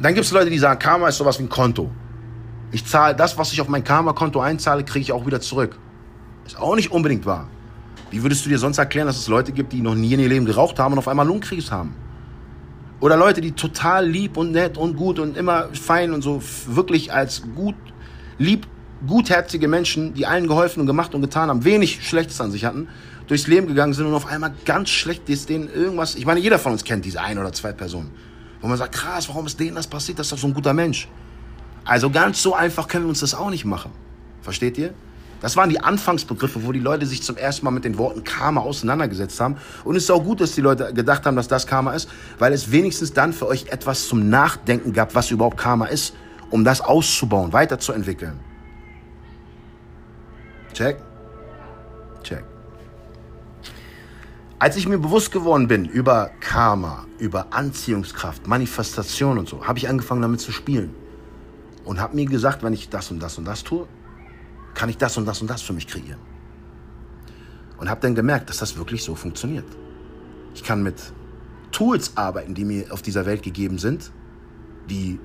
dann 0.00 0.14
gibt 0.14 0.24
es 0.24 0.32
Leute, 0.32 0.48
die 0.48 0.58
sagen, 0.58 0.78
Karma 0.78 1.08
ist 1.08 1.18
sowas 1.18 1.38
wie 1.38 1.44
ein 1.44 1.48
Konto. 1.50 1.90
Ich 2.70 2.84
zahle 2.86 3.14
das, 3.14 3.36
was 3.36 3.52
ich 3.52 3.60
auf 3.60 3.68
mein 3.68 3.84
Karma-Konto 3.84 4.40
einzahle, 4.40 4.84
kriege 4.84 5.00
ich 5.00 5.12
auch 5.12 5.26
wieder 5.26 5.40
zurück. 5.40 5.78
Ist 6.46 6.58
auch 6.58 6.76
nicht 6.76 6.90
unbedingt 6.90 7.24
wahr. 7.26 7.48
Wie 8.10 8.22
würdest 8.22 8.44
du 8.44 8.48
dir 8.48 8.58
sonst 8.58 8.78
erklären, 8.78 9.06
dass 9.06 9.18
es 9.18 9.28
Leute 9.28 9.52
gibt, 9.52 9.72
die 9.72 9.80
noch 9.80 9.94
nie 9.94 10.14
in 10.14 10.20
ihr 10.20 10.28
Leben 10.28 10.46
geraucht 10.46 10.78
haben 10.78 10.92
und 10.92 10.98
auf 10.98 11.08
einmal 11.08 11.26
Lungenkrebs 11.26 11.70
haben? 11.70 11.94
Oder 13.00 13.16
Leute, 13.16 13.40
die 13.40 13.52
total 13.52 14.08
lieb 14.08 14.36
und 14.36 14.52
nett 14.52 14.76
und 14.76 14.96
gut 14.96 15.18
und 15.18 15.36
immer 15.36 15.68
fein 15.72 16.12
und 16.12 16.22
so 16.22 16.42
wirklich 16.66 17.12
als 17.12 17.42
gut, 17.54 17.76
lieb, 18.38 18.66
gutherzige 19.06 19.68
Menschen, 19.68 20.14
die 20.14 20.26
allen 20.26 20.48
geholfen 20.48 20.80
und 20.80 20.86
gemacht 20.86 21.14
und 21.14 21.20
getan 21.20 21.48
haben, 21.48 21.64
wenig 21.64 22.04
Schlechtes 22.06 22.40
an 22.40 22.50
sich 22.50 22.64
hatten, 22.64 22.88
durchs 23.28 23.46
Leben 23.46 23.68
gegangen 23.68 23.92
sind 23.92 24.06
und 24.06 24.14
auf 24.14 24.26
einmal 24.26 24.52
ganz 24.64 24.88
schlecht 24.88 25.28
ist 25.28 25.48
denen 25.48 25.72
irgendwas. 25.72 26.16
Ich 26.16 26.26
meine, 26.26 26.40
jeder 26.40 26.58
von 26.58 26.72
uns 26.72 26.82
kennt 26.82 27.04
diese 27.04 27.20
ein 27.20 27.38
oder 27.38 27.52
zwei 27.52 27.72
Personen. 27.72 28.10
Wo 28.60 28.66
man 28.66 28.76
sagt, 28.76 28.94
krass, 28.94 29.28
warum 29.28 29.46
ist 29.46 29.60
denen 29.60 29.76
das 29.76 29.86
passiert? 29.86 30.18
Das 30.18 30.26
ist 30.26 30.32
doch 30.32 30.38
so 30.38 30.48
ein 30.48 30.54
guter 30.54 30.74
Mensch. 30.74 31.08
Also 31.84 32.10
ganz 32.10 32.42
so 32.42 32.54
einfach 32.54 32.88
können 32.88 33.04
wir 33.04 33.10
uns 33.10 33.20
das 33.20 33.34
auch 33.34 33.50
nicht 33.50 33.64
machen. 33.64 33.92
Versteht 34.42 34.76
ihr? 34.78 34.94
Das 35.40 35.56
waren 35.56 35.70
die 35.70 35.80
Anfangsbegriffe, 35.80 36.64
wo 36.64 36.72
die 36.72 36.80
Leute 36.80 37.06
sich 37.06 37.22
zum 37.22 37.36
ersten 37.36 37.64
Mal 37.64 37.70
mit 37.70 37.84
den 37.84 37.96
Worten 37.98 38.24
Karma 38.24 38.60
auseinandergesetzt 38.60 39.40
haben. 39.40 39.56
Und 39.84 39.96
es 39.96 40.04
ist 40.04 40.10
auch 40.10 40.24
gut, 40.24 40.40
dass 40.40 40.52
die 40.52 40.60
Leute 40.60 40.92
gedacht 40.92 41.26
haben, 41.26 41.36
dass 41.36 41.48
das 41.48 41.66
Karma 41.66 41.92
ist, 41.92 42.08
weil 42.38 42.52
es 42.52 42.72
wenigstens 42.72 43.12
dann 43.12 43.32
für 43.32 43.46
euch 43.46 43.66
etwas 43.68 44.08
zum 44.08 44.28
Nachdenken 44.28 44.92
gab, 44.92 45.14
was 45.14 45.30
überhaupt 45.30 45.56
Karma 45.56 45.86
ist, 45.86 46.14
um 46.50 46.64
das 46.64 46.80
auszubauen, 46.80 47.52
weiterzuentwickeln. 47.52 48.40
Check? 50.72 50.98
Check. 52.22 52.44
Als 54.58 54.76
ich 54.76 54.88
mir 54.88 54.98
bewusst 54.98 55.30
geworden 55.30 55.68
bin 55.68 55.84
über 55.84 56.30
Karma, 56.40 57.06
über 57.18 57.46
Anziehungskraft, 57.50 58.48
Manifestation 58.48 59.38
und 59.38 59.48
so, 59.48 59.66
habe 59.66 59.78
ich 59.78 59.88
angefangen 59.88 60.20
damit 60.20 60.40
zu 60.40 60.50
spielen. 60.50 60.94
Und 61.84 62.00
habe 62.00 62.16
mir 62.16 62.26
gesagt, 62.26 62.62
wenn 62.64 62.72
ich 62.72 62.88
das 62.88 63.10
und 63.10 63.20
das 63.20 63.38
und 63.38 63.44
das 63.44 63.62
tue, 63.62 63.86
kann 64.78 64.88
ich 64.88 64.96
das 64.96 65.16
und 65.16 65.26
das 65.26 65.40
und 65.40 65.50
das 65.50 65.60
für 65.60 65.72
mich 65.72 65.88
kreieren. 65.88 66.20
Und 67.78 67.90
habe 67.90 68.00
dann 68.00 68.14
gemerkt, 68.14 68.48
dass 68.48 68.58
das 68.58 68.76
wirklich 68.76 69.02
so 69.02 69.16
funktioniert. 69.16 69.66
Ich 70.54 70.62
kann 70.62 70.84
mit 70.84 70.94
Tools 71.72 72.16
arbeiten, 72.16 72.54
die 72.54 72.64
mir 72.64 72.92
auf 72.92 73.02
dieser 73.02 73.26
Welt 73.26 73.42
gegeben 73.42 73.78
sind, 73.78 74.12
die 74.88 75.18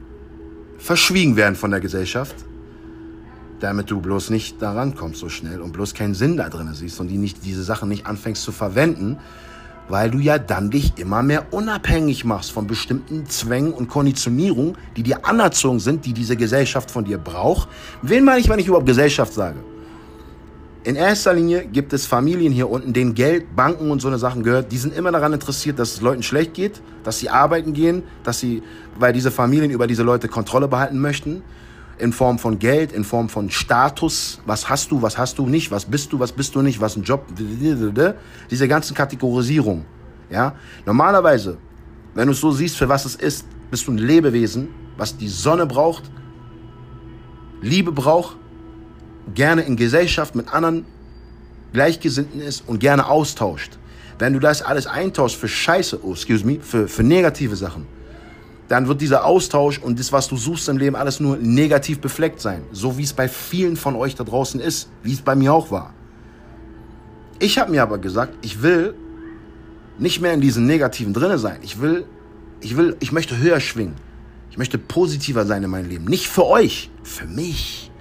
verschwiegen 0.79 1.35
werden 1.35 1.55
von 1.55 1.69
der 1.69 1.81
Gesellschaft, 1.81 2.35
damit 3.59 3.91
du 3.91 4.01
bloß 4.01 4.31
nicht 4.31 4.59
daran 4.59 4.95
kommst 4.95 5.19
so 5.19 5.29
schnell 5.29 5.61
und 5.61 5.71
bloß 5.71 5.93
keinen 5.93 6.15
Sinn 6.15 6.35
da 6.35 6.49
drin 6.49 6.73
siehst 6.73 6.99
und 6.99 7.09
die 7.09 7.19
nicht, 7.19 7.45
diese 7.45 7.63
Sachen 7.63 7.89
nicht 7.89 8.07
anfängst 8.07 8.41
zu 8.41 8.51
verwenden, 8.51 9.19
weil 9.89 10.11
du 10.11 10.19
ja 10.19 10.38
dann 10.38 10.69
dich 10.69 10.93
immer 10.97 11.23
mehr 11.23 11.51
unabhängig 11.51 12.25
machst 12.25 12.51
von 12.51 12.67
bestimmten 12.67 13.25
Zwängen 13.27 13.73
und 13.73 13.88
Konditionierungen, 13.88 14.77
die 14.95 15.03
dir 15.03 15.25
anerzogen 15.25 15.79
sind, 15.79 16.05
die 16.05 16.13
diese 16.13 16.36
Gesellschaft 16.36 16.89
von 16.89 17.05
dir 17.05 17.17
braucht. 17.17 17.67
Wen 18.01 18.23
meine 18.23 18.39
ich, 18.39 18.49
wenn 18.49 18.59
ich 18.59 18.67
überhaupt 18.67 18.88
Gesellschaft 18.88 19.34
sage? 19.34 19.59
In 20.86 20.95
erster 20.95 21.34
Linie 21.34 21.65
gibt 21.65 21.93
es 21.93 22.05
Familien 22.05 22.51
hier 22.51 22.69
unten, 22.69 22.91
denen 22.91 23.13
Geld, 23.13 23.55
Banken 23.55 23.89
und 23.89 24.01
so 24.01 24.09
eine 24.09 24.17
Sachen 24.17 24.43
gehört. 24.43 24.71
Die 24.71 24.77
sind 24.77 24.93
immer 24.93 25.13
daran 25.13 25.31
interessiert, 25.31 25.79
dass 25.79 25.93
es 25.93 26.01
Leuten 26.01 26.23
schlecht 26.23 26.53
geht, 26.53 26.81
dass 27.05 27.19
sie 27.19 27.29
arbeiten 27.29 27.71
gehen, 27.71 28.03
dass 28.23 28.39
sie, 28.39 28.63
weil 28.99 29.13
diese 29.13 29.31
Familien 29.31 29.71
über 29.71 29.88
diese 29.88 30.03
Leute 30.03 30.27
Kontrolle 30.27 30.67
behalten 30.67 30.99
möchten 30.99 31.41
in 32.03 32.11
Form 32.11 32.37
von 32.37 32.59
Geld, 32.59 32.91
in 32.91 33.05
Form 33.05 33.29
von 33.29 33.49
Status, 33.49 34.41
was 34.45 34.67
hast 34.67 34.91
du, 34.91 35.01
was 35.01 35.17
hast 35.17 35.39
du 35.39 35.47
nicht, 35.47 35.71
was 35.71 35.85
bist 35.85 36.11
du, 36.11 36.19
was 36.19 36.33
bist 36.33 36.53
du 36.53 36.61
nicht, 36.61 36.81
was 36.81 36.97
ein 36.97 37.03
Job, 37.03 37.25
diese 38.51 38.67
ganzen 38.67 38.93
Kategorisierung. 38.93 39.85
Ja? 40.29 40.53
Normalerweise, 40.85 41.57
wenn 42.13 42.27
du 42.27 42.33
es 42.33 42.41
so 42.41 42.51
siehst, 42.51 42.75
für 42.75 42.89
was 42.89 43.05
es 43.05 43.15
ist, 43.15 43.47
bist 43.71 43.87
du 43.87 43.93
ein 43.93 43.97
Lebewesen, 43.97 44.67
was 44.97 45.15
die 45.15 45.29
Sonne 45.29 45.65
braucht, 45.65 46.11
Liebe 47.61 47.93
braucht, 47.93 48.35
gerne 49.33 49.61
in 49.61 49.77
Gesellschaft 49.77 50.35
mit 50.35 50.53
anderen 50.53 50.85
Gleichgesinnten 51.71 52.41
ist 52.41 52.67
und 52.67 52.79
gerne 52.79 53.07
austauscht. 53.07 53.79
Wenn 54.19 54.33
du 54.33 54.39
das 54.39 54.61
alles 54.61 54.87
eintauschst 54.87 55.37
für 55.37 55.47
Scheiße, 55.47 55.99
oh, 56.03 56.11
excuse 56.11 56.45
me, 56.45 56.59
für, 56.59 56.89
für 56.89 57.03
negative 57.03 57.55
Sachen, 57.55 57.87
dann 58.68 58.88
wird 58.88 59.01
dieser 59.01 59.26
Austausch 59.26 59.80
und 59.80 59.99
das, 59.99 60.11
was 60.11 60.28
du 60.28 60.38
suchst 60.38 60.70
im 60.70 60.78
Leben, 60.78 60.95
alles 60.95 61.20
nur 61.20 61.38
negativ 61.38 61.99
befleckt 61.99 62.39
sein. 62.39 62.64
So 62.72 62.97
wie 62.97 63.03
es 63.03 63.14
bei 63.14 63.28
vielen 63.28 63.76
von 63.76 63.95
euch 63.95 64.16
da 64.16 64.24
draußen 64.24 64.59
ist, 64.59 64.89
wie 65.03 65.14
es 65.14 65.22
bei 65.22 65.36
mir 65.36 65.53
auch 65.53 65.70
war. 65.70 65.93
Ich 67.39 67.57
habe 67.57 67.72
mir 67.72 67.84
aber 67.84 67.97
gesagt, 67.97 68.34
ich 68.41 68.61
will 68.61 68.93
nicht 69.99 70.22
mehr 70.22 70.34
in 70.34 70.41
diesen 70.41 70.66
Negativen 70.66 71.14
drinne 71.14 71.38
sein. 71.38 71.59
Ich 71.61 71.82
will, 71.82 72.05
ich 72.61 72.78
will, 72.78 72.95
ich 72.99 73.11
möchte 73.11 73.38
höher 73.38 73.59
schwingen. 73.59 73.95
Ich 74.49 74.57
möchte 74.57 74.78
positiver 74.78 75.45
sein 75.45 75.64
in 75.64 75.70
meinem 75.70 75.89
Leben. 75.89 76.05
Nicht 76.05 76.30
für 76.30 76.45
euch, 76.45 76.89
für 77.03 77.26
mich. 77.26 77.91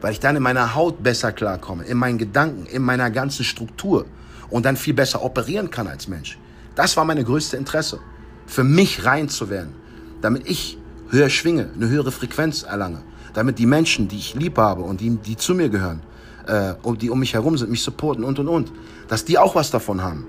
Weil 0.00 0.12
ich 0.12 0.20
dann 0.20 0.36
in 0.36 0.42
meiner 0.42 0.74
Haut 0.74 1.02
besser 1.02 1.32
klarkomme, 1.32 1.84
in 1.84 1.96
meinen 1.96 2.18
Gedanken, 2.18 2.66
in 2.66 2.82
meiner 2.82 3.10
ganzen 3.10 3.44
Struktur 3.44 4.04
und 4.50 4.66
dann 4.66 4.76
viel 4.76 4.92
besser 4.92 5.22
operieren 5.24 5.70
kann 5.70 5.86
als 5.86 6.08
Mensch. 6.08 6.38
Das 6.74 6.96
war 6.96 7.04
meine 7.04 7.24
größte 7.24 7.56
Interesse 7.56 8.00
für 8.46 8.64
mich 8.64 9.04
rein 9.04 9.28
zu 9.28 9.50
werden, 9.50 9.74
damit 10.20 10.48
ich 10.48 10.78
höher 11.10 11.28
schwinge, 11.28 11.68
eine 11.74 11.88
höhere 11.88 12.12
Frequenz 12.12 12.62
erlange, 12.62 13.02
damit 13.34 13.58
die 13.58 13.66
Menschen, 13.66 14.08
die 14.08 14.16
ich 14.16 14.34
lieb 14.34 14.58
habe 14.58 14.82
und 14.82 15.00
die, 15.00 15.10
die 15.10 15.36
zu 15.36 15.54
mir 15.54 15.68
gehören, 15.68 16.02
äh, 16.46 16.74
die 17.00 17.10
um 17.10 17.18
mich 17.18 17.34
herum 17.34 17.56
sind, 17.56 17.70
mich 17.70 17.82
supporten 17.82 18.24
und 18.24 18.38
und 18.38 18.48
und, 18.48 18.72
dass 19.08 19.24
die 19.24 19.38
auch 19.38 19.54
was 19.54 19.70
davon 19.70 20.02
haben. 20.02 20.26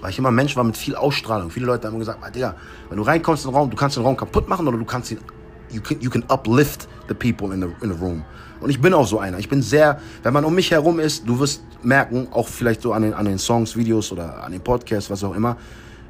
Weil 0.00 0.10
ich 0.10 0.18
immer 0.18 0.30
ein 0.30 0.34
Mensch 0.34 0.56
war 0.56 0.64
mit 0.64 0.76
viel 0.76 0.94
Ausstrahlung. 0.94 1.50
Viele 1.50 1.66
Leute 1.66 1.88
haben 1.88 1.98
gesagt, 1.98 2.18
ah, 2.22 2.30
Digga, 2.30 2.54
wenn 2.88 2.98
du 2.98 3.02
reinkommst 3.02 3.44
in 3.44 3.50
den 3.50 3.56
Raum, 3.56 3.70
du 3.70 3.76
kannst 3.76 3.96
den 3.96 4.04
Raum 4.04 4.16
kaputt 4.16 4.48
machen 4.48 4.68
oder 4.68 4.78
du 4.78 4.84
kannst 4.84 5.10
ihn, 5.10 5.18
you 5.70 5.80
can, 5.80 6.00
you 6.00 6.10
can 6.10 6.22
uplift 6.28 6.86
the 7.08 7.14
people 7.14 7.54
in 7.54 7.60
the, 7.62 7.68
in 7.84 7.92
the 7.92 7.98
room. 7.98 8.24
Und 8.60 8.70
ich 8.70 8.80
bin 8.80 8.94
auch 8.94 9.06
so 9.06 9.18
einer. 9.18 9.38
Ich 9.38 9.48
bin 9.48 9.62
sehr, 9.62 10.00
wenn 10.22 10.32
man 10.32 10.44
um 10.44 10.54
mich 10.54 10.70
herum 10.70 11.00
ist, 11.00 11.28
du 11.28 11.38
wirst 11.38 11.62
merken, 11.82 12.28
auch 12.30 12.48
vielleicht 12.48 12.82
so 12.82 12.92
an 12.92 13.02
den, 13.02 13.14
an 13.14 13.26
den 13.26 13.38
Songs, 13.38 13.76
Videos 13.76 14.12
oder 14.12 14.42
an 14.42 14.52
den 14.52 14.60
Podcasts, 14.60 15.10
was 15.10 15.22
auch 15.24 15.34
immer, 15.34 15.56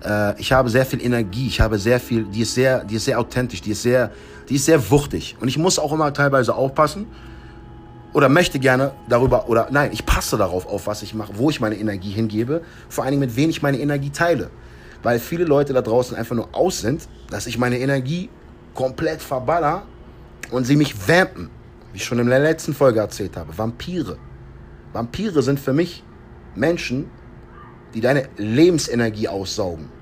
Äh, 0.06 0.40
ich 0.40 0.52
habe 0.52 0.68
sehr 0.70 0.86
viel 0.86 1.04
Energie. 1.04 1.46
Ich 1.48 1.60
habe 1.60 1.78
sehr 1.78 1.98
viel, 1.98 2.24
die 2.24 2.42
ist 2.42 2.54
sehr, 2.54 2.84
die 2.84 2.96
ist 2.96 3.04
sehr 3.04 3.18
authentisch, 3.18 3.60
die 3.60 3.72
ist 3.72 3.82
sehr, 3.82 4.10
die 4.48 4.54
ist 4.54 4.64
sehr 4.64 4.90
wuchtig. 4.90 5.36
Und 5.40 5.48
ich 5.48 5.58
muss 5.58 5.78
auch 5.78 5.92
immer 5.92 6.12
teilweise 6.12 6.54
aufpassen 6.54 7.06
oder 8.12 8.28
möchte 8.28 8.58
gerne 8.58 8.92
darüber, 9.08 9.48
oder 9.48 9.68
nein, 9.70 9.90
ich 9.92 10.06
passe 10.06 10.36
darauf 10.36 10.66
auf, 10.66 10.86
was 10.86 11.02
ich 11.02 11.12
mache, 11.14 11.32
wo 11.36 11.50
ich 11.50 11.60
meine 11.60 11.76
Energie 11.76 12.12
hingebe, 12.12 12.62
vor 12.88 13.04
allen 13.04 13.12
Dingen 13.12 13.20
mit 13.20 13.36
wem 13.36 13.50
ich 13.50 13.62
meine 13.62 13.78
Energie 13.78 14.10
teile. 14.10 14.50
Weil 15.02 15.18
viele 15.18 15.44
Leute 15.44 15.72
da 15.72 15.82
draußen 15.82 16.16
einfach 16.16 16.34
nur 16.34 16.48
aus 16.52 16.80
sind, 16.80 17.08
dass 17.30 17.46
ich 17.46 17.58
meine 17.58 17.78
Energie 17.78 18.30
komplett 18.74 19.20
verballer 19.20 19.82
und 20.50 20.64
sie 20.64 20.76
mich 20.76 20.94
vampen. 21.08 21.50
Wie 21.92 21.98
ich 21.98 22.04
schon 22.04 22.18
in 22.18 22.28
der 22.28 22.40
letzten 22.40 22.74
Folge 22.74 23.00
erzählt 23.00 23.36
habe. 23.36 23.56
Vampire. 23.56 24.16
Vampire 24.92 25.42
sind 25.42 25.60
für 25.60 25.72
mich 25.72 26.02
Menschen, 26.54 27.10
die 27.94 28.00
deine 28.00 28.28
Lebensenergie 28.36 29.28
aussaugen. 29.28 29.95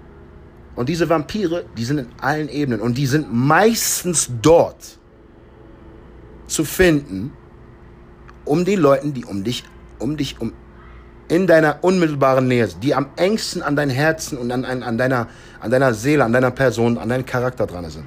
Und 0.76 0.88
diese 0.88 1.08
Vampire, 1.08 1.64
die 1.76 1.84
sind 1.84 1.98
in 1.98 2.08
allen 2.20 2.48
Ebenen 2.48 2.80
und 2.80 2.98
die 2.98 3.06
sind 3.06 3.32
meistens 3.32 4.30
dort 4.42 4.98
zu 6.46 6.64
finden, 6.64 7.32
um 8.44 8.64
den 8.64 8.80
Leuten, 8.80 9.14
die 9.14 9.24
um 9.24 9.44
dich, 9.44 9.64
um 9.98 10.16
dich, 10.16 10.40
um 10.40 10.52
in 11.28 11.46
deiner 11.46 11.82
unmittelbaren 11.82 12.46
Nähe, 12.46 12.68
die 12.82 12.94
am 12.94 13.06
engsten 13.16 13.62
an 13.62 13.76
dein 13.76 13.88
Herzen 13.88 14.36
und 14.36 14.50
an, 14.50 14.64
an, 14.64 14.82
an, 14.82 14.98
deiner, 14.98 15.28
an 15.60 15.70
deiner 15.70 15.94
Seele, 15.94 16.24
an 16.24 16.32
deiner 16.32 16.50
Person, 16.50 16.98
an 16.98 17.08
deinem 17.08 17.24
Charakter 17.24 17.66
dran 17.66 17.88
sind. 17.88 18.04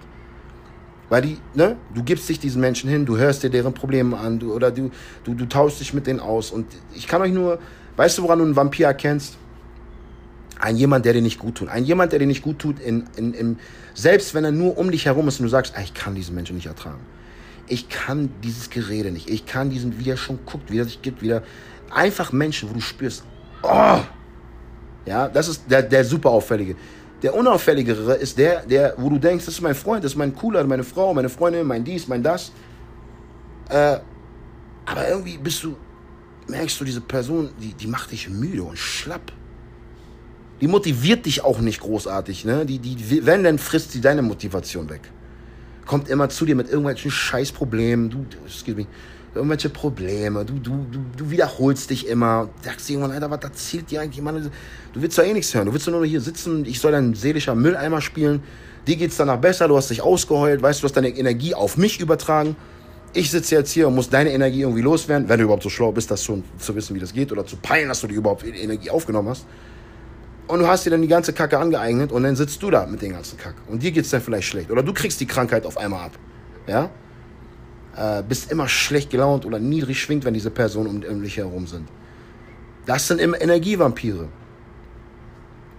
Weil 1.09 1.21
die, 1.21 1.37
ne, 1.53 1.77
du 1.95 2.03
gibst 2.03 2.27
dich 2.27 2.39
diesen 2.39 2.61
Menschen 2.61 2.89
hin, 2.89 3.05
du 3.05 3.17
hörst 3.17 3.41
dir 3.41 3.49
deren 3.49 3.73
Probleme 3.73 4.17
an, 4.17 4.39
du, 4.39 4.53
oder 4.53 4.71
du, 4.71 4.91
du, 5.23 5.33
du 5.33 5.45
tauschst 5.45 5.79
dich 5.79 5.93
mit 5.93 6.05
denen 6.05 6.19
aus. 6.19 6.51
Und 6.51 6.67
ich 6.93 7.07
kann 7.07 7.21
euch 7.21 7.31
nur, 7.31 7.59
weißt 7.95 8.17
du, 8.17 8.23
woran 8.23 8.39
du 8.39 8.45
einen 8.45 8.55
Vampir 8.55 8.87
erkennst? 8.87 9.37
Ein 10.59 10.77
jemand, 10.77 11.05
der 11.05 11.13
dir 11.13 11.21
nicht 11.21 11.39
gut 11.39 11.55
tut. 11.55 11.69
Ein 11.69 11.85
jemand, 11.85 12.11
der 12.11 12.19
dir 12.19 12.25
nicht 12.25 12.41
gut 12.41 12.59
tut, 12.59 12.79
in, 12.79 13.05
in, 13.15 13.33
in, 13.33 13.59
selbst 13.93 14.33
wenn 14.33 14.43
er 14.43 14.51
nur 14.51 14.77
um 14.77 14.91
dich 14.91 15.05
herum 15.05 15.27
ist 15.27 15.39
und 15.39 15.43
du 15.43 15.49
sagst, 15.49 15.73
ah, 15.75 15.81
ich 15.81 15.93
kann 15.93 16.15
diesen 16.15 16.35
Menschen 16.35 16.55
nicht 16.55 16.65
ertragen. 16.65 16.99
Ich 17.67 17.89
kann 17.89 18.29
dieses 18.43 18.69
Gerede 18.69 19.11
nicht. 19.11 19.29
Ich 19.29 19.45
kann 19.45 19.69
diesen, 19.69 19.99
wie 19.99 20.09
er 20.09 20.17
schon 20.17 20.39
guckt, 20.45 20.71
wie 20.71 20.79
er 20.79 20.85
sich 20.85 21.01
gibt, 21.01 21.21
wieder. 21.21 21.43
Einfach 21.91 22.31
Menschen, 22.31 22.69
wo 22.69 22.73
du 22.73 22.81
spürst, 22.81 23.23
oh! 23.63 23.99
Ja, 25.05 25.27
das 25.29 25.47
ist 25.47 25.63
der, 25.69 25.83
der 25.83 26.03
super 26.03 26.29
auffällige. 26.29 26.75
Der 27.21 27.33
unauffälligere 27.33 28.15
ist 28.15 28.37
der, 28.37 28.65
der, 28.65 28.93
wo 28.97 29.09
du 29.09 29.17
denkst, 29.17 29.45
das 29.45 29.55
ist 29.55 29.61
mein 29.61 29.73
Freund, 29.75 30.03
das 30.03 30.11
ist 30.11 30.17
mein 30.17 30.35
Cooler, 30.35 30.63
meine 30.65 30.83
Frau, 30.83 31.13
meine 31.13 31.29
Freundin, 31.29 31.65
mein 31.65 31.83
dies, 31.83 32.07
mein 32.07 32.21
das. 32.21 32.51
Äh, 33.69 33.97
aber 34.85 35.07
irgendwie 35.09 35.37
bist 35.37 35.63
du, 35.63 35.75
merkst 36.47 36.79
du, 36.79 36.85
diese 36.85 37.01
Person, 37.01 37.49
die, 37.59 37.73
die 37.73 37.87
macht 37.87 38.11
dich 38.11 38.29
müde 38.29 38.63
und 38.63 38.77
schlapp. 38.77 39.31
Die 40.61 40.67
motiviert 40.67 41.25
dich 41.25 41.43
auch 41.43 41.59
nicht 41.59 41.81
großartig, 41.81 42.45
ne? 42.45 42.65
Die, 42.65 42.79
die, 42.79 43.25
wenn, 43.25 43.43
dann 43.43 43.59
frisst 43.59 43.91
sie 43.91 44.01
deine 44.01 44.21
Motivation 44.21 44.89
weg. 44.89 45.01
Kommt 45.85 46.09
immer 46.09 46.29
zu 46.29 46.45
dir 46.45 46.55
mit 46.55 46.67
irgendwelchen 46.67 47.11
Scheißproblemen. 47.11 48.09
Du, 48.09 48.25
excuse 48.45 48.75
me, 48.75 48.87
irgendwelche 49.37 49.69
Probleme, 49.69 50.43
du, 50.43 50.53
du, 50.53 50.85
du, 50.91 50.99
du 51.15 51.31
wiederholst 51.31 51.89
dich 51.89 52.07
immer, 52.07 52.49
sagst 52.61 52.89
irgendwann, 52.89 53.11
Alter, 53.11 53.29
was 53.29 53.43
erzählt 53.43 53.91
dir 53.91 54.01
eigentlich, 54.01 54.21
Mann? 54.21 54.51
Du 54.93 55.01
willst 55.01 55.17
doch 55.17 55.23
eh 55.23 55.33
nichts 55.33 55.53
hören, 55.53 55.67
du 55.67 55.73
willst 55.73 55.87
nur 55.87 56.05
hier 56.05 56.21
sitzen, 56.21 56.65
ich 56.65 56.79
soll 56.79 56.91
dein 56.91 57.13
seelischer 57.13 57.55
Mülleimer 57.55 58.01
spielen, 58.01 58.41
dir 58.87 58.95
geht's 58.95 59.17
danach 59.17 59.37
besser, 59.37 59.67
du 59.67 59.77
hast 59.77 59.89
dich 59.89 60.01
ausgeheult, 60.01 60.61
weißt 60.61 60.81
du, 60.81 60.85
hast 60.85 60.97
deine 60.97 61.09
Energie 61.09 61.53
auf 61.53 61.77
mich 61.77 61.99
übertragen, 61.99 62.55
ich 63.13 63.31
sitze 63.31 63.55
jetzt 63.55 63.71
hier 63.71 63.87
und 63.87 63.95
muss 63.95 64.09
deine 64.09 64.31
Energie 64.31 64.61
irgendwie 64.61 64.81
loswerden, 64.81 65.29
wenn 65.29 65.37
du 65.37 65.45
überhaupt 65.45 65.63
so 65.63 65.69
schlau 65.69 65.91
bist, 65.91 66.11
das 66.11 66.23
schon 66.23 66.43
zu 66.57 66.75
wissen, 66.75 66.95
wie 66.95 66.99
das 66.99 67.13
geht, 67.13 67.31
oder 67.31 67.45
zu 67.45 67.57
peilen, 67.57 67.87
dass 67.87 68.01
du 68.01 68.07
die 68.07 68.15
überhaupt 68.15 68.45
Energie 68.45 68.89
aufgenommen 68.89 69.29
hast. 69.29 69.45
Und 70.47 70.59
du 70.59 70.67
hast 70.67 70.85
dir 70.85 70.91
dann 70.91 71.01
die 71.01 71.07
ganze 71.07 71.33
Kacke 71.33 71.57
angeeignet 71.57 72.11
und 72.11 72.23
dann 72.23 72.35
sitzt 72.35 72.63
du 72.63 72.71
da 72.71 72.85
mit 72.85 73.01
den 73.01 73.11
ganzen 73.11 73.37
Kack. 73.37 73.55
Und 73.67 73.83
dir 73.83 73.91
geht's 73.91 74.09
dann 74.09 74.21
vielleicht 74.21 74.47
schlecht. 74.47 74.71
Oder 74.71 74.81
du 74.81 74.93
kriegst 74.93 75.19
die 75.19 75.27
Krankheit 75.27 75.65
auf 75.65 75.77
einmal 75.77 76.05
ab. 76.05 76.11
Ja? 76.67 76.89
äh, 77.97 78.23
bist 78.23 78.51
immer 78.51 78.67
schlecht 78.67 79.09
gelaunt 79.09 79.45
oder 79.45 79.59
niedrig 79.59 79.99
schwingt, 79.99 80.23
wenn 80.23 80.33
diese 80.33 80.51
Personen 80.51 80.87
um, 80.87 81.11
um 81.11 81.21
dich 81.21 81.37
herum 81.37 81.67
sind. 81.67 81.87
Das 82.85 83.07
sind 83.07 83.19
immer 83.19 83.41
Energievampire. 83.41 84.27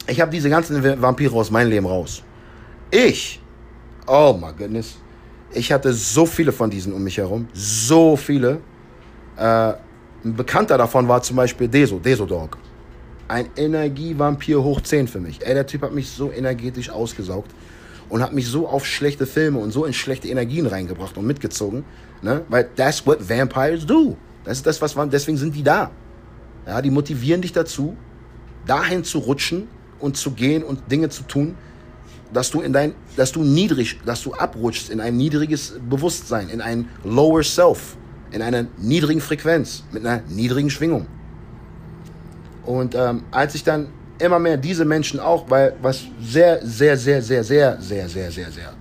Ich 0.06 0.20
habe 0.20 0.30
diese 0.30 0.50
ganzen 0.50 0.82
Vampire 1.00 1.34
aus 1.34 1.50
meinem 1.50 1.70
Leben 1.70 1.86
raus. 1.86 2.22
Ich, 2.90 3.40
oh 4.06 4.38
my 4.38 4.52
goodness, 4.56 4.96
ich 5.52 5.70
hatte 5.70 5.92
so 5.92 6.26
viele 6.26 6.52
von 6.52 6.70
diesen 6.70 6.92
um 6.92 7.02
mich 7.02 7.18
herum, 7.18 7.48
so 7.52 8.16
viele. 8.16 8.60
Äh, 9.36 9.74
ein 10.24 10.34
Bekannter 10.34 10.76
davon 10.76 11.06
war 11.06 11.22
zum 11.22 11.36
Beispiel 11.36 11.68
Deso, 11.68 11.98
Deso 11.98 12.26
Dog. 12.26 12.58
Ein 13.29 13.51
Energievampir 13.57 14.62
hoch 14.62 14.81
10 14.81 15.09
für 15.09 15.20
mich. 15.20 15.47
Ey, 15.47 15.55
der 15.55 15.66
Typ 15.66 15.83
hat 15.83 15.93
mich 15.93 16.11
so 16.11 16.33
energetisch 16.33 16.91
ausgesaugt 16.91 17.51
und 18.09 18.22
hat 18.22 18.33
mich 18.33 18.49
so 18.49 18.66
auf 18.66 18.87
schlechte 18.87 19.26
Filme 19.26 19.59
und 19.59 19.70
so 19.70 19.85
in 19.85 19.93
schlechte 19.93 20.29
Energien 20.29 20.66
reingebracht 20.66 21.16
und 21.18 21.26
mitgezogen, 21.26 21.85
Ne? 22.22 22.45
Weil 22.49 22.68
that's 22.76 23.05
what 23.07 23.20
vampires 23.20 23.87
do. 23.87 24.16
Das 24.45 24.59
ist 24.59 24.66
das, 24.66 24.81
was 24.81 24.95
man, 24.95 25.11
deswegen 25.11 25.37
sind 25.37 25.55
die 25.55 25.62
da. 25.62 25.91
Ja, 26.66 26.83
die 26.83 26.91
motivieren 26.91 27.43
dich 27.43 27.53
dazu, 27.53 27.97
dahin 28.66 29.05
zu 29.05 29.18
rutschen 29.18 29.68
und 30.01 30.16
zu 30.16 30.33
gehen 30.33 30.62
und 30.62 30.91
Dinge 30.91 31.09
zu 31.09 31.22
tun, 31.22 31.57
dass 32.33 32.51
du 32.51 32.61
in 32.61 32.72
dein, 32.72 32.95
dass 33.16 33.33
du 33.33 33.43
niedrig, 33.43 34.01
dass 34.05 34.22
du 34.22 34.35
abrutschst 34.35 34.91
in 34.91 35.01
ein 35.01 35.16
niedriges 35.16 35.79
Bewusstsein, 35.89 36.49
in 36.51 36.61
ein 36.61 36.89
lower 37.05 37.43
self, 37.43 37.97
in 38.31 38.43
einer 38.43 38.66
niedrigen 38.76 39.20
Frequenz, 39.20 39.85
mit 39.93 40.05
einer 40.05 40.22
niedrigen 40.29 40.70
Schwingung. 40.70 41.07
Und 42.68 42.94
ähm, 42.94 43.22
als 43.30 43.54
ich 43.54 43.64
dann 43.64 43.88
immer 44.18 44.38
mehr 44.38 44.58
diese 44.58 44.84
Menschen 44.84 45.20
auch, 45.20 45.48
weil 45.48 45.74
was 45.80 46.02
sehr, 46.20 46.60
sehr, 46.62 46.98
sehr, 46.98 47.22
sehr, 47.22 47.42
sehr, 47.42 47.80
sehr, 47.80 48.06
sehr, 48.10 48.30
sehr, 48.30 48.52
sehr 48.52 48.74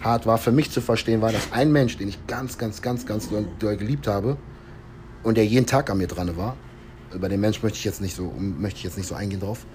hart 0.00 0.24
war 0.24 0.38
für 0.38 0.50
mich 0.50 0.70
zu 0.70 0.80
verstehen, 0.80 1.20
war, 1.20 1.30
dass 1.30 1.52
ein 1.52 1.70
Mensch, 1.70 1.98
den 1.98 2.08
ich 2.08 2.26
ganz, 2.26 2.56
ganz, 2.56 2.80
ganz, 2.80 3.04
ganz 3.04 3.28
doll 3.58 3.76
geliebt 3.76 4.06
habe 4.06 4.38
und 5.24 5.36
der 5.36 5.44
jeden 5.44 5.66
Tag 5.66 5.90
an 5.90 5.98
mir 5.98 6.06
dran 6.06 6.38
war, 6.38 6.56
über 7.12 7.28
den 7.28 7.40
Mensch 7.40 7.62
möchte 7.62 7.76
ich 7.76 7.84
jetzt 7.84 8.00
nicht 8.00 8.16
so, 8.16 8.32
möchte 8.38 8.78
ich 8.78 8.84
jetzt 8.84 8.96
nicht 8.96 9.06
so 9.06 9.14
eingehen 9.14 9.40
drauf, 9.40 9.66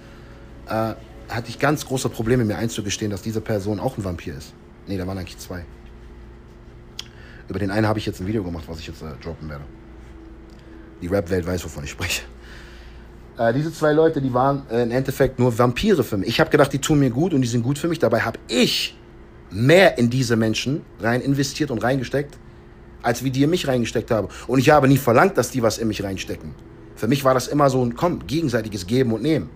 äh, 0.66 0.94
hatte 1.28 1.48
ich 1.48 1.60
ganz 1.60 1.86
große 1.86 2.08
Probleme, 2.08 2.44
mir 2.44 2.56
einzugestehen, 2.56 3.12
dass 3.12 3.22
diese 3.22 3.40
Person 3.40 3.78
auch 3.78 3.96
ein 3.96 4.02
Vampir 4.02 4.36
ist. 4.36 4.52
Nee, 4.88 4.98
da 4.98 5.06
waren 5.06 5.16
eigentlich 5.16 5.38
zwei. 5.38 5.64
Über 7.48 7.60
den 7.60 7.70
einen 7.70 7.86
habe 7.86 8.00
ich 8.00 8.06
jetzt 8.06 8.20
ein 8.20 8.26
Video 8.26 8.42
gemacht, 8.42 8.64
was 8.66 8.80
ich 8.80 8.88
jetzt 8.88 9.02
äh, 9.02 9.12
droppen 9.22 9.48
werde. 9.48 9.64
Die 11.00 11.06
Rap-Welt 11.06 11.46
weiß, 11.46 11.64
wovon 11.64 11.84
ich 11.84 11.90
spreche. 11.90 12.22
Äh, 13.36 13.52
diese 13.52 13.72
zwei 13.72 13.92
Leute, 13.92 14.20
die 14.20 14.32
waren 14.32 14.62
äh, 14.70 14.82
im 14.82 14.90
Endeffekt 14.90 15.38
nur 15.38 15.56
Vampire 15.58 16.04
für 16.04 16.16
mich. 16.16 16.28
Ich 16.28 16.40
habe 16.40 16.50
gedacht, 16.50 16.72
die 16.72 16.78
tun 16.78 17.00
mir 17.00 17.10
gut 17.10 17.34
und 17.34 17.42
die 17.42 17.48
sind 17.48 17.62
gut 17.62 17.78
für 17.78 17.88
mich. 17.88 17.98
Dabei 17.98 18.20
habe 18.20 18.38
ich 18.48 18.96
mehr 19.50 19.98
in 19.98 20.10
diese 20.10 20.36
Menschen 20.36 20.82
rein 21.00 21.20
investiert 21.20 21.70
und 21.70 21.82
reingesteckt, 21.82 22.38
als 23.02 23.24
wie 23.24 23.30
die 23.30 23.42
in 23.42 23.50
mich 23.50 23.66
reingesteckt 23.66 24.10
haben. 24.10 24.28
Und 24.46 24.60
ich 24.60 24.70
habe 24.70 24.88
nie 24.88 24.98
verlangt, 24.98 25.36
dass 25.36 25.50
die 25.50 25.62
was 25.62 25.78
in 25.78 25.88
mich 25.88 26.02
reinstecken. 26.02 26.54
Für 26.96 27.08
mich 27.08 27.24
war 27.24 27.34
das 27.34 27.48
immer 27.48 27.70
so 27.70 27.84
ein, 27.84 27.96
komm, 27.96 28.26
gegenseitiges 28.26 28.86
Geben 28.86 29.12
und 29.12 29.22
Nehmen. 29.22 29.50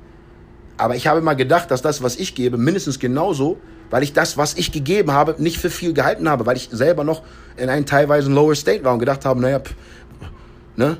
Aber 0.76 0.96
ich 0.96 1.06
habe 1.06 1.20
immer 1.20 1.34
gedacht, 1.34 1.70
dass 1.70 1.82
das, 1.82 2.02
was 2.02 2.16
ich 2.16 2.34
gebe, 2.34 2.56
mindestens 2.56 2.98
genauso, 2.98 3.58
weil 3.90 4.02
ich 4.02 4.12
das, 4.12 4.36
was 4.36 4.54
ich 4.54 4.70
gegeben 4.70 5.12
habe, 5.12 5.36
nicht 5.38 5.58
für 5.58 5.70
viel 5.70 5.92
gehalten 5.92 6.28
habe, 6.28 6.46
weil 6.46 6.56
ich 6.56 6.68
selber 6.70 7.04
noch 7.04 7.22
in 7.56 7.68
einem 7.68 7.86
teilweise 7.86 8.30
Lower 8.30 8.54
State 8.54 8.84
war 8.84 8.92
und 8.92 8.98
gedacht 8.98 9.24
habe, 9.24 9.40
naja, 9.40 9.60
pff, 9.60 9.74
ne, 10.76 10.98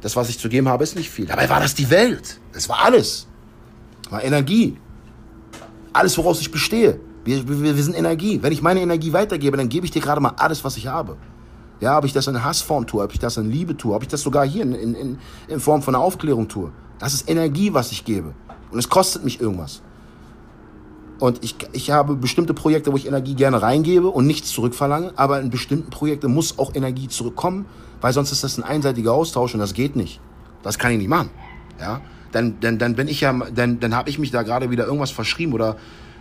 das, 0.00 0.16
was 0.16 0.28
ich 0.28 0.38
zu 0.38 0.48
geben 0.48 0.68
habe, 0.68 0.84
ist 0.84 0.96
nicht 0.96 1.10
viel. 1.10 1.26
Dabei 1.26 1.48
war 1.48 1.60
das 1.60 1.74
die 1.74 1.90
Welt. 1.90 2.40
Das 2.52 2.68
war 2.68 2.84
alles. 2.84 3.26
War 4.08 4.22
Energie. 4.22 4.76
Alles, 5.92 6.16
woraus 6.18 6.40
ich 6.40 6.50
bestehe. 6.50 7.00
Wir, 7.24 7.46
wir, 7.48 7.76
wir 7.76 7.82
sind 7.82 7.94
Energie. 7.94 8.42
Wenn 8.42 8.52
ich 8.52 8.62
meine 8.62 8.80
Energie 8.80 9.12
weitergebe, 9.12 9.56
dann 9.56 9.68
gebe 9.68 9.84
ich 9.84 9.92
dir 9.92 10.00
gerade 10.00 10.20
mal 10.20 10.34
alles, 10.36 10.64
was 10.64 10.76
ich 10.76 10.86
habe. 10.86 11.16
Ja, 11.80 11.98
ob 11.98 12.04
ich 12.04 12.12
das 12.12 12.26
in 12.26 12.42
Hassform 12.44 12.86
tue, 12.86 13.02
ob 13.02 13.12
ich 13.12 13.18
das 13.18 13.36
in 13.36 13.50
Liebe 13.50 13.76
tue, 13.76 13.94
ob 13.94 14.02
ich 14.02 14.08
das 14.08 14.20
sogar 14.20 14.46
hier 14.46 14.62
in, 14.62 14.74
in, 14.74 15.18
in 15.48 15.60
Form 15.60 15.82
von 15.82 15.94
einer 15.94 16.04
Aufklärung 16.04 16.48
tue. 16.48 16.72
Das 16.98 17.14
ist 17.14 17.28
Energie, 17.28 17.72
was 17.72 17.92
ich 17.92 18.04
gebe. 18.04 18.34
Und 18.70 18.78
es 18.78 18.88
kostet 18.88 19.24
mich 19.24 19.40
irgendwas. 19.40 19.82
Und 21.20 21.44
ich, 21.44 21.54
ich 21.72 21.90
habe 21.90 22.16
bestimmte 22.16 22.54
Projekte, 22.54 22.92
wo 22.92 22.96
ich 22.96 23.06
Energie 23.06 23.34
gerne 23.34 23.60
reingebe 23.60 24.08
und 24.08 24.26
nichts 24.26 24.50
zurückverlange, 24.50 25.12
aber 25.16 25.40
in 25.40 25.50
bestimmten 25.50 25.90
Projekten 25.90 26.32
muss 26.32 26.58
auch 26.58 26.74
Energie 26.74 27.08
zurückkommen, 27.08 27.66
weil 28.00 28.14
sonst 28.14 28.32
ist 28.32 28.42
das 28.42 28.56
ein 28.56 28.64
einseitiger 28.64 29.12
Austausch 29.12 29.52
und 29.52 29.60
das 29.60 29.74
geht 29.74 29.96
nicht. 29.96 30.18
Das 30.62 30.78
kann 30.78 30.92
ich 30.92 30.98
nicht 30.98 31.10
machen. 31.10 31.30
Ja? 31.78 32.00
Dann, 32.32 32.58
dann, 32.60 32.78
dann 32.78 32.94
bin 32.94 33.06
ich 33.06 33.20
ja, 33.20 33.38
dann, 33.54 33.80
dann 33.80 33.94
habe 33.94 34.08
ich 34.08 34.18
mich 34.18 34.30
da 34.30 34.42
gerade 34.42 34.70
wieder 34.70 34.86
irgendwas 34.86 35.10
verschrieben 35.10 35.52
oder 35.52 35.76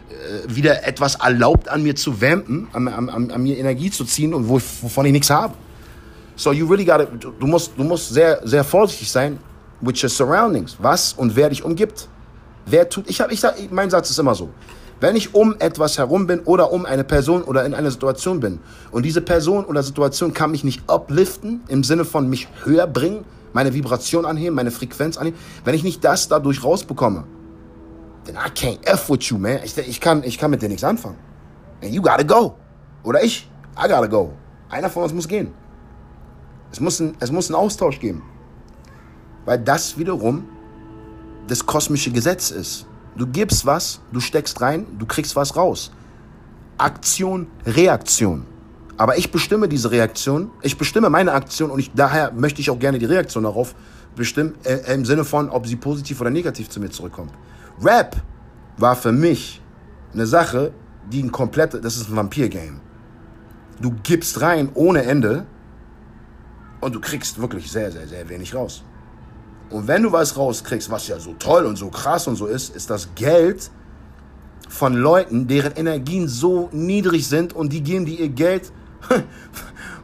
äh, 0.10 0.54
wieder 0.54 0.86
etwas 0.86 1.16
erlaubt, 1.16 1.70
an 1.70 1.82
mir 1.82 1.95
zu 1.95 2.22
vampen, 2.22 2.68
an, 2.74 2.89
an, 2.89 3.32
an, 3.32 3.41
mir 3.41 3.58
Energie 3.58 3.91
zu 3.91 4.04
ziehen 4.04 4.34
und 4.34 4.50
wo, 4.50 4.56
wovon 4.82 5.06
ich 5.06 5.14
nichts 5.14 5.30
habe. 5.30 5.54
So 6.36 6.52
you 6.52 6.68
really 6.68 6.84
gotta, 6.84 7.06
du 7.06 7.47
musst, 7.47 7.72
du 7.78 7.84
musst 7.86 8.10
sehr, 8.10 8.41
sehr 8.43 8.66
vorsichtig 8.66 9.10
sein 9.10 9.39
with 9.80 10.04
your 10.04 10.10
surroundings. 10.10 10.76
Was 10.80 11.14
und 11.14 11.38
wer 11.38 11.50
dich 11.50 11.64
umgibt. 11.64 12.10
Wer 12.66 12.89
tut, 12.89 13.10
ich 13.10 13.22
habe, 13.22 13.34
ich 13.34 13.41
mein 13.72 13.89
Satz 13.89 14.10
ist 14.10 14.20
immer 14.20 14.36
so. 14.36 14.50
Wenn 15.00 15.16
ich 15.16 15.34
um 15.34 15.56
etwas 15.60 15.97
herum 15.97 16.28
bin 16.28 16.41
oder 16.41 16.72
um 16.74 16.86
eine 16.86 17.04
Person 17.04 17.43
oder 17.43 17.66
in 17.66 17.74
einer 17.74 17.89
Situation 17.89 18.39
bin 18.41 18.60
und 18.91 19.04
diese 19.06 19.22
Person 19.22 19.64
oder 19.66 19.82
Situation 19.82 20.34
kann 20.34 20.52
mich 20.52 20.64
nicht 20.64 20.89
upliften, 20.89 21.62
im 21.70 21.84
Sinne 21.84 22.04
von 22.04 22.30
mich 22.30 22.50
höher 22.66 22.86
bringen, 22.86 23.24
meine 23.54 23.74
Vibration 23.74 24.26
anheben, 24.26 24.56
meine 24.56 24.72
Frequenz 24.72 25.18
anheben, 25.18 25.39
wenn 25.64 25.74
ich 25.74 25.84
nicht 25.84 26.04
das 26.04 26.28
dadurch 26.28 26.64
rausbekomme, 26.64 27.24
then 28.26 28.36
I 28.36 28.50
can't 28.50 28.86
F 28.86 29.10
with 29.10 29.30
you, 29.30 29.38
man. 29.38 29.60
Ich, 29.64 29.78
ich, 29.78 30.02
kann, 30.02 30.24
ich 30.24 30.38
kann 30.38 30.52
mit 30.52 30.62
dir 30.62 30.68
nichts 30.70 30.84
anfangen. 30.84 31.18
And 31.82 31.93
you 31.93 32.02
gotta 32.02 32.24
go. 32.24 32.56
Oder 33.04 33.24
ich, 33.24 33.50
I 33.78 33.88
gotta 33.88 34.08
go. 34.08 34.34
Einer 34.70 34.89
von 34.89 35.04
uns 35.04 35.14
muss 35.14 35.28
gehen. 35.28 35.54
Es 36.72 36.80
muss, 36.80 37.00
ein, 37.00 37.16
es 37.20 37.32
muss 37.32 37.47
einen 37.47 37.56
Austausch 37.56 38.00
geben. 38.00 38.22
Weil 39.45 39.60
das 39.60 39.97
wiederum 39.97 40.47
das 41.47 41.66
kosmische 41.66 42.12
Gesetz 42.12 42.52
ist. 42.52 42.86
Du 43.20 43.28
gibst 43.28 43.66
was, 43.66 44.00
du 44.14 44.22
steckst 44.22 44.62
rein, 44.62 44.88
du 44.98 45.06
kriegst 45.06 45.36
was 45.36 45.58
raus. 45.58 45.92
Aktion, 46.78 47.48
Reaktion. 47.66 48.46
Aber 48.96 49.18
ich 49.18 49.30
bestimme 49.30 49.68
diese 49.68 49.92
Reaktion, 49.92 50.52
ich 50.62 50.78
bestimme 50.78 51.10
meine 51.10 51.34
Aktion 51.34 51.70
und 51.70 51.80
ich, 51.80 51.92
daher 51.94 52.32
möchte 52.32 52.62
ich 52.62 52.70
auch 52.70 52.80
gerne 52.80 52.98
die 52.98 53.06
Reaktion 53.06 53.44
darauf 53.44 53.76
bestimmen, 54.16 54.56
äh, 54.64 54.94
im 54.94 55.04
Sinne 55.04 55.26
von, 55.26 55.50
ob 55.50 55.68
sie 55.68 55.76
positiv 55.76 56.22
oder 56.22 56.30
negativ 56.30 56.70
zu 56.70 56.80
mir 56.80 56.92
zurückkommt. 56.92 57.34
Rap 57.84 58.16
war 58.78 58.96
für 58.96 59.12
mich 59.12 59.62
eine 60.14 60.26
Sache, 60.26 60.72
die 61.12 61.22
ein 61.22 61.32
komplett, 61.34 61.74
das 61.74 61.98
ist 61.98 62.10
ein 62.10 62.16
Vampir-Game. 62.16 62.80
Du 63.82 63.94
gibst 64.02 64.40
rein 64.40 64.70
ohne 64.76 65.04
Ende 65.04 65.46
und 66.80 66.96
du 66.96 67.02
kriegst 67.02 67.42
wirklich 67.42 67.70
sehr, 67.70 67.92
sehr, 67.92 68.08
sehr 68.08 68.30
wenig 68.30 68.56
raus. 68.56 68.86
Und 69.70 69.88
wenn 69.88 70.04
du 70.04 70.12
was 70.12 70.36
rauskriegst, 70.36 70.90
was 70.90 71.08
ja 71.08 71.20
so 71.20 71.34
toll 71.38 71.66
und 71.66 71.78
so 71.78 71.90
krass 71.90 72.28
und 72.28 72.36
so 72.36 72.48
ist, 72.48 72.76
ist 72.76 72.90
das 72.90 73.10
Geld 73.16 73.70
von 74.68 74.94
Leuten, 74.94 75.48
deren 75.48 75.74
Energien 75.74 76.28
so 76.28 76.70
niedrig 76.72 77.28
sind 77.28 77.54
und 77.54 77.74
die 77.74 77.82
geben 77.82 78.06
dir 78.06 78.20
ihr 78.20 78.30
Geld. 78.30 78.72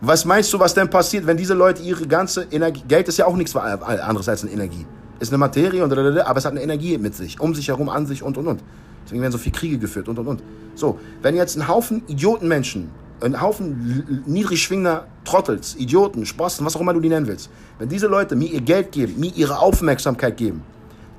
Was 0.02 0.26
meinst 0.26 0.52
du, 0.54 0.60
was 0.60 0.74
denn 0.74 0.90
passiert, 0.90 1.26
wenn 1.26 1.38
diese 1.38 1.54
Leute 1.54 1.82
ihre 1.82 2.06
ganze 2.06 2.44
Energie, 2.52 2.84
Geld 2.88 3.08
ist 3.08 3.18
ja 3.18 3.26
auch 3.26 3.36
nichts 3.36 3.56
anderes 3.56 4.30
als 4.30 4.44
eine 4.44 4.52
Energie. 4.52 4.86
Ist 5.20 5.32
eine 5.32 5.38
Materie, 5.38 5.84
und, 5.84 5.92
aber 5.92 6.38
es 6.38 6.46
hat 6.46 6.52
eine 6.52 6.62
Energie 6.62 6.98
mit 6.98 7.16
sich, 7.16 7.40
um 7.40 7.56
sich 7.56 7.70
herum, 7.70 7.90
an 7.90 8.06
sich 8.06 8.22
und 8.22 8.38
und 8.38 8.46
und. 8.46 8.64
Deswegen 9.04 9.22
werden 9.22 9.32
so 9.32 9.38
viele 9.38 9.56
Kriege 9.56 9.78
geführt 9.80 10.08
und 10.10 10.20
und 10.20 10.28
und. 10.28 10.44
So, 10.76 11.00
wenn 11.22 11.36
jetzt 11.36 11.56
ein 11.56 11.68
Haufen 11.68 12.04
Idiotenmenschen 12.08 12.92
ein 13.22 13.42
Haufen 13.42 14.24
niedrig 14.26 14.62
schwingender 14.62 15.08
Trottels, 15.24 15.76
Idioten, 15.76 16.26
Sposten, 16.26 16.66
was 16.66 16.76
auch 16.76 16.82
immer 16.82 16.94
du 16.94 17.00
die 17.00 17.10
nennen 17.10 17.28
willst, 17.28 17.50
wenn 17.80 17.90
diese 17.90 18.08
Leute 18.08 18.36
mir 18.36 18.50
ihr 18.50 18.62
Geld 18.62 18.92
geben, 18.92 19.20
mir 19.20 19.32
ihre 19.34 19.60
Aufmerksamkeit 19.60 20.38
geben, 20.38 20.64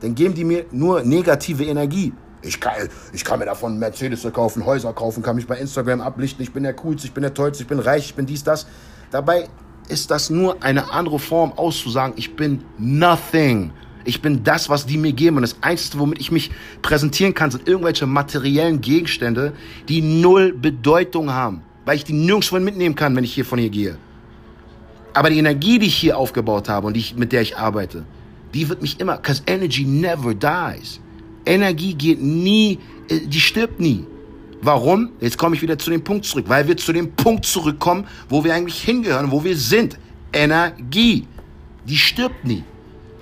dann 0.00 0.14
geben 0.14 0.34
die 0.34 0.44
mir 0.44 0.66
nur 0.70 1.02
negative 1.02 1.64
Energie. 1.64 2.12
Ich 2.42 2.60
kann, 2.60 2.88
ich 3.12 3.24
kann 3.24 3.38
mir 3.38 3.46
davon 3.46 3.78
Mercedes 3.78 4.26
kaufen, 4.32 4.64
Häuser 4.64 4.92
kaufen, 4.92 5.22
kann 5.22 5.36
mich 5.36 5.46
bei 5.46 5.58
Instagram 5.58 6.00
ablichten, 6.00 6.42
ich 6.42 6.52
bin 6.52 6.62
der 6.62 6.74
Coolste, 6.74 7.08
ich 7.08 7.14
bin 7.14 7.22
der 7.22 7.34
Tollste, 7.34 7.62
ich 7.62 7.68
bin 7.68 7.80
reich, 7.80 8.06
ich 8.06 8.14
bin 8.14 8.26
dies, 8.26 8.44
das. 8.44 8.66
Dabei 9.10 9.48
ist 9.88 10.10
das 10.10 10.30
nur 10.30 10.62
eine 10.62 10.92
andere 10.92 11.18
Form 11.18 11.52
auszusagen, 11.52 12.14
ich 12.16 12.36
bin 12.36 12.62
nothing. 12.78 13.72
Ich 14.04 14.22
bin 14.22 14.44
das, 14.44 14.68
was 14.68 14.86
die 14.86 14.98
mir 14.98 15.12
geben. 15.12 15.36
Und 15.36 15.42
das 15.42 15.56
Einzige, 15.62 15.98
womit 15.98 16.20
ich 16.20 16.30
mich 16.30 16.52
präsentieren 16.80 17.34
kann, 17.34 17.50
sind 17.50 17.66
irgendwelche 17.66 18.06
materiellen 18.06 18.80
Gegenstände, 18.80 19.52
die 19.88 20.00
null 20.00 20.52
Bedeutung 20.52 21.32
haben 21.32 21.62
weil 21.86 21.96
ich 21.96 22.04
die 22.04 22.12
nirgendwo 22.12 22.58
mitnehmen 22.58 22.94
kann, 22.94 23.16
wenn 23.16 23.24
ich 23.24 23.32
hier 23.32 23.46
von 23.46 23.58
hier 23.58 23.70
gehe. 23.70 23.96
Aber 25.14 25.30
die 25.30 25.38
Energie, 25.38 25.78
die 25.78 25.86
ich 25.86 25.96
hier 25.96 26.18
aufgebaut 26.18 26.68
habe 26.68 26.88
und 26.88 26.94
die 26.94 27.00
ich, 27.00 27.16
mit 27.16 27.32
der 27.32 27.40
ich 27.40 27.56
arbeite, 27.56 28.04
die 28.52 28.68
wird 28.68 28.82
mich 28.82 29.00
immer, 29.00 29.16
because 29.16 29.42
energy 29.46 29.84
never 29.84 30.34
dies. 30.34 31.00
Energie 31.46 31.94
geht 31.94 32.20
nie, 32.20 32.78
äh, 33.08 33.20
die 33.20 33.40
stirbt 33.40 33.80
nie. 33.80 34.04
Warum? 34.60 35.10
Jetzt 35.20 35.38
komme 35.38 35.54
ich 35.54 35.62
wieder 35.62 35.78
zu 35.78 35.90
dem 35.90 36.02
Punkt 36.02 36.24
zurück, 36.24 36.46
weil 36.48 36.66
wir 36.66 36.76
zu 36.76 36.92
dem 36.92 37.12
Punkt 37.12 37.46
zurückkommen, 37.46 38.06
wo 38.28 38.42
wir 38.42 38.54
eigentlich 38.54 38.82
hingehören, 38.82 39.30
wo 39.30 39.44
wir 39.44 39.56
sind. 39.56 39.98
Energie. 40.32 41.26
Die 41.86 41.96
stirbt 41.96 42.44
nie. 42.44 42.64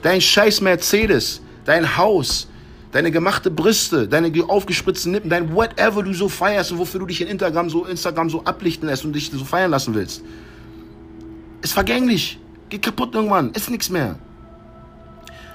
Dein 0.03 0.21
scheiß 0.21 0.63
Mercedes, 0.63 1.43
dein 1.65 1.97
Haus, 1.97 2.49
deine 2.95 3.11
gemachte 3.11 3.51
Brüste, 3.51 4.07
deine 4.07 4.33
aufgespritzten 4.49 5.13
Lippen, 5.13 5.29
dein 5.29 5.53
whatever 5.53 6.05
du 6.05 6.15
so 6.15 6.29
feierst 6.29 6.71
und 6.71 6.79
wofür 6.79 7.01
du 7.01 7.07
dich 7.07 7.21
in 7.21 7.27
Instagram 7.27 7.69
so, 7.69 7.85
Instagram 7.87 8.31
so 8.31 8.45
ablichten 8.45 8.89
lässt 8.89 9.05
und 9.05 9.13
dich 9.13 9.33
so 9.33 9.45
feiern 9.45 9.73
lassen 9.73 9.95
willst. 9.95 10.23
Ist 11.61 11.73
vergänglich. 11.73 12.39
Geht 12.69 12.83
kaputt 12.83 13.13
irgendwann. 13.13 13.51
Ist 13.51 13.69
nichts 13.69 13.91
mehr. 13.91 14.17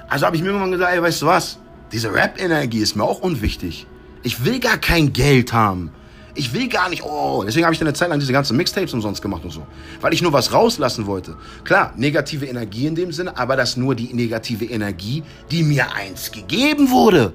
Also 0.10 0.26
habe 0.26 0.36
ich 0.36 0.42
mir 0.42 0.50
irgendwann 0.50 0.74
gesagt, 0.74 0.94
ey, 0.94 1.02
weißt 1.02 1.22
du 1.22 1.28
was? 1.28 1.60
Diese 1.94 2.14
Rap-Energie 2.14 2.80
ist 2.80 2.98
mir 2.98 3.06
auch 3.06 3.22
unwichtig. 3.22 3.88
Ich 4.22 4.44
will 4.44 4.60
gar 4.60 4.78
kein 4.78 5.14
Geld 5.14 5.54
haben. 5.54 5.92
Ich 6.40 6.54
will 6.54 6.70
gar 6.70 6.88
nicht, 6.88 7.04
oh, 7.04 7.44
deswegen 7.46 7.66
habe 7.66 7.74
ich 7.74 7.80
dann 7.80 7.90
eine 7.90 7.94
Zeit 7.94 8.08
lang 8.08 8.18
diese 8.18 8.32
ganzen 8.32 8.56
Mixtapes 8.56 8.94
umsonst 8.94 9.22
gemacht 9.22 9.44
und 9.44 9.52
so. 9.52 9.68
Weil 10.00 10.14
ich 10.14 10.22
nur 10.22 10.32
was 10.32 10.54
rauslassen 10.54 11.06
wollte. 11.06 11.36
Klar, 11.66 11.92
negative 11.98 12.46
Energie 12.46 12.88
in 12.88 12.96
dem 12.96 13.12
Sinne, 13.12 13.36
aber 13.36 13.58
das 13.58 13.76
nur 13.76 13.94
die 13.94 14.14
negative 14.14 14.64
Energie, 14.64 15.22
die 15.52 15.64
mir 15.64 15.94
eins 15.94 16.32
gegeben 16.32 16.92
wurde. 16.92 17.34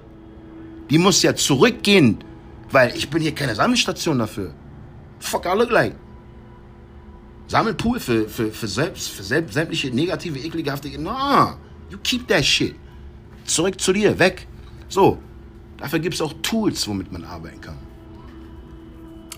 Die 0.89 0.97
muss 0.97 1.23
ja 1.23 1.35
zurückgehen, 1.35 2.25
weil 2.71 2.97
ich 2.97 3.11
bin 3.11 3.21
hier 3.21 3.35
keine 3.35 3.55
Sammelstation 3.55 4.19
dafür. 4.19 4.55
Fuck 5.19 5.45
I 5.45 5.59
look 5.59 5.71
like. 5.71 5.95
Sammelpool 7.49 8.01
für, 8.01 8.27
für, 8.27 8.51
für, 8.53 8.69
selbst, 8.69 9.11
für 9.11 9.23
selbst, 9.23 9.53
sämtliche 9.53 9.91
negative, 9.91 10.39
ekelhafte, 10.39 10.89
no, 10.99 11.59
you 11.91 11.99
keep 12.03 12.27
that 12.29 12.43
shit. 12.43 12.75
Zurück 13.45 13.79
zu 13.79 13.93
dir, 13.93 14.19
weg. 14.19 14.47
So, 14.89 15.19
dafür 15.77 15.99
gibt 15.99 16.15
es 16.15 16.23
auch 16.23 16.33
Tools, 16.41 16.89
womit 16.89 17.13
man 17.13 17.25
arbeiten 17.25 17.61
kann 17.61 17.84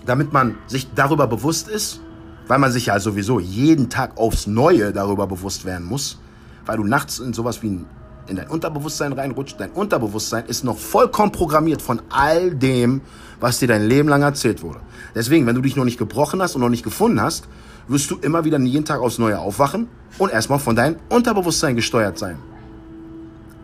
damit 0.07 0.33
man 0.33 0.55
sich 0.65 0.87
darüber 0.95 1.27
bewusst 1.27 1.67
ist, 1.67 2.01
weil 2.47 2.57
man 2.57 2.71
sich 2.71 2.87
ja 2.87 2.99
sowieso 2.99 3.39
jeden 3.39 3.89
Tag 3.89 4.17
aufs 4.17 4.47
Neue 4.47 4.91
darüber 4.93 5.27
bewusst 5.27 5.65
werden 5.65 5.85
muss, 5.85 6.17
weil 6.65 6.77
du 6.77 6.83
nachts 6.83 7.19
in 7.19 7.33
sowas 7.33 7.61
wie 7.61 7.85
in 8.27 8.35
dein 8.35 8.47
Unterbewusstsein 8.47 9.13
reinrutscht. 9.13 9.59
Dein 9.59 9.71
Unterbewusstsein 9.71 10.45
ist 10.45 10.63
noch 10.63 10.77
vollkommen 10.77 11.31
programmiert 11.31 11.81
von 11.81 12.01
all 12.09 12.55
dem, 12.55 13.01
was 13.39 13.59
dir 13.59 13.67
dein 13.67 13.87
Leben 13.87 14.09
lang 14.09 14.21
erzählt 14.21 14.61
wurde. 14.63 14.79
Deswegen, 15.13 15.45
wenn 15.45 15.55
du 15.55 15.61
dich 15.61 15.75
noch 15.75 15.85
nicht 15.85 15.99
gebrochen 15.99 16.41
hast 16.41 16.55
und 16.55 16.61
noch 16.61 16.69
nicht 16.69 16.83
gefunden 16.83 17.21
hast, 17.21 17.47
wirst 17.87 18.09
du 18.11 18.17
immer 18.17 18.43
wieder 18.43 18.59
jeden 18.59 18.85
Tag 18.85 19.01
aufs 19.01 19.17
Neue 19.17 19.39
aufwachen 19.39 19.87
und 20.17 20.31
erstmal 20.31 20.59
von 20.59 20.75
deinem 20.75 20.97
Unterbewusstsein 21.09 21.75
gesteuert 21.75 22.17
sein. 22.17 22.37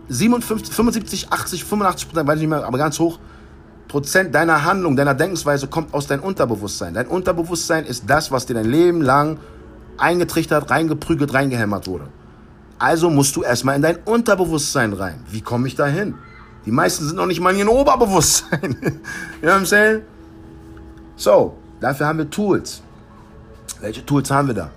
57, 0.10 0.74
75, 0.74 1.32
80, 1.32 1.64
85 1.64 2.08
Prozent, 2.10 2.28
weiß 2.28 2.36
ich 2.36 2.42
nicht 2.42 2.50
mehr, 2.50 2.66
aber 2.66 2.78
ganz 2.78 3.00
hoch, 3.00 3.20
Prozent 3.94 4.34
deiner 4.34 4.64
Handlung, 4.64 4.96
deiner 4.96 5.14
Denkensweise 5.14 5.68
kommt 5.68 5.94
aus 5.94 6.08
deinem 6.08 6.24
Unterbewusstsein. 6.24 6.96
Dein 6.96 7.06
Unterbewusstsein 7.06 7.86
ist 7.86 8.06
das, 8.08 8.32
was 8.32 8.48
dir 8.48 8.56
dein 8.56 8.66
Leben 8.66 9.04
lang 9.04 9.38
eingetrichtert, 10.00 10.72
reingeprügelt, 10.72 11.32
reingehämmert 11.32 11.86
wurde. 11.86 12.08
Also 12.80 13.12
musst 13.12 13.36
du 13.36 13.44
erstmal 13.44 13.76
in 13.76 13.84
dein 13.84 13.98
Unterbewusstsein 13.98 14.94
rein. 14.94 15.24
Wie 15.30 15.42
komme 15.42 15.68
ich 15.68 15.76
da 15.76 15.86
hin? 15.86 16.16
Die 16.66 16.72
meisten 16.72 17.06
sind 17.06 17.18
noch 17.18 17.28
nicht 17.28 17.40
mal 17.40 17.52
in 17.52 17.60
ihrem 17.60 17.70
Oberbewusstsein. 17.70 18.78
you 18.82 18.90
know 19.42 19.52
what 19.52 19.62
I'm 19.62 19.66
saying? 19.68 20.02
So, 21.16 21.56
dafür 21.80 22.08
haben 22.08 22.18
wir 22.18 22.30
Tools. 22.32 22.82
Welche 23.80 24.04
Tools 24.04 24.32
haben 24.32 24.48
wir 24.48 24.56
da? 24.56 24.72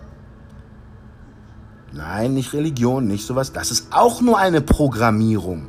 Nein, 1.94 2.34
nicht 2.34 2.52
Religion, 2.52 3.06
nicht 3.06 3.26
sowas. 3.26 3.50
Das 3.54 3.70
ist 3.70 3.86
auch 3.92 4.20
nur 4.20 4.36
eine 4.38 4.60
Programmierung. 4.60 5.68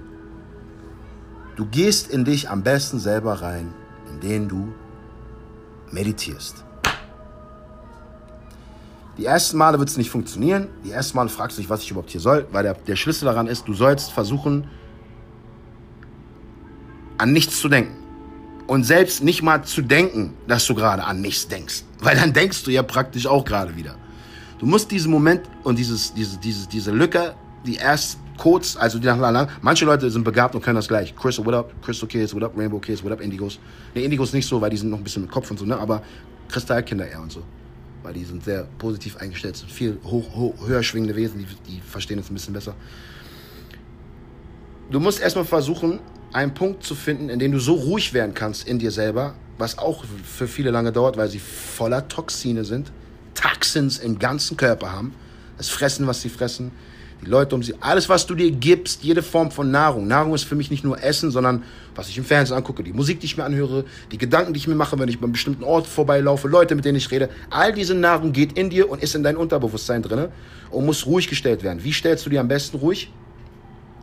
Du 1.58 1.66
gehst 1.66 2.12
in 2.12 2.24
dich 2.24 2.52
am 2.52 2.62
besten 2.62 3.00
selber 3.00 3.42
rein, 3.42 3.74
indem 4.12 4.48
du 4.48 4.74
meditierst. 5.92 6.64
Die 9.18 9.26
ersten 9.26 9.58
Male 9.58 9.80
wird 9.80 9.90
es 9.90 9.98
nicht 9.98 10.12
funktionieren. 10.12 10.68
Die 10.86 10.92
ersten 10.92 11.18
Male 11.18 11.30
fragst 11.30 11.58
du 11.58 11.62
dich, 11.62 11.70
was 11.70 11.82
ich 11.82 11.90
überhaupt 11.90 12.12
hier 12.12 12.22
soll, 12.22 12.46
weil 12.52 12.62
der, 12.62 12.76
der 12.76 12.96
Schlüssel 12.96 13.26
daran 13.26 13.48
ist, 13.48 13.68
du 13.68 13.74
sollst 13.74 14.12
versuchen, 14.12 14.68
an 17.18 17.34
nichts 17.34 17.60
zu 17.60 17.70
denken. 17.70 17.96
Und 18.68 18.84
selbst 18.84 19.24
nicht 19.24 19.42
mal 19.42 19.64
zu 19.64 19.82
denken, 19.82 20.36
dass 20.48 20.68
du 20.68 20.76
gerade 20.76 21.06
an 21.06 21.22
nichts 21.22 21.48
denkst. 21.48 21.86
Weil 22.02 22.18
dann 22.18 22.34
denkst 22.34 22.66
du 22.66 22.72
ja 22.72 22.84
praktisch 22.84 23.26
auch 23.26 23.44
gerade 23.44 23.76
wieder. 23.76 23.96
Du 24.60 24.68
musst 24.68 24.92
diesen 24.92 25.10
Moment 25.10 25.42
und 25.64 25.80
dieses, 25.80 26.14
diese, 26.14 26.38
diese, 26.38 26.68
diese 26.68 26.92
Lücke, 26.92 27.34
die 27.66 27.78
erst 27.78 28.20
Codes, 28.38 28.78
also 28.78 29.00
die 29.00 29.08
nach 29.08 29.18
lang. 29.18 29.50
Manche 29.62 29.86
Leute 29.86 30.10
sind 30.10 30.24
begabt 30.24 30.56
und 30.56 30.62
können 30.62 30.76
das 30.76 30.88
gleich. 30.88 31.16
Crystal, 31.16 31.46
what 31.46 31.54
up? 31.54 31.74
Crystal 31.82 32.08
Kids, 32.08 32.34
what 32.34 32.44
up? 32.44 32.58
Rainbow 32.58 32.80
Kids, 32.80 33.04
what 33.04 33.12
up? 33.12 33.22
Indigos. 33.22 33.60
Ne, 33.96 34.02
Indigos 34.02 34.34
nicht 34.34 34.48
so, 34.48 34.62
weil 34.62 34.70
die 34.70 34.78
sind 34.78 34.90
noch 34.90 34.98
ein 34.98 35.04
bisschen 35.04 35.24
mit 35.24 35.32
Kopf 35.32 35.50
und 35.52 35.58
so, 35.58 35.66
ne? 35.66 35.78
Aber 35.78 36.02
Kristallkinder 36.50 37.08
eher 37.08 37.22
und 37.22 37.32
so. 37.32 37.44
Weil 38.04 38.14
die 38.14 38.24
sind 38.24 38.44
sehr 38.44 38.68
positiv 38.78 39.18
eingestellt, 39.18 39.58
sind 39.58 39.72
viel 39.72 39.98
hoch, 40.04 40.36
hoch, 40.36 40.68
höher 40.68 40.84
schwingende 40.84 41.16
Wesen, 41.16 41.40
die, 41.40 41.72
die 41.72 41.82
verstehen 41.82 42.20
es 42.20 42.30
ein 42.30 42.34
bisschen 42.34 42.54
besser. 42.54 42.76
Du 44.90 45.00
musst 45.00 45.20
erstmal 45.20 45.46
versuchen, 45.46 46.00
einen 46.32 46.54
Punkt 46.54 46.84
zu 46.84 46.96
finden, 46.96 47.30
in 47.30 47.40
dem 47.40 47.52
du 47.52 47.60
so 47.60 47.74
ruhig 47.74 48.14
werden 48.14 48.34
kannst 48.34 48.68
in 48.68 48.80
dir 48.80 48.92
selber, 48.92 49.36
was 49.58 49.78
auch 49.78 50.06
für 50.24 50.48
viele 50.48 50.72
lange 50.72 50.92
dauert, 50.92 51.18
weil 51.18 51.30
sie 51.30 51.40
voller 51.40 52.08
Toxine 52.08 52.64
sind, 52.64 52.92
Toxins 53.34 53.98
im 53.98 54.20
ganzen 54.20 54.56
Körper 54.56 54.92
haben, 54.92 55.14
das 55.58 55.70
Fressen, 55.70 56.08
was 56.08 56.22
sie 56.22 56.30
fressen, 56.30 56.72
die 57.22 57.26
Leute 57.26 57.56
um 57.56 57.64
sie, 57.64 57.74
alles, 57.80 58.10
was 58.10 58.28
du 58.28 58.36
dir 58.36 58.52
gibst, 58.52 59.04
jede 59.04 59.24
Form 59.24 59.50
von 59.50 59.72
Nahrung. 59.72 60.08
Nahrung 60.08 60.36
ist 60.36 60.44
für 60.44 60.56
mich 60.56 60.70
nicht 60.70 60.84
nur 60.84 61.02
Essen, 61.02 61.32
sondern 61.32 61.64
was 61.96 62.10
ich 62.10 62.18
im 62.18 62.24
Fernsehen 62.24 62.56
angucke, 62.56 62.84
die 62.84 62.94
Musik, 62.94 63.20
die 63.20 63.26
ich 63.26 63.38
mir 63.38 63.44
anhöre, 63.44 63.86
die 64.12 64.18
Gedanken, 64.18 64.54
die 64.54 64.60
ich 64.60 64.68
mir 64.68 64.76
mache, 64.76 65.00
wenn 65.00 65.10
ich 65.10 65.20
bei 65.20 65.24
einem 65.24 65.32
bestimmten 65.32 65.64
Ort 65.64 65.88
vorbeilaufe, 65.88 66.48
Leute, 66.48 66.76
mit 66.76 66.86
denen 66.86 66.98
ich 66.98 67.10
rede. 67.10 67.30
All 67.50 67.74
diese 67.74 67.96
Nahrung 67.96 68.34
geht 68.34 68.58
in 68.58 68.70
dir 68.70 68.90
und 68.90 69.02
ist 69.02 69.16
in 69.16 69.24
dein 69.24 69.36
Unterbewusstsein 69.38 70.04
drin 70.04 70.28
und 70.70 70.86
muss 70.86 71.06
ruhig 71.08 71.28
gestellt 71.28 71.64
werden. 71.64 71.84
Wie 71.84 71.94
stellst 71.94 72.26
du 72.26 72.30
dir 72.30 72.40
am 72.40 72.48
besten 72.48 72.78
ruhig? 72.78 73.12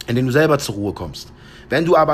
Indem 0.07 0.27
du 0.27 0.33
selber 0.33 0.59
zur 0.59 0.75
Ruhe 0.75 0.93
kommst. 0.93 1.33
Wenn 1.69 1.85
du 1.85 1.97
aber 1.97 2.13